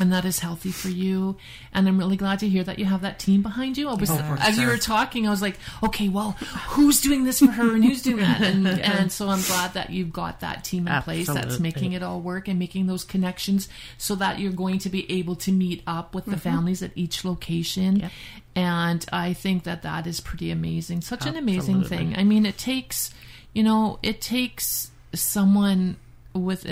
And 0.00 0.12
that 0.12 0.24
is 0.24 0.38
healthy 0.38 0.70
for 0.70 0.88
you. 0.88 1.36
And 1.72 1.88
I'm 1.88 1.98
really 1.98 2.16
glad 2.16 2.38
to 2.40 2.48
hear 2.48 2.62
that 2.64 2.78
you 2.78 2.84
have 2.84 3.02
that 3.02 3.18
team 3.18 3.42
behind 3.42 3.76
you. 3.76 3.88
I 3.88 3.94
was, 3.94 4.10
Oh, 4.10 4.36
as 4.40 4.58
you 4.58 4.66
were 4.66 4.78
talking, 4.78 5.26
I 5.26 5.30
was 5.30 5.42
like, 5.42 5.58
okay, 5.82 6.08
well, 6.08 6.32
who's 6.68 7.00
doing 7.00 7.24
this 7.24 7.40
for 7.40 7.46
her 7.50 7.74
and 7.74 7.84
who's 7.84 8.02
doing 8.02 8.18
that? 8.18 8.40
And, 8.42 8.66
and 8.68 9.12
so 9.12 9.28
I'm 9.28 9.42
glad 9.42 9.74
that 9.74 9.90
you've 9.90 10.12
got 10.12 10.40
that 10.40 10.64
team 10.64 10.86
in 10.88 11.02
place 11.02 11.26
that's 11.26 11.58
making 11.58 11.92
it 11.92 12.02
all 12.02 12.20
work 12.20 12.48
and 12.48 12.58
making 12.58 12.86
those 12.86 13.04
connections 13.04 13.68
so 13.96 14.14
that 14.16 14.38
you're 14.38 14.52
going 14.52 14.78
to 14.80 14.88
be 14.88 15.10
able 15.10 15.36
to 15.36 15.52
meet 15.52 15.82
up 15.86 16.14
with 16.14 16.26
the 16.26 16.36
families 16.36 16.82
at 16.82 16.92
each 16.94 17.24
location. 17.24 17.94
Mm-hmm. 17.94 18.02
Yep. 18.02 18.12
And 18.56 19.06
I 19.12 19.34
think 19.34 19.64
that 19.64 19.82
that 19.82 20.06
is 20.06 20.20
pretty 20.20 20.50
amazing. 20.50 21.02
Such 21.02 21.26
an 21.26 21.36
amazing 21.36 21.84
thing. 21.84 22.14
I 22.16 22.24
mean, 22.24 22.44
it 22.44 22.58
takes, 22.58 23.12
you 23.52 23.62
know, 23.62 23.98
it 24.02 24.20
takes 24.20 24.90
someone 25.14 25.96
with 26.34 26.64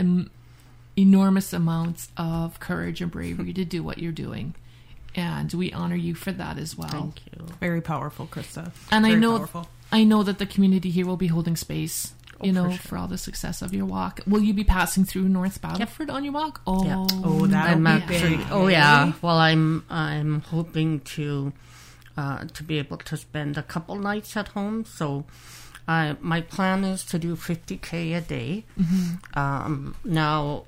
enormous 0.97 1.53
amounts 1.53 2.09
of 2.17 2.59
courage 2.61 3.01
and 3.01 3.11
bravery 3.11 3.53
to 3.53 3.65
do 3.65 3.83
what 3.83 3.99
you're 3.99 4.13
doing. 4.13 4.55
And 5.15 5.53
we 5.55 5.73
honor 5.73 5.97
you 5.97 6.15
for 6.15 6.33
that 6.33 6.59
as 6.59 6.77
well. 6.77 6.89
Thank 6.89 7.23
you. 7.27 7.47
Very 7.61 7.81
powerful, 7.81 8.27
Krista. 8.27 8.73
And 8.91 9.07
I 9.07 9.15
know 9.15 9.39
powerful. 9.39 9.69
I 9.91 10.05
know 10.05 10.23
that 10.23 10.39
the 10.39 10.47
community 10.47 10.91
here 10.91 11.07
will 11.07 11.17
be 11.17 11.29
holding 11.29 11.57
space, 11.57 12.13
you 12.43 12.51
Oh, 12.51 12.53
know, 12.65 12.71
for 12.73 12.89
for, 12.89 12.99
all 12.99 13.09
the 13.09 13.17
success 13.17 13.63
of 13.63 13.73
your 13.73 13.87
walk. 13.87 14.21
Will 14.27 14.43
you 14.43 14.53
be 14.53 14.65
passing 14.65 15.05
through 15.05 15.29
North 15.29 15.63
Battleford 15.63 16.11
on 16.11 16.23
your 16.25 16.35
walk? 16.35 16.61
Oh, 16.67 16.85
Yeah. 16.85 17.07
Oh, 17.25 17.47
that'll 17.47 17.73
I'm 17.77 17.85
be 17.85 17.91
actually. 17.91 18.37
big. 18.37 18.47
Oh 18.51 18.67
yeah. 18.69 19.13
Well, 19.23 19.39
I'm 19.39 19.85
I'm 19.89 20.41
hoping 20.43 21.01
to 21.17 21.53
uh, 22.19 22.45
to 22.53 22.63
be 22.63 22.79
able 22.79 22.99
to 22.99 23.17
spend 23.17 23.57
a 23.57 23.63
couple 23.63 23.97
nights 23.97 24.37
at 24.37 24.49
home. 24.49 24.85
So, 24.85 25.25
I 25.89 26.17
my 26.21 26.43
plan 26.43 26.85
is 26.85 27.05
to 27.07 27.19
do 27.19 27.37
50k 27.37 28.17
a 28.17 28.21
day. 28.21 28.65
Mm-hmm. 28.79 29.39
Um, 29.39 29.95
now, 30.05 30.65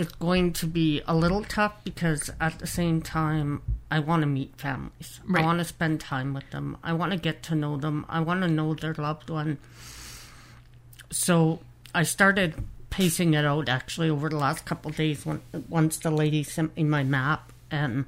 it's 0.00 0.12
going 0.14 0.50
to 0.54 0.66
be 0.66 1.02
a 1.06 1.14
little 1.14 1.44
tough 1.44 1.74
because 1.84 2.30
at 2.40 2.58
the 2.58 2.66
same 2.66 3.02
time, 3.02 3.60
I 3.90 3.98
want 3.98 4.22
to 4.22 4.26
meet 4.26 4.56
families. 4.56 5.20
Right. 5.26 5.42
I 5.42 5.46
want 5.46 5.58
to 5.58 5.64
spend 5.64 6.00
time 6.00 6.32
with 6.32 6.48
them. 6.52 6.78
I 6.82 6.94
want 6.94 7.12
to 7.12 7.18
get 7.18 7.42
to 7.44 7.54
know 7.54 7.76
them. 7.76 8.06
I 8.08 8.20
want 8.20 8.40
to 8.40 8.48
know 8.48 8.72
their 8.72 8.94
loved 8.94 9.28
one. 9.28 9.58
So 11.10 11.60
I 11.94 12.04
started 12.04 12.54
pacing 12.88 13.34
it 13.34 13.44
out 13.44 13.68
actually 13.68 14.08
over 14.08 14.30
the 14.30 14.38
last 14.38 14.64
couple 14.64 14.90
of 14.90 14.96
days 14.96 15.26
when 15.26 15.42
once 15.68 15.98
the 15.98 16.10
lady 16.10 16.44
sent 16.44 16.74
me 16.76 16.84
my 16.84 17.04
map 17.04 17.52
and 17.70 18.06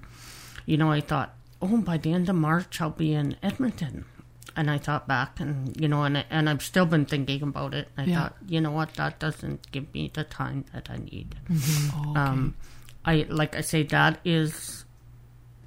you 0.67 0.77
know 0.77 0.91
I 0.91 1.01
thought 1.01 1.37
oh 1.61 1.77
by 1.77 1.99
the 1.99 2.13
end 2.13 2.29
of 2.29 2.35
March 2.35 2.81
I'll 2.81 2.91
be 2.91 3.15
in 3.15 3.37
Edmonton 3.45 4.07
and 4.57 4.71
I 4.71 4.79
thought 4.79 5.07
back 5.09 5.41
and 5.41 5.75
you 5.81 5.89
know 5.89 6.03
and 6.05 6.19
I- 6.19 6.27
and 6.31 6.49
I've 6.51 6.63
still 6.63 6.87
been 6.87 7.07
thinking 7.07 7.43
about 7.43 7.75
it 7.75 7.89
I 7.97 8.05
Yeah. 8.05 8.15
thought 8.19 8.37
you 8.47 8.61
know 8.61 8.71
what 8.71 8.95
that 8.95 9.19
doesn't 9.19 9.71
give 9.73 9.93
me 9.95 10.11
the 10.13 10.25
time 10.25 10.65
that 10.73 10.89
I 10.91 10.97
need 10.99 11.35
Oh, 11.51 12.11
okay. 12.11 12.21
um 12.21 12.55
I 13.05 13.27
like 13.29 13.57
I 13.57 13.61
say 13.63 13.83
that 13.85 14.21
is 14.25 14.85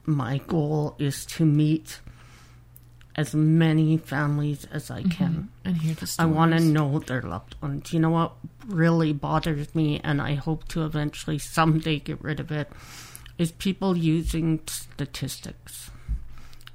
my 0.05 0.37
goal 0.47 0.95
is 0.99 1.25
to 1.37 1.45
meet 1.45 1.99
as 3.17 3.33
many 3.33 3.95
families 3.97 4.65
as 4.71 4.91
I 4.91 5.01
can 5.03 5.49
and 5.63 5.77
hear 5.77 5.95
the 5.95 6.13
I 6.19 6.25
want 6.25 6.51
to 6.51 6.59
know 6.59 6.99
their 6.99 7.21
loved 7.21 7.55
ones. 7.61 7.93
You 7.93 7.99
know 8.01 8.09
what 8.09 8.33
really 8.67 9.13
bothers 9.13 9.73
me, 9.73 10.01
and 10.03 10.21
I 10.21 10.33
hope 10.35 10.67
to 10.69 10.83
eventually 10.83 11.39
someday 11.39 11.99
get 11.99 12.21
rid 12.21 12.41
of 12.41 12.51
it, 12.51 12.69
is 13.37 13.53
people 13.53 13.95
using 13.95 14.59
statistics. 14.67 15.91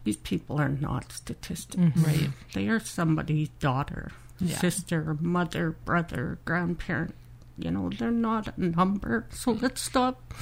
These 0.05 0.17
people 0.17 0.59
are 0.61 0.69
not 0.69 1.13
statistics. 1.13 1.97
Right. 1.97 2.31
They 2.55 2.69
are 2.69 2.81
somebody's 2.81 3.49
daughter, 3.61 4.13
Yeah. 4.39 4.57
sister, 4.59 5.17
mother, 5.21 5.77
brother, 5.85 6.39
grandparent. 6.45 7.15
You 7.59 7.71
know, 7.71 7.91
they're 7.91 8.11
not 8.11 8.57
a 8.57 8.61
number. 8.65 9.27
So 9.31 9.53
let's 9.53 9.83
stop. 9.83 10.33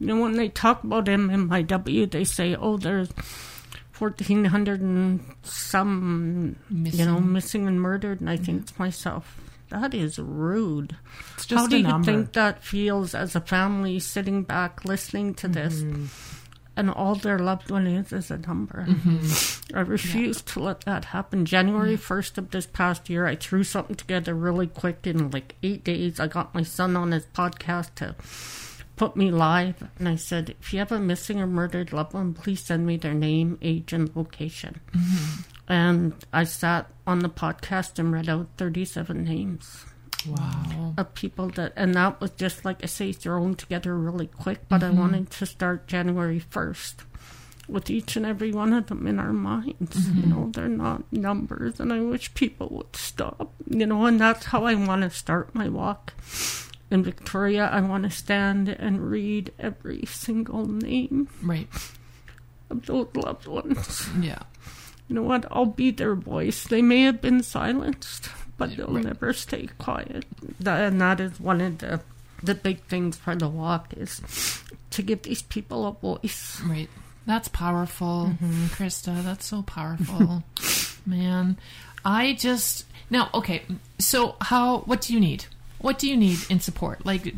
You 0.00 0.08
know, 0.08 0.20
when 0.20 0.32
they 0.32 0.48
talk 0.48 0.82
about 0.82 1.04
MMIW, 1.06 2.10
they 2.10 2.24
say, 2.24 2.56
oh, 2.56 2.76
there's 2.76 3.10
1,400 3.98 4.80
and 4.80 5.20
some, 5.44 6.56
you 6.68 7.04
know, 7.04 7.20
Missing. 7.20 7.32
missing 7.32 7.68
and 7.68 7.80
murdered. 7.80 8.20
And 8.20 8.28
I 8.28 8.36
think 8.36 8.66
to 8.66 8.74
myself, 8.76 9.40
that 9.68 9.94
is 9.94 10.18
rude. 10.18 10.96
It's 11.36 11.46
just 11.46 11.60
How 11.60 11.66
do 11.68 11.76
a 11.76 11.78
you 11.78 11.86
number. 11.86 12.04
think 12.06 12.32
that 12.32 12.64
feels 12.64 13.14
as 13.14 13.36
a 13.36 13.40
family 13.40 14.00
sitting 14.00 14.42
back 14.42 14.84
listening 14.84 15.34
to 15.34 15.46
this? 15.48 15.80
Mm-hmm. 15.82 16.06
And 16.76 16.90
all 16.90 17.14
their 17.14 17.38
loved 17.38 17.70
one 17.70 17.86
is 17.86 18.12
is 18.12 18.30
a 18.30 18.38
number. 18.38 18.84
Mm-hmm. 18.88 19.76
I 19.76 19.80
refuse 19.82 20.42
to 20.42 20.60
let 20.60 20.80
that 20.82 21.06
happen. 21.06 21.44
January 21.44 21.96
1st 21.96 22.38
of 22.38 22.50
this 22.50 22.66
past 22.66 23.08
year, 23.08 23.26
I 23.26 23.36
threw 23.36 23.62
something 23.62 23.94
together 23.94 24.34
really 24.34 24.66
quick 24.66 25.06
in 25.06 25.30
like 25.30 25.54
eight 25.62 25.84
days. 25.84 26.18
I 26.18 26.26
got 26.26 26.54
my 26.54 26.62
son 26.62 26.96
on 26.96 27.12
his 27.12 27.26
podcast 27.26 27.94
to 27.96 28.16
put 28.96 29.16
me 29.16 29.30
live. 29.30 29.88
And 29.98 30.08
I 30.08 30.16
said, 30.16 30.56
if 30.60 30.72
you 30.72 30.80
have 30.80 30.92
a 30.92 30.98
missing 30.98 31.40
or 31.40 31.46
murdered 31.46 31.92
loved 31.92 32.14
one, 32.14 32.34
please 32.34 32.60
send 32.60 32.86
me 32.86 32.96
their 32.96 33.14
name, 33.14 33.58
age, 33.62 33.92
and 33.92 34.14
location. 34.16 34.80
And 35.68 36.12
I 36.32 36.44
sat 36.44 36.90
on 37.06 37.20
the 37.20 37.28
podcast 37.30 37.98
and 37.98 38.12
read 38.12 38.28
out 38.28 38.48
37 38.58 39.24
names 39.24 39.86
Wow. 40.26 40.94
of 40.96 41.14
people 41.14 41.48
that, 41.50 41.72
and 41.76 41.94
that 41.94 42.20
was 42.20 42.30
just 42.32 42.64
like 42.64 42.82
I 42.82 42.86
say, 42.86 43.12
thrown 43.12 43.54
together 43.54 43.96
really 43.96 44.26
quick. 44.26 44.60
But 44.68 44.82
I 44.82 44.88
mm-hmm. 44.88 44.98
wanted 44.98 45.30
to 45.30 45.46
start 45.46 45.86
January 45.86 46.40
1st 46.40 46.94
with 47.68 47.90
each 47.90 48.16
and 48.16 48.26
every 48.26 48.52
one 48.52 48.72
of 48.72 48.86
them 48.86 49.06
in 49.06 49.18
our 49.18 49.32
minds. 49.32 50.08
You 50.08 50.22
mm-hmm. 50.22 50.30
know, 50.30 50.50
they're 50.52 50.68
not 50.68 51.10
numbers, 51.12 51.80
and 51.80 51.92
I 51.92 52.00
wish 52.00 52.34
people 52.34 52.68
would 52.70 52.94
stop. 52.96 53.52
You 53.68 53.86
know, 53.86 54.04
and 54.06 54.20
that's 54.20 54.46
how 54.46 54.64
I 54.64 54.74
want 54.74 55.02
to 55.02 55.10
start 55.10 55.54
my 55.54 55.68
walk. 55.68 56.14
In 56.90 57.02
Victoria, 57.02 57.66
I 57.72 57.80
want 57.80 58.04
to 58.04 58.10
stand 58.10 58.68
and 58.68 59.10
read 59.10 59.52
every 59.58 60.04
single 60.06 60.66
name 60.66 61.28
Right. 61.42 61.68
of 62.70 62.86
those 62.86 63.08
loved 63.14 63.46
ones. 63.46 64.08
Yeah. 64.20 64.42
You 65.08 65.16
know 65.16 65.22
what? 65.22 65.46
I'll 65.50 65.66
be 65.66 65.90
their 65.90 66.14
voice. 66.14 66.64
They 66.64 66.82
may 66.82 67.02
have 67.02 67.20
been 67.20 67.42
silenced, 67.42 68.28
but 68.56 68.76
they'll 68.76 68.88
Right. 68.88 69.04
never 69.04 69.32
stay 69.32 69.68
quiet. 69.78 70.24
That, 70.60 70.80
and 70.92 71.00
that 71.00 71.20
is 71.20 71.40
one 71.40 71.60
of 71.60 71.78
the 71.78 72.00
the 72.42 72.54
big 72.54 72.82
things 72.84 73.16
for 73.16 73.34
the 73.34 73.48
walk 73.48 73.94
is 73.96 74.20
to 74.90 75.02
give 75.02 75.22
these 75.22 75.40
people 75.42 75.86
a 75.86 75.92
voice. 75.92 76.60
Right. 76.64 76.90
That's 77.26 77.48
powerful, 77.48 78.32
mm-hmm. 78.34 78.66
Krista. 78.66 79.22
That's 79.24 79.46
so 79.46 79.62
powerful. 79.62 80.44
Man, 81.06 81.56
I 82.04 82.34
just 82.34 82.84
now 83.10 83.30
okay. 83.32 83.62
So 83.98 84.36
how? 84.40 84.80
What 84.80 85.00
do 85.02 85.14
you 85.14 85.20
need? 85.20 85.46
What 85.78 85.98
do 85.98 86.08
you 86.08 86.16
need 86.16 86.38
in 86.48 86.60
support? 86.60 87.04
Like, 87.04 87.22
do 87.24 87.32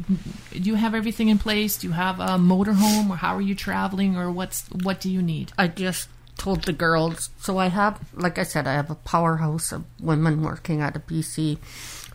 you 0.52 0.76
have 0.76 0.94
everything 0.94 1.28
in 1.28 1.38
place? 1.38 1.76
Do 1.78 1.88
you 1.88 1.92
have 1.92 2.20
a 2.20 2.36
motorhome, 2.38 3.10
or 3.10 3.16
how 3.16 3.34
are 3.36 3.40
you 3.40 3.54
traveling, 3.56 4.16
or 4.16 4.30
what's 4.30 4.66
what 4.70 5.00
do 5.00 5.10
you 5.10 5.20
need? 5.22 5.52
I 5.58 5.66
just 5.68 6.08
told 6.38 6.64
the 6.64 6.72
girls. 6.72 7.30
So 7.40 7.58
I 7.58 7.68
have, 7.68 8.00
like 8.14 8.38
I 8.38 8.42
said, 8.42 8.66
I 8.66 8.74
have 8.74 8.90
a 8.90 8.94
powerhouse 8.94 9.72
of 9.72 9.84
women 10.00 10.42
working 10.42 10.80
at 10.80 10.96
a 10.96 11.00
BC 11.00 11.58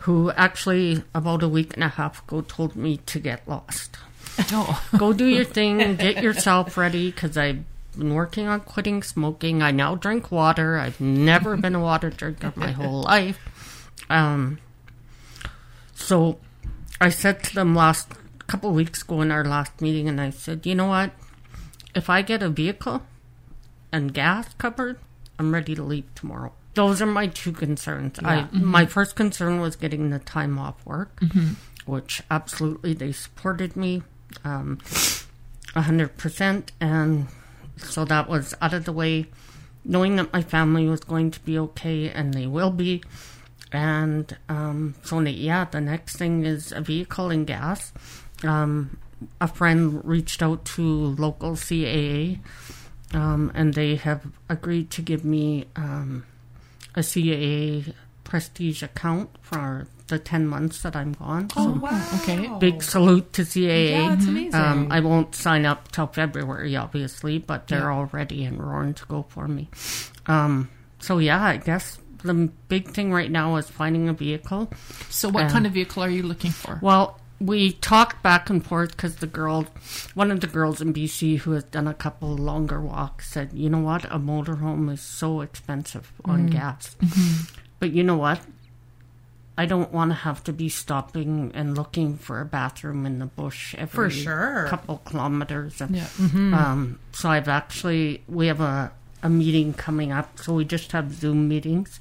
who 0.00 0.30
actually, 0.32 1.04
about 1.14 1.42
a 1.42 1.48
week 1.48 1.74
and 1.74 1.84
a 1.84 1.88
half 1.88 2.22
ago, 2.24 2.40
told 2.40 2.74
me 2.74 2.98
to 3.06 3.18
get 3.18 3.46
lost. 3.46 3.96
Oh, 4.50 4.82
Go 4.96 5.12
do 5.12 5.26
your 5.26 5.44
thing, 5.44 5.96
get 5.96 6.22
yourself 6.22 6.78
ready, 6.78 7.10
because 7.10 7.36
I've 7.36 7.64
been 7.98 8.14
working 8.14 8.48
on 8.48 8.60
quitting 8.60 9.02
smoking. 9.02 9.62
I 9.62 9.72
now 9.72 9.94
drink 9.94 10.32
water. 10.32 10.78
I've 10.78 10.98
never 11.00 11.54
been 11.58 11.74
a 11.74 11.80
water 11.80 12.08
drinker 12.08 12.50
my 12.56 12.70
whole 12.70 13.02
life. 13.02 13.38
Um, 14.08 14.58
so 15.94 16.38
I 16.98 17.10
said 17.10 17.42
to 17.44 17.54
them 17.54 17.74
last 17.74 18.08
couple 18.46 18.72
weeks 18.72 19.02
ago 19.02 19.20
in 19.20 19.30
our 19.30 19.44
last 19.44 19.82
meeting, 19.82 20.08
and 20.08 20.18
I 20.18 20.30
said, 20.30 20.64
you 20.64 20.74
know 20.74 20.86
what? 20.86 21.10
If 21.94 22.08
I 22.08 22.22
get 22.22 22.42
a 22.42 22.48
vehicle 22.48 23.02
and 23.92 24.12
gas 24.14 24.52
covered, 24.54 24.98
I'm 25.38 25.52
ready 25.52 25.74
to 25.74 25.82
leave 25.82 26.12
tomorrow. 26.14 26.52
Those 26.74 27.02
are 27.02 27.06
my 27.06 27.26
two 27.26 27.52
concerns. 27.52 28.18
I 28.22 28.46
my 28.52 28.86
first 28.86 29.14
concern 29.14 29.60
was 29.60 29.76
getting 29.76 30.10
the 30.10 30.18
time 30.18 30.58
off 30.58 30.84
work, 30.86 31.20
which 31.84 32.22
absolutely 32.30 32.94
they 32.94 33.12
supported 33.12 33.76
me, 33.76 34.02
um, 34.44 34.78
a 35.74 35.82
hundred 35.82 36.16
percent, 36.16 36.72
and 36.80 37.26
so 37.76 38.04
that 38.06 38.28
was 38.28 38.54
out 38.62 38.72
of 38.72 38.84
the 38.86 38.92
way. 38.92 39.26
Knowing 39.84 40.14
that 40.16 40.32
my 40.32 40.42
family 40.42 40.86
was 40.88 41.00
going 41.00 41.30
to 41.32 41.40
be 41.40 41.58
okay, 41.58 42.08
and 42.08 42.32
they 42.32 42.46
will 42.46 42.70
be, 42.70 43.02
and 43.72 44.36
um, 44.48 44.94
so 45.02 45.18
yeah, 45.20 45.64
the 45.64 45.80
next 45.80 46.16
thing 46.16 46.44
is 46.46 46.72
a 46.72 46.80
vehicle 46.80 47.30
and 47.30 47.46
gas. 47.46 47.92
Um, 48.44 48.96
a 49.40 49.48
friend 49.48 50.04
reached 50.04 50.42
out 50.42 50.64
to 50.64 50.82
local 51.18 51.52
CAA, 51.52 52.38
um, 53.14 53.50
and 53.54 53.74
they 53.74 53.96
have 53.96 54.22
agreed 54.48 54.90
to 54.92 55.02
give 55.02 55.24
me 55.24 55.66
um, 55.76 56.24
a 56.94 57.00
CAA 57.00 57.92
prestige 58.24 58.82
account 58.82 59.30
for 59.42 59.86
the 60.08 60.18
ten 60.18 60.46
months 60.46 60.82
that 60.82 60.94
I'm 60.96 61.12
gone. 61.12 61.48
Oh, 61.56 61.74
So 61.74 61.80
wow. 61.80 62.08
okay. 62.22 62.50
big 62.58 62.82
salute 62.82 63.32
to 63.34 63.42
CAA. 63.42 63.90
Yeah, 63.90 64.12
it's 64.14 64.26
amazing. 64.26 64.54
Um, 64.60 64.88
I 64.90 65.00
won't 65.00 65.34
sign 65.34 65.64
up 65.64 65.90
till 65.92 66.06
February, 66.06 66.76
obviously, 66.76 67.38
but 67.38 67.68
they're 67.68 67.80
Yeah. 67.80 67.92
all 67.92 68.06
ready 68.12 68.44
and 68.44 68.62
roaring 68.62 68.94
to 68.94 69.06
go 69.06 69.24
for 69.28 69.48
me. 69.48 69.68
Um, 70.26 70.68
so 71.00 71.18
yeah, 71.18 71.42
I 71.42 71.56
guess 71.56 71.98
the 72.22 72.34
big 72.68 72.90
thing 72.90 73.12
right 73.12 73.30
now 73.30 73.56
is 73.56 73.68
finding 73.70 74.08
a 74.08 74.12
vehicle. 74.12 74.70
So, 75.10 75.28
what 75.28 75.44
Um, 75.44 75.50
kind 75.50 75.66
of 75.66 75.72
vehicle 75.72 76.02
are 76.04 76.10
you 76.10 76.22
looking 76.22 76.52
for? 76.52 76.78
Well, 76.82 77.18
we 77.42 77.72
talked 77.72 78.22
back 78.22 78.48
and 78.48 78.64
forth 78.64 78.92
because 78.92 79.16
the 79.16 79.26
girl, 79.26 79.66
one 80.14 80.30
of 80.30 80.40
the 80.40 80.46
girls 80.46 80.80
in 80.80 80.94
BC 80.94 81.38
who 81.38 81.52
has 81.52 81.64
done 81.64 81.88
a 81.88 81.94
couple 81.94 82.36
longer 82.36 82.80
walks, 82.80 83.30
said, 83.30 83.52
"You 83.52 83.68
know 83.68 83.80
what? 83.80 84.04
A 84.06 84.18
motorhome 84.18 84.90
is 84.92 85.00
so 85.00 85.40
expensive 85.40 86.12
on 86.24 86.46
mm-hmm. 86.46 86.58
gas, 86.58 86.96
mm-hmm. 87.00 87.54
but 87.80 87.92
you 87.92 88.02
know 88.02 88.16
what? 88.16 88.40
I 89.58 89.66
don't 89.66 89.92
want 89.92 90.12
to 90.12 90.14
have 90.14 90.42
to 90.44 90.52
be 90.52 90.68
stopping 90.70 91.52
and 91.54 91.76
looking 91.76 92.16
for 92.16 92.40
a 92.40 92.44
bathroom 92.44 93.04
in 93.04 93.18
the 93.18 93.26
bush 93.26 93.74
every 93.74 94.08
For 94.08 94.10
sure. 94.10 94.66
couple 94.68 95.02
kilometers. 95.04 95.80
And, 95.80 95.96
Yeah. 95.96 96.04
Mm-hmm. 96.04 96.54
um, 96.54 96.98
so 97.12 97.28
I've 97.28 97.48
actually 97.48 98.22
we 98.28 98.46
have 98.46 98.60
a 98.60 98.92
a 99.22 99.28
meeting 99.28 99.72
coming 99.72 100.12
up. 100.12 100.38
So 100.38 100.54
we 100.54 100.64
just 100.64 100.92
have 100.92 101.12
Zoom 101.14 101.48
meetings, 101.48 102.00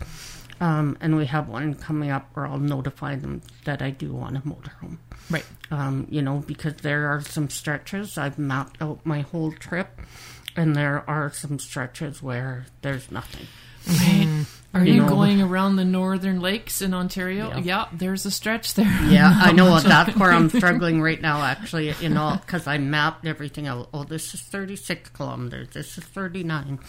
um, 0.61 0.95
and 1.01 1.17
we 1.17 1.25
have 1.25 1.49
one 1.49 1.73
coming 1.73 2.11
up 2.11 2.29
where 2.33 2.45
I'll 2.45 2.59
notify 2.59 3.15
them 3.15 3.41
that 3.65 3.81
I 3.81 3.89
do 3.89 4.13
want 4.13 4.37
a 4.37 4.41
motorhome. 4.41 4.97
Right. 5.29 5.45
Um, 5.71 6.07
you 6.09 6.21
know, 6.21 6.43
because 6.45 6.75
there 6.75 7.07
are 7.07 7.21
some 7.21 7.49
stretches 7.49 8.17
I've 8.17 8.37
mapped 8.37 8.79
out 8.81 9.03
my 9.03 9.21
whole 9.21 9.51
trip, 9.51 9.99
and 10.55 10.75
there 10.75 11.03
are 11.09 11.31
some 11.33 11.57
stretches 11.57 12.21
where 12.21 12.67
there's 12.83 13.11
nothing. 13.11 13.47
Right. 13.87 14.45
Are 14.73 14.85
You 14.85 14.93
you 14.93 15.01
know. 15.01 15.09
going 15.09 15.41
around 15.41 15.75
the 15.75 15.83
northern 15.83 16.39
lakes 16.39 16.81
in 16.81 16.93
Ontario? 16.93 17.49
Yeah. 17.49 17.59
Yeah, 17.59 17.85
there's 17.91 18.25
a 18.25 18.31
stretch 18.31 18.73
there. 18.75 18.85
Yeah, 19.03 19.29
I 19.29 19.51
know 19.51 19.77
that's 19.81 20.15
where 20.15 20.31
I'm 20.31 20.49
struggling 20.49 21.01
right 21.01 21.19
now. 21.21 21.41
Actually, 21.41 21.93
you 21.99 22.07
know, 22.07 22.37
because 22.39 22.67
I 22.67 22.77
mapped 22.77 23.25
everything 23.25 23.67
out. 23.67 23.89
Oh, 23.93 24.05
this 24.05 24.33
is 24.33 24.39
36 24.41 25.09
kilometers. 25.09 25.69
This 25.73 25.97
is 25.97 26.05
39. 26.05 26.79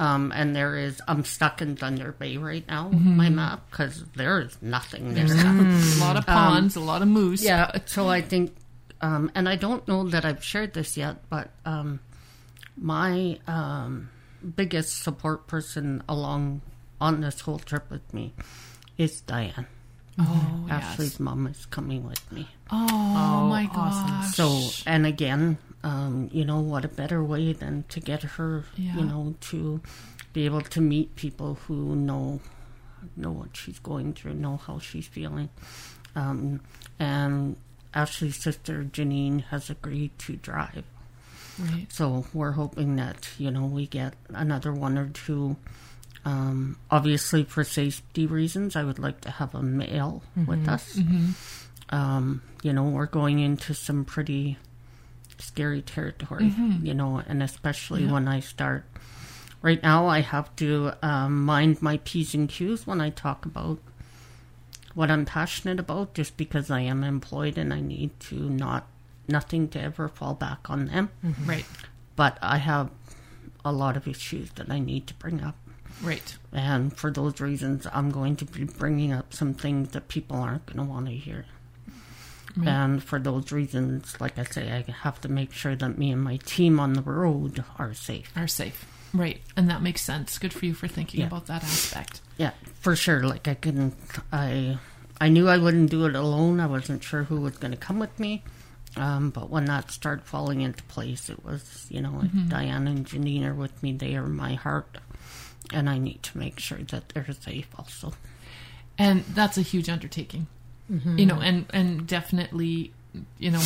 Um, 0.00 0.32
and 0.34 0.56
there 0.56 0.76
is. 0.76 1.00
I'm 1.06 1.24
stuck 1.24 1.62
in 1.62 1.76
Thunder 1.76 2.10
Bay 2.12 2.36
right 2.36 2.66
now. 2.66 2.88
with 2.88 2.98
My 3.00 3.28
map 3.28 3.70
because 3.70 4.02
there 4.16 4.40
is 4.40 4.58
nothing 4.60 5.14
there. 5.14 5.26
a 5.28 6.00
lot 6.00 6.16
of 6.16 6.26
ponds, 6.26 6.74
a 6.74 6.80
lot 6.80 7.00
of 7.02 7.06
moose. 7.08 7.44
Yeah, 7.44 7.70
so 7.86 8.08
I 8.08 8.22
think, 8.22 8.56
um, 9.02 9.30
and 9.36 9.48
I 9.48 9.54
don't 9.54 9.86
know 9.86 10.08
that 10.08 10.24
I've 10.24 10.42
shared 10.42 10.74
this 10.74 10.96
yet, 10.96 11.18
but 11.28 11.50
um, 11.64 12.00
my 12.76 13.38
um, 13.46 14.08
biggest 14.56 15.02
support 15.04 15.46
person 15.46 16.02
along 16.08 16.62
on 17.00 17.20
this 17.20 17.40
whole 17.40 17.58
trip 17.58 17.90
with 17.90 18.12
me 18.12 18.32
is 18.98 19.20
Diane. 19.22 19.66
Oh, 20.18 20.66
Ashley's 20.68 21.12
yes. 21.12 21.20
mom 21.20 21.46
is 21.46 21.64
coming 21.66 22.06
with 22.06 22.30
me. 22.30 22.48
Oh, 22.70 23.46
my 23.48 23.66
awesome. 23.72 24.06
gosh. 24.10 24.34
So, 24.34 24.82
and 24.90 25.06
again, 25.06 25.56
um, 25.82 26.28
you 26.32 26.44
know, 26.44 26.60
what 26.60 26.84
a 26.84 26.88
better 26.88 27.24
way 27.24 27.52
than 27.54 27.84
to 27.88 28.00
get 28.00 28.22
her, 28.22 28.64
Yeah. 28.76 28.96
you 28.96 29.04
know, 29.04 29.34
to 29.52 29.80
be 30.34 30.44
able 30.44 30.60
to 30.62 30.80
meet 30.80 31.16
people 31.16 31.54
who 31.66 31.96
know 31.96 32.40
know 33.16 33.30
what 33.32 33.56
she's 33.56 33.78
going 33.78 34.12
through, 34.12 34.34
know 34.34 34.58
how 34.58 34.78
she's 34.78 35.06
feeling. 35.06 35.48
Um, 36.14 36.60
and 36.98 37.56
Ashley's 37.94 38.36
sister 38.36 38.84
Janine 38.84 39.44
has 39.44 39.70
agreed 39.70 40.18
to 40.18 40.36
drive. 40.36 40.84
Right. 41.58 41.86
So 41.90 42.26
we're 42.34 42.52
hoping 42.52 42.96
that 42.96 43.26
you 43.38 43.50
know 43.50 43.64
we 43.64 43.86
get 43.86 44.14
another 44.28 44.70
one 44.74 44.98
or 44.98 45.08
two. 45.08 45.56
Um, 46.24 46.76
obviously, 46.90 47.44
for 47.44 47.64
safety 47.64 48.26
reasons, 48.26 48.76
I 48.76 48.84
would 48.84 48.98
like 48.98 49.20
to 49.22 49.30
have 49.30 49.54
a 49.54 49.62
male 49.62 50.22
with 50.46 50.68
us. 50.68 50.98
Um, 51.90 52.42
you 52.62 52.72
know, 52.72 52.84
we're 52.84 53.06
going 53.06 53.38
into 53.40 53.74
some 53.74 54.04
pretty 54.04 54.58
scary 55.38 55.82
territory. 55.82 56.52
You 56.82 56.94
know, 56.94 57.22
and 57.26 57.42
especially 57.42 58.06
when 58.06 58.28
I 58.28 58.40
start. 58.40 58.84
Right 59.62 59.82
now, 59.82 60.06
I 60.06 60.20
have 60.20 60.54
to 60.56 60.92
um, 61.02 61.44
mind 61.44 61.82
my 61.82 61.98
p's 62.04 62.34
and 62.34 62.48
q's 62.48 62.86
when 62.86 63.00
I 63.00 63.10
talk 63.10 63.44
about 63.44 63.78
what 64.94 65.10
I'm 65.10 65.24
passionate 65.24 65.78
about, 65.80 66.14
just 66.14 66.36
because 66.36 66.70
I 66.70 66.80
am 66.80 67.04
employed 67.04 67.58
and 67.58 67.72
I 67.72 67.80
need 67.80 68.18
to 68.20 68.34
not 68.36 68.86
nothing 69.28 69.68
to 69.68 69.80
ever 69.80 70.08
fall 70.08 70.34
back 70.34 70.68
on 70.70 70.86
them 70.86 71.10
Right. 71.46 71.64
but 72.16 72.36
I 72.42 72.56
have 72.58 72.90
a 73.64 73.70
lot 73.72 73.96
of 73.96 74.08
issues 74.08 74.50
that 74.52 74.68
I 74.70 74.78
need 74.80 75.06
to 75.08 75.14
bring 75.14 75.40
up. 75.42 75.56
Right. 76.02 76.36
And 76.52 76.96
for 76.96 77.10
those 77.10 77.40
reasons, 77.40 77.86
I'm 77.92 78.10
going 78.10 78.36
to 78.36 78.44
be 78.44 78.64
bringing 78.64 79.12
up 79.12 79.32
some 79.34 79.54
things 79.54 79.90
that 79.90 80.08
people 80.08 80.36
aren't 80.38 80.66
going 80.66 80.78
to 80.78 80.84
want 80.84 81.06
to 81.06 81.12
hear. 81.12 81.44
Right. 82.56 82.68
And 82.68 83.02
for 83.02 83.18
those 83.18 83.52
reasons, 83.52 84.20
like 84.20 84.38
I 84.38 84.44
say, 84.44 84.72
I 84.72 84.90
have 85.02 85.20
to 85.20 85.28
make 85.28 85.52
sure 85.52 85.76
that 85.76 85.98
me 85.98 86.10
and 86.10 86.22
my 86.22 86.38
team 86.38 86.80
on 86.80 86.94
the 86.94 87.02
road 87.02 87.62
are 87.78 87.94
safe. 87.94 88.32
Are 88.36 88.48
safe. 88.48 88.86
Right. 89.14 89.40
And 89.56 89.68
that 89.70 89.82
makes 89.82 90.00
sense. 90.02 90.38
Good 90.38 90.52
for 90.52 90.66
you 90.66 90.74
for 90.74 90.88
thinking 90.88 91.20
Yeah. 91.20 91.26
about 91.26 91.46
that 91.46 91.62
aspect. 91.62 92.20
Yeah, 92.38 92.52
for 92.80 92.96
sure. 92.96 93.22
Like 93.24 93.46
I 93.46 93.54
couldn't, 93.54 93.94
I, 94.32 94.78
I 95.20 95.28
knew 95.28 95.48
I 95.48 95.58
wouldn't 95.58 95.90
do 95.90 96.06
it 96.06 96.16
alone. 96.16 96.58
I 96.60 96.66
wasn't 96.66 97.04
sure 97.04 97.24
who 97.24 97.40
was 97.40 97.56
going 97.58 97.72
to 97.72 97.76
come 97.76 97.98
with 97.98 98.18
me. 98.18 98.42
Um, 98.96 99.30
but 99.30 99.50
when 99.50 99.66
that 99.66 99.90
started 99.92 100.24
falling 100.24 100.62
into 100.62 100.82
place, 100.84 101.28
it 101.30 101.44
was, 101.44 101.86
you 101.90 102.00
know, 102.02 102.22
if 102.24 102.48
Diane 102.48 102.88
and 102.88 103.06
Janine 103.06 103.44
are 103.46 103.54
with 103.54 103.80
me, 103.82 103.92
they 103.92 104.16
are 104.16 104.26
my 104.26 104.54
heart. 104.54 104.98
And 105.72 105.88
I 105.88 105.98
need 105.98 106.22
to 106.24 106.38
make 106.38 106.58
sure 106.58 106.78
that 106.78 107.10
they're 107.10 107.26
safe 107.32 107.68
also. 107.78 108.12
And 108.98 109.24
that's 109.24 109.56
a 109.56 109.62
huge 109.62 109.88
undertaking. 109.88 110.46
You 111.16 111.24
know, 111.24 111.40
and 111.40 111.66
and 111.72 112.04
definitely, 112.04 112.92
you 113.38 113.52
know, 113.52 113.62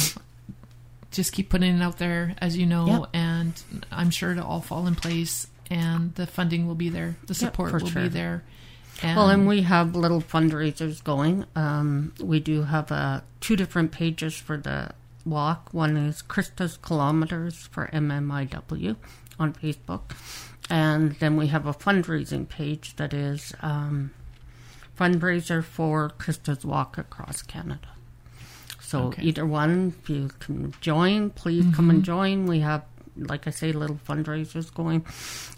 just 1.11 1.33
keep 1.33 1.49
putting 1.49 1.75
it 1.79 1.83
out 1.83 1.97
there 1.97 2.35
as 2.39 2.55
you 2.55 2.67
know, 2.67 2.87
Yeah. 3.15 3.19
and 3.19 3.63
I'm 3.91 4.11
sure 4.11 4.33
it'll 4.33 4.45
all 4.45 4.61
fall 4.61 4.87
in 4.87 4.95
place, 4.95 5.47
and 5.71 6.15
the 6.17 6.27
funding 6.27 6.67
will 6.67 6.75
be 6.75 6.91
there, 6.91 7.17
the 7.27 7.33
support 7.35 7.71
for 7.71 7.79
will 7.79 7.87
sure. 7.87 8.03
be 8.03 8.09
there. 8.09 8.43
And, 9.03 9.17
Well, 9.17 9.31
and 9.31 9.49
we 9.49 9.63
have 9.63 9.97
little 9.97 10.21
fundraisers 10.21 11.03
going. 11.03 11.47
Um, 11.57 12.13
we 12.21 12.41
do 12.41 12.65
have 12.65 12.93
uh, 12.93 13.23
two 13.41 13.57
different 13.57 13.91
pages 13.91 14.35
for 14.37 14.59
the 14.59 14.91
walk. 15.25 15.73
One 15.73 15.97
is 15.97 16.21
Krista's 16.23 16.77
Kilometers 16.77 17.57
for 17.71 17.87
MMIW 17.93 18.97
on 19.39 19.55
Facebook. 19.55 20.03
And 20.71 21.13
then 21.17 21.37
we 21.37 21.49
have 21.49 21.67
a 21.67 21.75
fundraising 21.75 22.49
page 22.49 22.97
that 22.97 23.13
is 23.13 23.53
um, 23.61 24.11
fundraiser 24.99 25.63
for 25.63 26.11
Krista's 26.19 26.65
Walk 26.65 26.97
across 26.99 27.43
Canada. 27.43 27.89
So 28.81 29.05
Okay. 29.09 29.23
either 29.23 29.45
one, 29.47 29.95
if 30.03 30.09
you 30.11 30.31
can 30.41 30.73
join, 30.81 31.31
please 31.31 31.65
come 31.75 31.91
and 31.91 32.05
join. 32.05 32.47
We 32.47 32.61
have, 32.61 32.85
like 33.17 33.47
I 33.47 33.51
say, 33.51 33.73
little 33.73 33.99
fundraisers 34.09 34.73
going. 34.73 35.05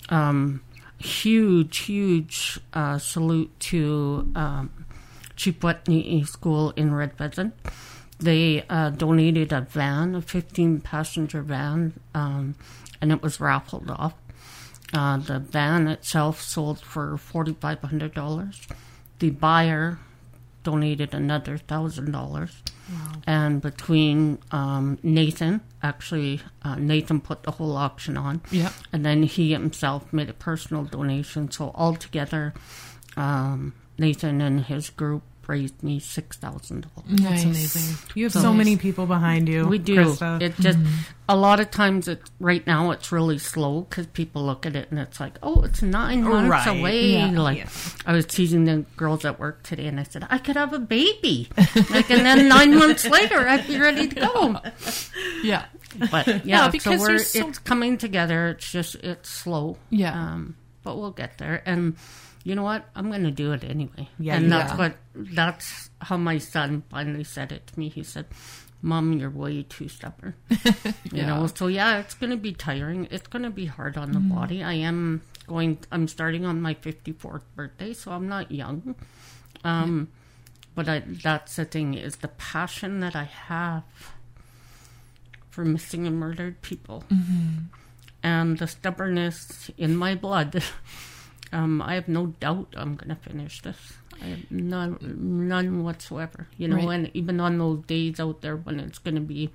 Um, 0.08 0.62
huge, 0.98 1.78
huge 1.78 2.58
uh, 2.72 2.98
salute 2.98 3.58
to 3.60 4.32
um, 4.34 4.70
School 5.36 6.70
in 6.76 6.94
Red 6.94 7.16
Pheasant. 7.16 7.54
They 8.18 8.64
uh, 8.70 8.90
donated 8.90 9.52
a 9.52 9.60
van, 9.60 10.14
a 10.14 10.22
15 10.22 10.80
passenger 10.80 11.42
van, 11.42 11.92
um, 12.14 12.54
and 13.00 13.12
it 13.12 13.22
was 13.22 13.38
raffled 13.40 13.90
off. 13.90 14.14
Uh, 14.92 15.16
the 15.18 15.38
van 15.38 15.88
itself 15.88 16.40
sold 16.40 16.80
for 16.80 17.16
$4,500. 17.16 18.66
The 19.18 19.30
buyer 19.30 19.98
donated 20.62 21.14
another 21.14 21.58
$1,000. 21.58 22.50
And 23.26 23.60
between 23.60 24.38
um, 24.52 24.98
Nathan, 25.02 25.60
actually, 25.82 26.40
uh, 26.62 26.76
Nathan 26.76 27.20
put 27.20 27.42
the 27.42 27.52
whole 27.52 27.76
auction 27.76 28.16
on. 28.16 28.42
Yep. 28.50 28.72
And 28.92 29.04
then 29.04 29.24
he 29.24 29.52
himself 29.52 30.12
made 30.12 30.30
a 30.30 30.34
personal 30.34 30.84
donation. 30.84 31.50
So 31.50 31.72
altogether, 31.74 32.54
um, 33.16 33.74
Nathan 33.98 34.40
and 34.40 34.64
his 34.64 34.90
group 34.90 35.22
raised 35.48 35.82
me 35.82 35.98
six 36.00 36.36
thousand 36.36 36.82
dollars. 36.94 37.20
That's 37.20 37.44
amazing. 37.44 37.96
You 38.14 38.24
have 38.24 38.32
so, 38.32 38.40
So- 38.40 38.52
many 38.54 38.76
people 38.76 39.06
behind 39.06 39.48
you. 39.48 39.66
We 39.66 39.78
do. 39.78 39.96
Krista. 39.96 40.40
It 40.42 40.54
just 40.60 40.78
a 41.28 41.36
lot 41.36 41.58
of 41.60 41.70
times 41.70 42.06
it 42.08 42.22
right 42.38 42.64
now 42.66 42.90
it's 42.92 43.10
really 43.10 43.38
slow 43.38 43.80
because 43.82 44.06
people 44.06 44.44
look 44.46 44.64
at 44.66 44.76
it 44.76 44.90
and 44.90 44.98
it's 45.00 45.18
like, 45.18 45.34
oh, 45.42 45.62
it's 45.62 45.82
nine 45.82 46.22
months 46.22 46.50
Right. 46.50 46.78
away. 46.78 47.12
Yeah. 47.12 47.30
Like 47.40 47.58
Yeah. 47.58 47.68
I 48.06 48.12
was 48.12 48.26
teasing 48.26 48.64
the 48.64 48.84
girls 48.96 49.24
at 49.24 49.38
work 49.40 49.62
today, 49.62 49.86
and 49.86 49.98
I 49.98 50.04
said 50.04 50.26
I 50.30 50.38
could 50.38 50.56
have 50.56 50.72
a 50.72 50.78
baby, 50.78 51.48
like, 51.90 52.10
and 52.10 52.24
then 52.24 52.48
nine 52.48 52.74
months 52.78 53.04
later 53.06 53.38
I'd 53.48 53.66
be 53.66 53.78
ready 53.80 54.08
to 54.08 54.14
go. 54.14 54.56
Yeah. 55.42 55.66
But 56.10 56.26
yeah, 56.26 56.40
Yeah, 56.44 56.64
so 56.66 56.70
because 56.72 57.00
we're 57.00 57.06
there's 57.08 57.30
so- 57.30 57.48
it's 57.48 57.58
coming 57.58 57.98
together. 57.98 58.48
It's 58.48 58.70
just 58.70 58.96
it's 58.96 59.28
slow. 59.30 59.78
Yeah. 59.90 60.12
Um, 60.12 60.56
but 60.82 60.96
we'll 60.98 61.10
get 61.10 61.38
there. 61.38 61.62
And 61.66 61.96
you 62.46 62.54
know 62.54 62.62
what? 62.62 62.86
I'm 62.94 63.10
going 63.10 63.24
to 63.24 63.32
do 63.32 63.50
it 63.50 63.64
anyway. 63.64 64.08
Yeah, 64.20 64.36
and 64.36 64.50
that's 64.52 64.70
will. 64.70 64.78
what 64.78 64.96
that's 65.34 65.90
how 66.00 66.16
my 66.16 66.38
son 66.38 66.84
finally 66.88 67.24
said 67.24 67.50
it 67.50 67.66
to 67.66 67.78
me. 67.78 67.88
He 67.88 68.04
said, 68.04 68.26
"Mom, 68.82 69.12
you're 69.18 69.30
way 69.34 69.64
too 69.64 69.88
stubborn." 69.88 70.34
you 70.50 70.62
Yeah. 71.10 71.26
know. 71.26 71.48
So 71.48 71.66
yeah, 71.66 71.98
it's 71.98 72.14
going 72.14 72.30
to 72.30 72.36
be 72.36 72.52
tiring. 72.52 73.08
It's 73.10 73.26
going 73.26 73.42
to 73.42 73.50
be 73.50 73.66
hard 73.66 73.96
on 73.98 74.12
the 74.12 74.20
body. 74.20 74.62
I 74.62 74.74
am 74.74 75.22
going. 75.48 75.78
I'm 75.90 76.06
starting 76.06 76.44
on 76.46 76.62
my 76.62 76.74
54th 76.74 77.42
birthday, 77.56 77.92
so 77.92 78.12
I'm 78.12 78.28
not 78.28 78.52
young. 78.52 78.94
Um, 79.64 80.06
but 80.76 80.88
I, 80.88 81.00
that's 81.00 81.56
the 81.56 81.64
thing 81.64 81.94
is 81.94 82.16
the 82.22 82.28
passion 82.28 83.00
that 83.00 83.16
I 83.16 83.24
have 83.24 83.82
for 85.50 85.64
missing 85.64 86.06
and 86.06 86.16
murdered 86.20 86.62
people, 86.62 87.02
and 88.22 88.58
the 88.58 88.68
stubbornness 88.68 89.68
in 89.76 89.96
my 89.96 90.14
blood. 90.14 90.62
Um, 91.52 91.80
I 91.80 91.94
have 91.94 92.08
no 92.08 92.26
doubt 92.40 92.74
I'm 92.76 92.96
going 92.96 93.08
to 93.08 93.16
finish 93.22 93.62
this. 93.62 93.94
I 94.20 94.24
have 94.26 94.50
none, 94.50 94.98
none 95.48 95.84
whatsoever. 95.84 96.48
You 96.58 96.68
know, 96.68 96.76
Right. 96.76 96.88
and 96.94 97.10
even 97.14 97.38
on 97.40 97.58
those 97.58 97.84
days 97.84 98.18
out 98.18 98.40
there 98.40 98.56
when 98.56 98.80
it's 98.80 98.98
going 98.98 99.14
to 99.14 99.20
be 99.20 99.50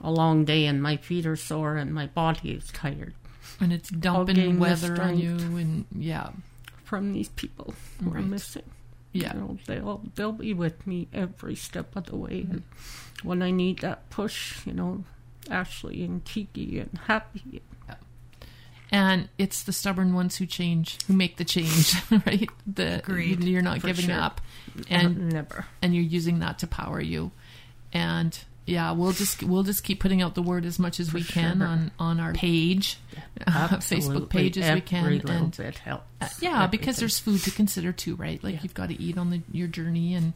a 0.00 0.10
long 0.10 0.44
day 0.44 0.66
and 0.66 0.82
my 0.82 0.96
feet 0.96 1.26
are 1.26 1.36
sore 1.36 1.76
and 1.76 1.92
my 1.92 2.06
body 2.06 2.50
is 2.52 2.68
tired 2.68 3.14
And 3.60 3.72
it's 3.72 3.88
dumping 3.90 4.58
weather 4.58 5.00
on 5.00 5.18
you, 5.18 5.32
and 5.36 5.84
yeah, 5.96 6.30
from 6.84 7.12
these 7.12 7.28
people 7.30 7.74
who 8.02 8.10
Right. 8.10 8.22
are 8.24 8.26
missing. 8.26 8.64
yeah. 9.12 9.34
You 9.34 9.40
know, 9.40 9.58
they'll 9.66 10.02
they'll 10.14 10.32
be 10.32 10.52
with 10.54 10.86
me 10.86 11.08
every 11.12 11.54
step 11.54 11.96
of 11.96 12.06
the 12.06 12.16
way, 12.16 12.46
and 12.50 12.62
when 13.22 13.40
I 13.42 13.50
need 13.50 13.78
that 13.80 14.08
push, 14.10 14.66
you 14.66 14.72
know, 14.74 15.04
Ashley 15.50 16.02
and 16.04 16.22
Kiki 16.24 16.78
and 16.80 16.98
Happy. 17.06 17.42
And 17.52 17.60
it's 18.92 19.62
the 19.64 19.72
stubborn 19.72 20.14
ones 20.14 20.36
who 20.36 20.46
change, 20.46 20.98
who 21.06 21.14
make 21.14 21.36
the 21.36 21.44
change, 21.44 21.94
right? 22.26 22.48
The 22.66 22.98
Agreed. 22.98 23.42
you're 23.44 23.62
not 23.62 23.82
giving 23.82 24.06
sure. 24.06 24.18
up, 24.20 24.40
and 24.88 25.30
never. 25.30 25.66
and 25.82 25.94
you're 25.94 26.04
using 26.04 26.38
that 26.40 26.58
to 26.60 26.66
power 26.66 27.00
you. 27.00 27.32
And 27.92 28.38
yeah, 28.66 28.92
we'll 28.92 29.12
just 29.12 29.42
we'll 29.42 29.62
just 29.62 29.84
keep 29.84 30.00
putting 30.00 30.22
out 30.22 30.34
the 30.34 30.42
word 30.42 30.64
as 30.64 30.78
much 30.78 30.98
as 31.00 31.12
we 31.12 31.22
can 31.22 31.58
sure. 31.58 31.66
on 31.66 31.90
on 31.98 32.20
our 32.20 32.32
page, 32.32 32.98
Facebook 33.40 34.28
page 34.28 34.58
as 34.58 34.74
we 34.74 34.80
can, 34.80 35.20
and. 35.28 35.60
Uh, 36.20 36.28
yeah, 36.40 36.66
because 36.66 36.96
there's 36.96 37.18
food 37.18 37.42
to 37.42 37.50
consider 37.50 37.92
too, 37.92 38.16
right? 38.16 38.42
Like 38.42 38.54
Yeah. 38.54 38.60
you've 38.62 38.74
got 38.74 38.88
to 38.88 39.00
eat 39.00 39.18
on 39.18 39.30
the 39.30 39.42
your 39.52 39.68
journey, 39.68 40.14
and 40.14 40.32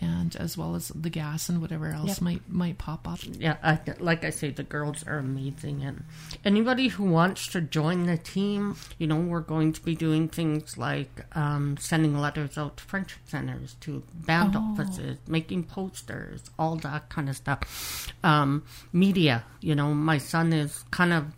and 0.00 0.36
as 0.36 0.56
well 0.58 0.74
as 0.74 0.88
the 0.88 1.08
gas 1.10 1.48
and 1.48 1.60
whatever 1.60 1.86
else 1.88 2.08
Yep. 2.08 2.20
might 2.22 2.48
might 2.50 2.78
pop 2.78 3.08
up. 3.08 3.18
yeah, 3.38 3.56
I, 3.62 3.78
like 3.98 4.24
I 4.24 4.30
say, 4.30 4.50
the 4.50 4.62
girls 4.62 5.04
are 5.06 5.18
amazing, 5.18 5.82
and 5.82 6.04
anybody 6.44 6.88
who 6.88 7.04
wants 7.04 7.46
to 7.48 7.60
join 7.60 8.06
the 8.06 8.16
team, 8.18 8.76
you 8.98 9.06
know, 9.06 9.16
we're 9.16 9.40
going 9.40 9.72
to 9.72 9.80
be 9.82 9.94
doing 9.94 10.28
things 10.28 10.76
like 10.76 11.24
um, 11.36 11.76
sending 11.78 12.18
letters 12.18 12.58
out 12.58 12.76
to 12.76 12.84
friendship 12.84 13.20
centers, 13.26 13.74
to 13.80 14.02
band 14.14 14.54
Oh. 14.56 14.60
offices, 14.72 15.18
making 15.26 15.64
posters, 15.64 16.42
all 16.58 16.76
that 16.76 17.08
kind 17.08 17.28
of 17.28 17.36
stuff. 17.36 18.12
Um, 18.22 18.64
media, 18.92 19.44
you 19.60 19.74
know, 19.74 19.94
my 19.94 20.18
son 20.18 20.52
is 20.52 20.84
kind 20.90 21.12
of. 21.12 21.32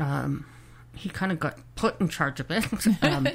Um, 0.00 0.46
he 0.96 1.08
kind 1.08 1.32
of 1.32 1.38
got 1.40 1.58
put 1.74 2.00
in 2.00 2.08
charge 2.08 2.40
of 2.40 2.50
it. 2.50 2.64
Um, 3.02 3.28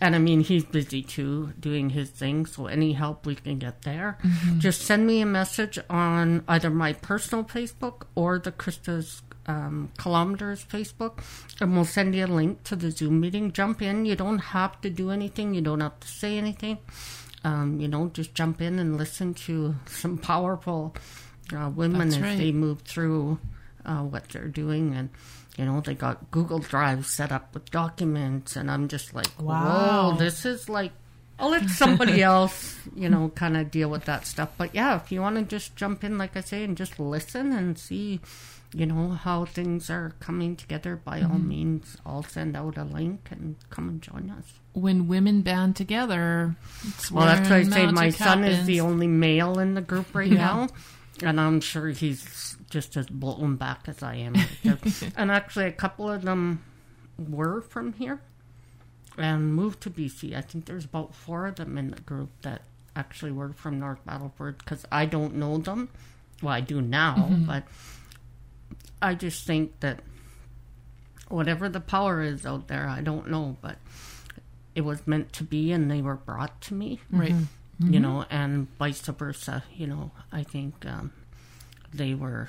and 0.00 0.16
I 0.16 0.18
mean, 0.18 0.40
he's 0.40 0.64
busy 0.64 1.00
too, 1.02 1.52
doing 1.60 1.90
his 1.90 2.10
thing. 2.10 2.44
So 2.46 2.66
any 2.66 2.92
help 2.92 3.24
we 3.24 3.36
can 3.36 3.58
get 3.58 3.82
there, 3.82 4.18
just 4.58 4.82
send 4.82 5.06
me 5.06 5.20
a 5.20 5.26
message 5.26 5.78
on 5.88 6.42
either 6.48 6.70
my 6.70 6.92
personal 6.92 7.44
Facebook 7.44 8.02
or 8.16 8.38
the 8.40 8.50
Krista's 8.50 9.22
um, 9.46 9.90
Kilometers 9.98 10.64
Facebook, 10.64 11.22
and 11.60 11.74
we'll 11.74 11.84
send 11.84 12.14
you 12.14 12.24
a 12.24 12.26
link 12.26 12.64
to 12.64 12.76
the 12.76 12.90
Zoom 12.90 13.20
meeting. 13.20 13.52
Jump 13.52 13.80
in. 13.80 14.04
You 14.04 14.16
don't 14.16 14.38
have 14.38 14.80
to 14.80 14.90
do 14.90 15.10
anything. 15.10 15.54
You 15.54 15.60
don't 15.60 15.80
have 15.80 15.98
to 16.00 16.08
say 16.08 16.36
anything. 16.36 16.78
Um, 17.44 17.80
you 17.80 17.88
know, 17.88 18.08
just 18.08 18.34
jump 18.34 18.60
in 18.60 18.78
and 18.78 18.96
listen 18.96 19.34
to 19.34 19.74
some 19.86 20.18
powerful 20.18 20.94
uh, 21.56 21.70
women 21.70 22.08
That's 22.08 22.16
as 22.16 22.22
right. 22.22 22.38
they 22.38 22.52
move 22.52 22.82
through 22.82 23.38
uh, 23.84 24.02
what 24.02 24.28
they're 24.28 24.48
doing 24.48 24.94
and 24.94 25.10
you 25.58 25.64
know 25.64 25.80
they 25.80 25.94
got 25.94 26.30
google 26.30 26.58
drive 26.58 27.04
set 27.06 27.30
up 27.32 27.52
with 27.54 27.70
documents 27.70 28.56
and 28.56 28.70
i'm 28.70 28.88
just 28.88 29.14
like 29.14 29.26
Wow. 29.40 30.12
whoa 30.12 30.18
this 30.18 30.44
is 30.46 30.68
like 30.68 30.92
i'll 31.38 31.50
let 31.50 31.68
somebody 31.68 32.22
else 32.34 32.78
you 32.94 33.08
know 33.08 33.30
kind 33.34 33.56
of 33.56 33.70
deal 33.70 33.90
with 33.90 34.04
that 34.06 34.26
stuff 34.26 34.50
but 34.56 34.74
yeah 34.74 34.96
if 34.96 35.12
you 35.12 35.20
want 35.20 35.36
to 35.36 35.42
just 35.42 35.76
jump 35.76 36.04
in 36.04 36.16
like 36.18 36.36
i 36.36 36.40
say 36.40 36.64
and 36.64 36.76
just 36.76 36.98
listen 36.98 37.52
and 37.52 37.78
see 37.78 38.20
you 38.74 38.86
know 38.86 39.10
how 39.10 39.44
things 39.44 39.90
are 39.90 40.14
coming 40.20 40.56
together 40.56 40.96
by 40.96 41.20
all 41.20 41.28
Mm-hmm. 41.32 41.48
means 41.48 41.96
i'll 42.06 42.22
send 42.22 42.56
out 42.56 42.78
a 42.78 42.84
link 42.84 43.28
and 43.30 43.56
come 43.68 43.88
and 43.90 44.00
join 44.00 44.30
us 44.30 44.54
When 44.72 45.06
women 45.08 45.42
band 45.42 45.76
together, 45.76 46.56
well 47.10 47.26
that's 47.26 47.50
why 47.50 47.56
i 47.58 47.62
say 47.64 47.84
my 47.86 47.92
magic 47.92 48.14
son 48.18 48.44
is 48.44 48.64
the 48.64 48.80
only 48.80 49.06
male 49.08 49.58
in 49.58 49.74
the 49.74 49.82
group 49.82 50.14
right 50.14 50.30
Yeah. 50.32 50.38
now 50.38 50.68
and 51.22 51.38
I'm 51.38 51.60
sure 51.60 51.88
he's 51.90 52.56
just 52.72 52.96
as 52.96 53.06
blown 53.06 53.56
back 53.56 53.82
as 53.86 54.02
I 54.02 54.16
am. 54.16 54.34
and 55.16 55.30
actually, 55.30 55.66
a 55.66 55.72
couple 55.72 56.10
of 56.10 56.22
them 56.22 56.64
were 57.18 57.60
from 57.60 57.92
here 57.92 58.20
and 59.18 59.54
moved 59.54 59.82
to 59.82 59.90
BC. 59.90 60.34
I 60.34 60.40
think 60.40 60.64
there's 60.64 60.86
about 60.86 61.14
four 61.14 61.46
of 61.46 61.56
them 61.56 61.76
in 61.76 61.90
the 61.90 62.00
group 62.00 62.30
that 62.40 62.62
actually 62.96 63.30
were 63.30 63.52
from 63.52 63.78
North 63.78 64.00
Battleford 64.06 64.58
because 64.58 64.86
I 64.90 65.04
don't 65.04 65.34
know 65.34 65.58
them. 65.58 65.90
Well, 66.42 66.54
I 66.54 66.60
do 66.60 66.80
now, 66.80 67.28
mm-hmm. 67.30 67.44
but 67.44 67.64
I 69.02 69.14
just 69.14 69.46
think 69.46 69.78
that 69.80 70.00
whatever 71.28 71.68
the 71.68 71.80
power 71.80 72.22
is 72.22 72.46
out 72.46 72.68
there, 72.68 72.88
I 72.88 73.02
don't 73.02 73.30
know, 73.30 73.58
but 73.60 73.76
it 74.74 74.80
was 74.80 75.06
meant 75.06 75.32
to 75.34 75.44
be 75.44 75.72
and 75.72 75.90
they 75.90 76.00
were 76.00 76.16
brought 76.16 76.58
to 76.62 76.74
me 76.74 77.00
right. 77.10 77.32
Mm-hmm. 77.32 77.92
you 77.92 78.00
mm-hmm. 78.00 78.02
know, 78.02 78.24
and 78.30 78.68
vice 78.78 79.02
versa. 79.02 79.62
You 79.74 79.88
know, 79.88 80.10
I 80.32 80.42
think 80.42 80.86
um, 80.86 81.12
they 81.92 82.14
were 82.14 82.48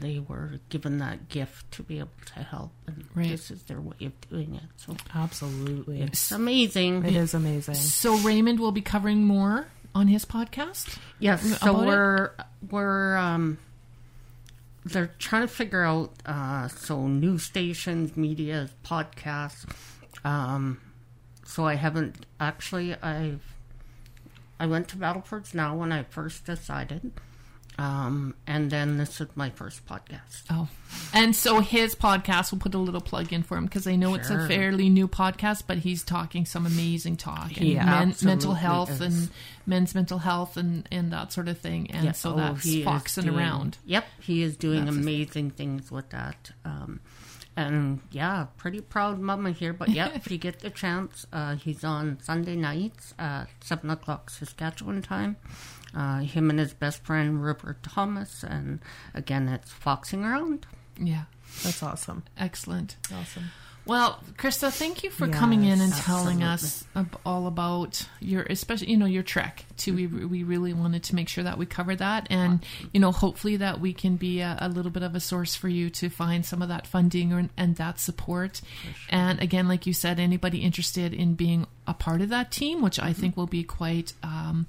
they 0.00 0.18
were 0.20 0.60
given 0.68 0.98
that 0.98 1.28
gift 1.28 1.70
to 1.72 1.82
be 1.82 1.98
able 1.98 2.10
to 2.34 2.40
help, 2.42 2.72
and 2.86 3.04
Right. 3.14 3.28
this 3.30 3.50
is 3.50 3.62
their 3.64 3.80
way 3.80 3.96
of 4.02 4.20
doing 4.30 4.54
it. 4.54 4.62
So 4.76 4.96
Absolutely. 5.14 6.02
it's 6.02 6.30
amazing. 6.32 7.04
It 7.04 7.16
is 7.16 7.34
amazing. 7.34 7.74
So 7.74 8.16
Raymond 8.18 8.60
will 8.60 8.72
be 8.72 8.80
covering 8.80 9.24
more 9.24 9.66
on 9.94 10.06
his 10.08 10.24
podcast. 10.24 10.98
Yes, 11.18 11.58
so 11.60 11.84
we're 11.84 12.30
we're 12.70 13.16
um, 13.16 13.58
they're 14.84 15.10
trying 15.18 15.42
to 15.42 15.48
figure 15.48 15.82
out 15.82 16.12
uh, 16.26 16.68
so 16.68 17.06
news 17.08 17.42
stations, 17.42 18.16
media, 18.16 18.70
podcasts. 18.84 19.64
Um, 20.24 20.80
so 21.44 21.64
I 21.64 21.74
haven't 21.74 22.26
actually 22.38 22.94
I've 22.94 23.42
I 24.60 24.66
went 24.66 24.88
to 24.88 24.96
Battlefords 24.96 25.54
now 25.54 25.76
when 25.76 25.92
I 25.92 26.02
first 26.04 26.44
decided. 26.44 27.12
Um, 27.78 28.34
and 28.44 28.72
then 28.72 28.96
this 28.96 29.20
is 29.20 29.28
my 29.36 29.50
first 29.50 29.86
podcast. 29.86 30.42
Oh, 30.50 30.68
and 31.14 31.36
so 31.36 31.60
his 31.60 31.94
podcast, 31.94 32.50
we'll 32.50 32.58
put 32.60 32.74
a 32.74 32.78
little 32.78 33.00
plug 33.00 33.32
in 33.32 33.44
for 33.44 33.56
him 33.56 33.66
because 33.66 33.86
I 33.86 33.94
know 33.94 34.14
it's 34.14 34.30
a 34.30 34.48
fairly 34.48 34.88
new 34.90 35.06
podcast, 35.06 35.62
but 35.68 35.78
he's 35.78 36.02
talking 36.02 36.44
some 36.44 36.66
amazing 36.66 37.16
talk 37.18 37.56
and 37.56 37.74
men, 37.74 38.14
mental 38.22 38.54
health 38.54 38.90
is. 38.90 39.00
and 39.00 39.30
men's 39.64 39.94
mental 39.94 40.18
health 40.18 40.56
and, 40.56 40.88
and 40.90 41.12
that 41.12 41.32
sort 41.32 41.46
of 41.46 41.58
thing. 41.58 41.88
And 41.92 42.06
Yeah, 42.06 42.12
so 42.12 42.32
oh, 42.32 42.36
that's 42.36 42.64
he 42.64 42.82
foxing 42.82 43.24
doing- 43.26 43.38
around. 43.38 43.78
Yep, 43.86 44.04
he 44.22 44.42
is 44.42 44.56
doing 44.56 44.86
That's 44.86 44.96
amazing 44.96 45.50
things 45.52 45.92
with 45.92 46.10
that. 46.10 46.50
Um, 46.64 46.98
and 47.56 48.00
yeah, 48.12 48.46
pretty 48.56 48.80
proud 48.80 49.18
mama 49.20 49.50
here. 49.52 49.72
But 49.72 49.88
yeah, 49.90 50.10
if 50.14 50.28
you 50.32 50.38
get 50.38 50.60
the 50.60 50.70
chance, 50.70 51.26
uh, 51.32 51.54
he's 51.56 51.84
on 51.84 52.18
Sunday 52.22 52.56
nights 52.56 53.14
at 53.18 53.46
seven 53.60 53.90
o'clock 53.90 54.30
Saskatchewan 54.30 55.02
time. 55.02 55.36
Uh, 55.94 56.20
him 56.20 56.50
and 56.50 56.58
his 56.58 56.74
best 56.74 57.02
friend 57.04 57.42
Rupert 57.42 57.82
Thomas, 57.82 58.42
and 58.42 58.80
again, 59.14 59.48
it's 59.48 59.72
foxing 59.72 60.24
around. 60.24 60.66
Yeah, 61.00 61.24
That's 61.62 61.82
awesome. 61.82 62.24
excellent. 62.36 62.96
Awesome. 63.12 63.44
Well, 63.86 64.22
Krista, 64.36 64.70
thank 64.70 65.02
you 65.02 65.08
for 65.08 65.28
coming 65.28 65.64
in 65.64 65.80
and 65.80 65.92
Yes, 65.92 66.04
telling 66.04 66.42
us 66.42 66.84
all 67.24 67.46
about 67.46 68.06
your, 68.20 68.42
especially 68.42 68.90
you 68.90 68.98
know 68.98 69.06
your 69.06 69.22
trek. 69.22 69.64
Too, 69.78 69.94
we 69.94 70.06
we 70.06 70.42
really 70.42 70.74
wanted 70.74 71.04
to 71.04 71.14
make 71.14 71.26
sure 71.30 71.42
that 71.44 71.56
we 71.56 71.64
covered 71.64 72.00
that, 72.00 72.26
and 72.28 72.62
you 72.92 73.00
know, 73.00 73.12
hopefully 73.12 73.56
that 73.56 73.80
we 73.80 73.94
can 73.94 74.16
be 74.16 74.40
a, 74.40 74.58
a 74.60 74.68
little 74.68 74.90
bit 74.90 75.02
of 75.02 75.14
a 75.14 75.20
source 75.20 75.54
for 75.54 75.70
you 75.70 75.88
to 75.88 76.10
find 76.10 76.44
some 76.44 76.60
of 76.60 76.68
that 76.68 76.86
funding 76.86 77.32
or, 77.32 77.48
and 77.56 77.76
that 77.76 77.98
support. 77.98 78.60
And 79.08 79.40
again, 79.40 79.68
like 79.68 79.86
you 79.86 79.94
said, 79.94 80.20
anybody 80.20 80.58
interested 80.58 81.14
in 81.14 81.32
being 81.32 81.66
a 81.86 81.94
part 81.94 82.20
of 82.20 82.28
that 82.28 82.50
team, 82.50 82.82
which 82.82 82.98
I 82.98 83.14
think 83.14 83.38
will 83.38 83.46
be 83.46 83.64
quite. 83.64 84.12
Um, 84.22 84.66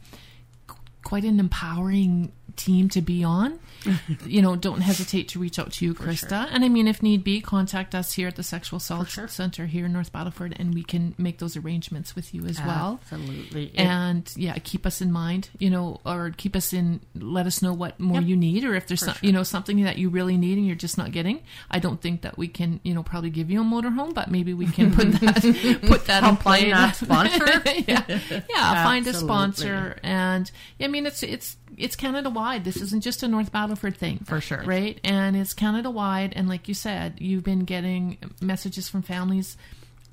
quite 1.09 1.23
an 1.23 1.39
empowering 1.39 2.31
team 2.59 2.89
to 2.89 3.01
be 3.01 3.23
on. 3.23 3.59
you 4.25 4.41
know, 4.41 4.55
don't 4.57 4.81
hesitate 4.81 5.29
to 5.29 5.39
reach 5.39 5.57
out 5.57 5.71
to 5.71 5.85
you, 5.85 5.93
Krista. 5.93 6.47
And 6.51 6.65
I 6.65 6.69
mean, 6.69 6.87
if 6.87 7.01
need 7.01 7.23
be, 7.23 7.39
contact 7.39 7.95
us 7.95 8.13
here 8.13 8.27
at 8.27 8.35
the 8.35 8.43
Sexual 8.43 8.77
Assault 8.77 9.07
sure. 9.07 9.27
Center 9.29 9.65
here 9.67 9.85
in 9.85 9.93
North 9.93 10.11
Battleford, 10.11 10.53
and 10.59 10.73
we 10.73 10.83
can 10.83 11.15
make 11.17 11.39
those 11.39 11.55
arrangements 11.55 12.13
with 12.15 12.33
you 12.33 12.45
as 12.45 12.59
well. 12.59 12.99
Absolutely. 13.03 13.71
And 13.75 14.29
yeah, 14.35 14.57
keep 14.61 14.85
us 14.85 15.01
in 15.01 15.11
mind, 15.11 15.49
you 15.59 15.69
know, 15.69 16.01
or 16.05 16.33
keep 16.35 16.55
us 16.57 16.73
in. 16.73 16.99
Let 17.15 17.47
us 17.47 17.61
know 17.61 17.73
what 17.73 17.99
more 17.99 18.19
Yep. 18.19 18.27
you 18.27 18.35
need, 18.35 18.65
or 18.65 18.75
if 18.75 18.87
there's 18.87 18.99
some, 18.99 19.15
you 19.21 19.31
know 19.31 19.43
something 19.43 19.81
that 19.83 19.97
you 19.97 20.09
really 20.09 20.35
need 20.35 20.57
and 20.57 20.67
you're 20.67 20.75
just 20.75 20.97
not 20.97 21.11
getting. 21.11 21.41
I 21.71 21.79
don't 21.79 22.01
think 22.01 22.21
that 22.23 22.37
we 22.37 22.49
can, 22.49 22.81
you 22.83 22.93
know, 22.93 23.01
probably 23.03 23.29
give 23.29 23.49
you 23.49 23.61
a 23.61 23.63
motorhome, 23.63 24.13
but 24.13 24.29
maybe 24.29 24.53
we 24.53 24.65
can 24.67 24.93
put 24.93 25.11
that 25.21 25.79
put 25.87 26.05
that 26.07 26.23
Help 26.23 26.41
play. 26.41 26.73
sponsor. 26.93 27.61
yeah, 27.87 28.03
yeah. 28.49 28.83
Find 28.83 29.07
a 29.07 29.13
sponsor, 29.13 29.97
and 30.03 30.51
I 30.81 30.87
mean, 30.87 31.05
it's 31.05 31.23
it's 31.23 31.55
it's 31.79 31.95
Canada 31.95 32.29
wide. 32.29 32.63
This 32.65 32.77
isn't 32.77 33.01
just 33.01 33.23
a 33.23 33.27
North 33.27 33.51
Battleford 33.51 33.95
thing, 33.97 34.19
For 34.25 34.39
sure. 34.41 34.63
right? 34.63 34.99
And 35.03 35.35
it's 35.35 35.53
Canada 35.53 35.89
wide, 35.89 36.33
and 36.35 36.47
like 36.49 36.67
you 36.67 36.73
said, 36.73 37.15
you've 37.19 37.43
been 37.43 37.65
getting 37.65 38.17
messages 38.41 38.89
from 38.89 39.01
families 39.01 39.57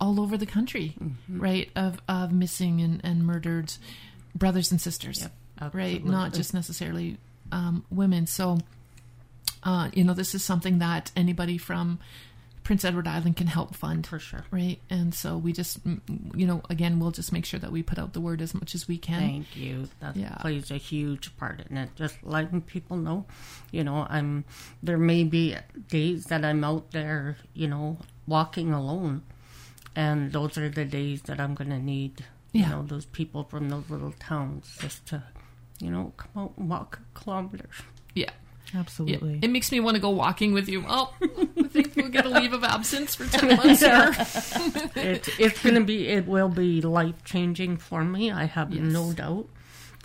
all 0.01 0.21
over 0.21 0.37
the 0.37 0.47
country, 0.47 0.95
Mm-hmm. 1.03 1.41
right? 1.41 1.71
Of 1.77 2.01
of 2.09 2.33
missing 2.33 2.81
and, 2.81 3.01
and 3.05 3.27
murdered 3.27 3.73
brothers 4.35 4.71
and 4.71 4.81
sisters, 4.81 5.29
Yep, 5.61 5.75
right? 5.75 6.05
Not 6.05 6.35
just 6.35 6.53
necessarily 6.55 7.17
um, 7.53 7.85
women. 7.91 8.27
So, 8.27 8.59
uh, 9.63 9.91
you 9.95 10.05
know, 10.05 10.13
this 10.15 10.35
is 10.35 10.45
something 10.45 10.79
that 10.81 11.11
anybody 11.17 11.59
from 11.59 11.99
Prince 12.67 12.85
Edward 12.85 13.07
Island 13.07 13.37
can 13.37 13.47
help 13.47 13.77
fund 13.77 14.05
For 14.09 14.19
sure. 14.19 14.45
right? 14.51 14.81
And 14.91 15.15
so 15.15 15.39
we 15.39 15.53
just, 15.53 15.87
mm, 15.87 16.01
you 16.35 16.45
know, 16.49 16.63
again, 16.69 16.99
we'll 16.99 17.13
just 17.13 17.33
make 17.33 17.45
sure 17.45 17.61
that 17.61 17.71
we 17.71 17.81
put 17.81 17.97
out 17.97 18.13
the 18.13 18.21
word 18.21 18.43
as 18.43 18.55
much 18.55 18.75
as 18.75 18.89
we 18.89 18.99
can. 18.99 19.21
Thank 19.21 19.57
you. 19.57 19.89
That 20.01 20.17
Yeah. 20.17 20.35
plays 20.41 20.73
a 20.73 20.77
huge 20.77 21.37
part 21.37 21.63
in 21.71 21.77
it. 21.77 21.91
Just 21.95 22.17
letting 22.25 22.61
people 22.63 22.97
know, 22.97 23.25
you 23.71 23.85
know, 23.85 24.05
I'm. 24.11 24.45
There 24.83 24.99
may 24.99 25.23
be 25.23 25.55
days 25.89 26.25
that 26.25 26.45
I'm 26.45 26.65
out 26.65 26.91
there, 26.91 27.37
you 27.55 27.69
know, 27.69 27.99
walking 28.27 28.73
alone, 28.73 29.23
and 29.95 30.33
those 30.33 30.59
are 30.59 30.69
the 30.69 30.85
days 30.85 31.23
that 31.23 31.39
I'm 31.39 31.55
going 31.55 31.71
to 31.71 31.79
need, 31.79 32.25
you 32.53 32.63
Yeah. 32.63 32.71
know, 32.71 32.83
those 32.83 33.05
people 33.07 33.45
from 33.45 33.69
those 33.69 33.89
little 33.89 34.13
towns 34.19 34.77
just 34.81 35.07
to, 35.07 35.23
you 35.81 35.91
know, 35.93 36.13
come 36.17 36.33
out 36.43 36.55
and 36.57 36.69
walk 36.69 36.99
kilometers. 37.15 37.77
Yeah. 38.13 38.31
Yeah. 38.73 38.81
Absolutely. 38.81 39.39
It 39.43 39.49
makes 39.51 39.71
me 39.71 39.79
want 39.79 39.95
to 39.95 40.01
go 40.01 40.11
walking 40.11 40.53
with 40.53 40.69
you. 40.69 40.85
Oh, 40.89 41.15
I 41.23 41.27
think 41.45 41.56
we'll 41.97 42.09
get 42.09 42.27
a 42.27 42.29
leave 42.29 42.53
of 42.53 42.63
absence 42.65 43.15
for 43.15 43.27
10 43.27 43.57
months 43.57 43.81
here. 43.81 44.15
it, 44.97 45.29
it's 45.39 45.63
going 45.63 45.75
to 45.77 45.85
be, 45.85 46.09
it 46.09 46.27
will 46.27 46.49
be 46.49 46.81
life 46.83 47.25
changing 47.25 47.77
for 47.79 48.05
me. 48.05 48.31
I 48.31 48.45
have 48.45 48.73
Yes. 48.73 48.83
no 48.83 49.13
doubt. 49.13 49.49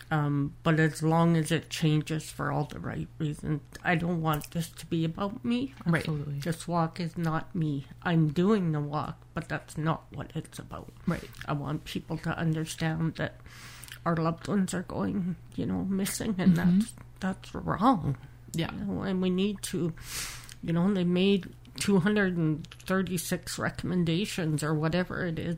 Um, 0.09 0.55
but 0.63 0.77
as 0.77 1.01
long 1.01 1.37
as 1.37 1.53
it 1.53 1.69
changes 1.69 2.29
for 2.29 2.51
all 2.51 2.65
the 2.65 2.79
right 2.79 3.07
reasons, 3.17 3.61
I 3.81 3.95
don't 3.95 4.21
want 4.21 4.51
this 4.51 4.67
to 4.69 4.85
be 4.87 5.05
about 5.05 5.45
me. 5.45 5.73
Right. 5.85 5.99
Absolutely. 6.01 6.39
This 6.39 6.67
walk 6.67 6.99
is 6.99 7.17
not 7.17 7.55
me. 7.55 7.85
I'm 8.03 8.27
doing 8.29 8.73
the 8.73 8.81
walk, 8.81 9.21
but 9.33 9.47
that's 9.47 9.77
not 9.77 10.03
what 10.13 10.31
it's 10.35 10.59
about. 10.59 10.91
Right. 11.07 11.23
I 11.45 11.53
want 11.53 11.85
people 11.85 12.17
to 12.19 12.37
understand 12.37 13.15
that 13.15 13.35
our 14.05 14.17
loved 14.17 14.49
ones 14.49 14.73
are 14.73 14.81
going, 14.83 15.37
you 15.55 15.65
know, 15.65 15.85
missing, 15.85 16.35
and 16.37 16.57
that's 16.57 16.93
that's 17.21 17.55
wrong. 17.55 18.17
Yeah. 18.51 18.69
You 18.73 18.85
know, 18.85 19.01
and 19.03 19.21
we 19.21 19.29
need 19.29 19.61
to, 19.61 19.93
you 20.61 20.73
know, 20.73 20.93
they 20.93 21.05
made 21.05 21.53
236 21.79 23.59
recommendations 23.59 24.63
or 24.63 24.73
whatever 24.73 25.25
it 25.25 25.39
is. 25.39 25.57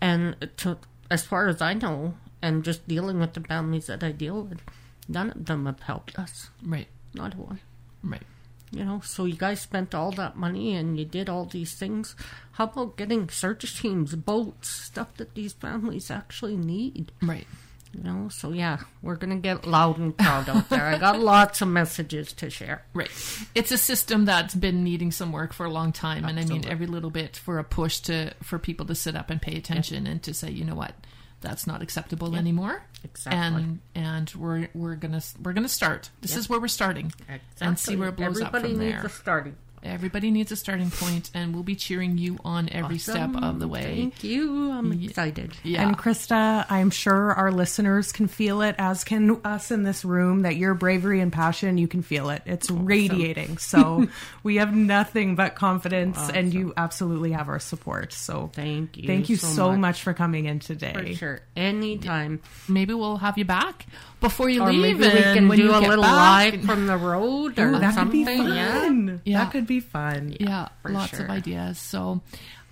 And 0.00 0.48
to, 0.58 0.78
as 1.10 1.24
far 1.24 1.48
as 1.48 1.60
I 1.60 1.74
know, 1.74 2.14
and 2.40 2.64
just 2.64 2.86
dealing 2.86 3.18
with 3.18 3.34
the 3.34 3.40
families 3.40 3.86
that 3.86 4.04
I 4.04 4.12
deal 4.12 4.42
with, 4.42 4.60
none 5.08 5.30
of 5.30 5.46
them 5.46 5.66
have 5.66 5.80
helped 5.80 6.18
us. 6.18 6.50
Right. 6.64 6.88
Not 7.14 7.34
one. 7.36 7.60
Right. 8.02 8.22
You 8.70 8.84
know, 8.84 9.00
so 9.02 9.24
you 9.24 9.34
guys 9.34 9.60
spent 9.60 9.94
all 9.94 10.12
that 10.12 10.36
money 10.36 10.74
and 10.74 10.98
you 10.98 11.04
did 11.04 11.28
all 11.28 11.46
these 11.46 11.74
things. 11.74 12.14
How 12.52 12.64
about 12.64 12.96
getting 12.96 13.28
search 13.30 13.80
teams, 13.80 14.14
boats, 14.14 14.68
stuff 14.68 15.14
that 15.16 15.34
these 15.34 15.54
families 15.54 16.10
actually 16.10 16.56
need? 16.56 17.12
Right. 17.22 17.46
You 17.92 18.02
know, 18.02 18.28
so 18.28 18.52
yeah, 18.52 18.78
we're 19.02 19.16
gonna 19.16 19.36
get 19.36 19.66
loud 19.66 19.98
and 19.98 20.16
proud 20.16 20.48
out 20.48 20.68
there. 20.68 20.84
I 20.84 20.98
got 20.98 21.18
lots 21.20 21.62
of 21.62 21.68
messages 21.68 22.32
to 22.34 22.50
share. 22.50 22.84
Right. 22.94 23.10
It's 23.54 23.70
a 23.70 23.78
system 23.78 24.24
that's 24.24 24.54
been 24.54 24.82
needing 24.82 25.12
some 25.12 25.30
work 25.30 25.52
for 25.52 25.64
a 25.64 25.70
long 25.70 25.92
time. 25.92 26.24
And 26.24 26.38
I 26.38 26.44
mean, 26.44 26.66
every 26.66 26.86
little 26.86 27.10
bit 27.10 27.36
for 27.36 27.58
a 27.58 27.64
push 27.64 28.00
to, 28.00 28.32
for 28.42 28.58
people 28.58 28.86
to 28.86 28.94
sit 28.94 29.14
up 29.14 29.30
and 29.30 29.40
pay 29.40 29.56
attention 29.56 30.06
and 30.06 30.20
to 30.24 30.34
say, 30.34 30.50
you 30.50 30.64
know 30.64 30.74
what, 30.74 30.94
that's 31.40 31.64
not 31.66 31.80
acceptable 31.80 32.34
anymore. 32.34 32.82
Exactly. 33.04 33.40
And, 33.40 33.78
and 33.94 34.32
we're, 34.36 34.68
we're 34.74 34.96
gonna, 34.96 35.22
we're 35.40 35.52
gonna 35.52 35.68
start. 35.68 36.10
This 36.22 36.36
is 36.36 36.48
where 36.48 36.58
we're 36.58 36.66
starting 36.68 37.12
and 37.60 37.78
see 37.78 37.94
where 37.94 38.08
it 38.08 38.16
blows 38.16 38.40
Everybody 38.40 38.46
up 38.46 38.52
from 38.52 38.62
there. 38.62 38.88
Everybody 38.88 39.02
needs 39.02 39.04
a 39.04 39.16
starting. 39.16 39.56
Everybody 39.88 40.30
needs 40.30 40.52
a 40.52 40.56
starting 40.56 40.90
point, 40.90 41.30
and 41.34 41.54
we'll 41.54 41.62
be 41.62 41.74
cheering 41.74 42.18
you 42.18 42.38
on 42.44 42.68
every 42.70 42.98
step 42.98 43.30
of 43.34 43.58
the 43.58 43.66
way. 43.66 43.82
Thank 43.82 44.22
you. 44.24 44.70
I'm 44.70 44.92
excited. 44.92 45.52
Yeah, 45.64 45.86
And 45.86 45.96
Krista, 45.98 46.66
I'm 46.68 46.90
sure 46.90 47.32
our 47.32 47.50
listeners 47.50 48.12
can 48.12 48.28
feel 48.28 48.62
it, 48.62 48.74
as 48.78 49.02
can 49.04 49.40
us 49.44 49.70
in 49.70 49.82
this 49.82 50.04
room, 50.04 50.42
that 50.42 50.56
your 50.56 50.74
bravery 50.74 51.20
and 51.20 51.32
passion, 51.32 51.78
you 51.78 51.88
can 51.88 52.02
feel 52.02 52.30
it. 52.30 52.42
It's 52.46 52.70
radiating. 52.70 53.56
So 53.68 54.06
we 54.42 54.56
have 54.56 54.74
nothing 54.74 55.34
but 55.34 55.54
confidence, 55.54 56.18
and 56.30 56.52
you 56.54 56.72
absolutely 56.76 57.32
have 57.32 57.48
our 57.48 57.58
support. 57.58 58.12
So 58.12 58.50
Thank 58.54 58.96
you. 58.96 59.06
thank 59.06 59.28
you 59.28 59.36
so, 59.36 59.70
much. 59.72 59.78
much. 59.78 60.02
for 60.02 60.14
coming 60.14 60.44
in 60.46 60.60
For 60.60 60.66
today. 60.74 61.14
sure. 61.14 61.40
Anytime. 61.56 62.40
maybe 62.68 62.94
we'll 62.94 63.16
have 63.18 63.36
you 63.38 63.44
back 63.44 63.86
before 64.20 64.48
you 64.48 64.62
Or 64.62 64.72
leave. 64.72 64.98
maybe 64.98 65.14
we 65.14 65.22
can 65.22 65.48
when 65.48 65.58
do 65.58 65.64
you 65.64 65.74
a 65.74 65.80
get 65.80 65.88
little 65.88 66.02
back. 66.04 66.52
live 66.54 66.64
from 66.64 66.86
the 66.86 66.96
road 66.96 67.58
or 67.58 67.68
Ooh, 67.68 67.78
that 67.78 67.94
could 67.96 68.10
be 68.10 68.24
something. 68.24 68.44
fun. 68.46 69.20
Yeah. 69.24 69.32
Yeah. 69.32 69.44
That 69.44 69.52
could 69.52 69.66
be 69.66 69.77
fun. 69.80 70.34
yeah, 70.38 70.68
for 70.82 70.90
lots 70.90 71.18
of 71.18 71.28
ideas. 71.30 71.78
So, 71.78 72.20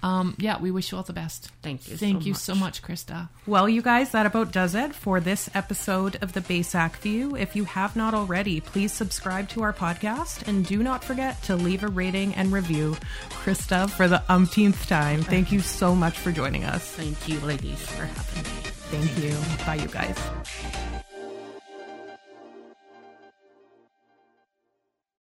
um, 0.03 0.37
yeah, 0.39 0.61
we 0.61 0.71
wish 0.71 0.93
you 0.93 0.99
all 0.99 1.03
the 1.05 1.13
best. 1.13 1.51
Thank 1.63 1.89
you 1.89 1.97
Thank 1.97 2.23
so 2.23 2.27
you 2.27 2.33
much. 2.33 2.41
so 2.43 2.55
much, 2.55 2.83
Krista. 2.83 3.29
Well, 3.47 3.69
you 3.69 3.83
guys, 3.83 4.11
that 4.13 4.27
about 4.27 4.53
does 4.53 4.75
it 4.75 4.95
for 4.95 5.19
this 5.21 5.49
episode 5.55 6.17
of 6.23 6.33
the 6.33 6.43
BASAC 6.43 6.97
View. 6.99 7.35
If 7.35 7.57
you 7.57 7.65
have 7.65 7.97
not 7.97 8.15
already, 8.15 8.61
please 8.61 8.93
subscribe 8.93 9.49
to 9.51 9.63
our 9.63 9.73
podcast 9.73 10.47
and 10.47 10.65
do 10.67 10.83
not 10.83 11.03
forget 11.03 11.43
to 11.45 11.57
leave 11.57 11.83
a 11.83 11.89
rating 11.89 12.35
and 12.35 12.53
review. 12.53 12.97
Krista, 13.31 13.89
for 13.91 14.07
the 14.07 14.23
umpteenth 14.29 14.87
time, 14.87 15.23
thank 15.23 15.51
you 15.51 15.61
so 15.61 15.95
much 15.95 16.19
for 16.19 16.31
joining 16.31 16.65
us. 16.65 16.85
Thank 16.93 17.29
you, 17.29 17.41
ladies, 17.41 17.81
for 17.81 18.05
having 18.05 18.43
me. 18.45 18.51
Thank 18.91 19.25
you. 19.25 19.65
Bye, 19.67 19.83
you 19.83 19.89
guys. 19.89 21.03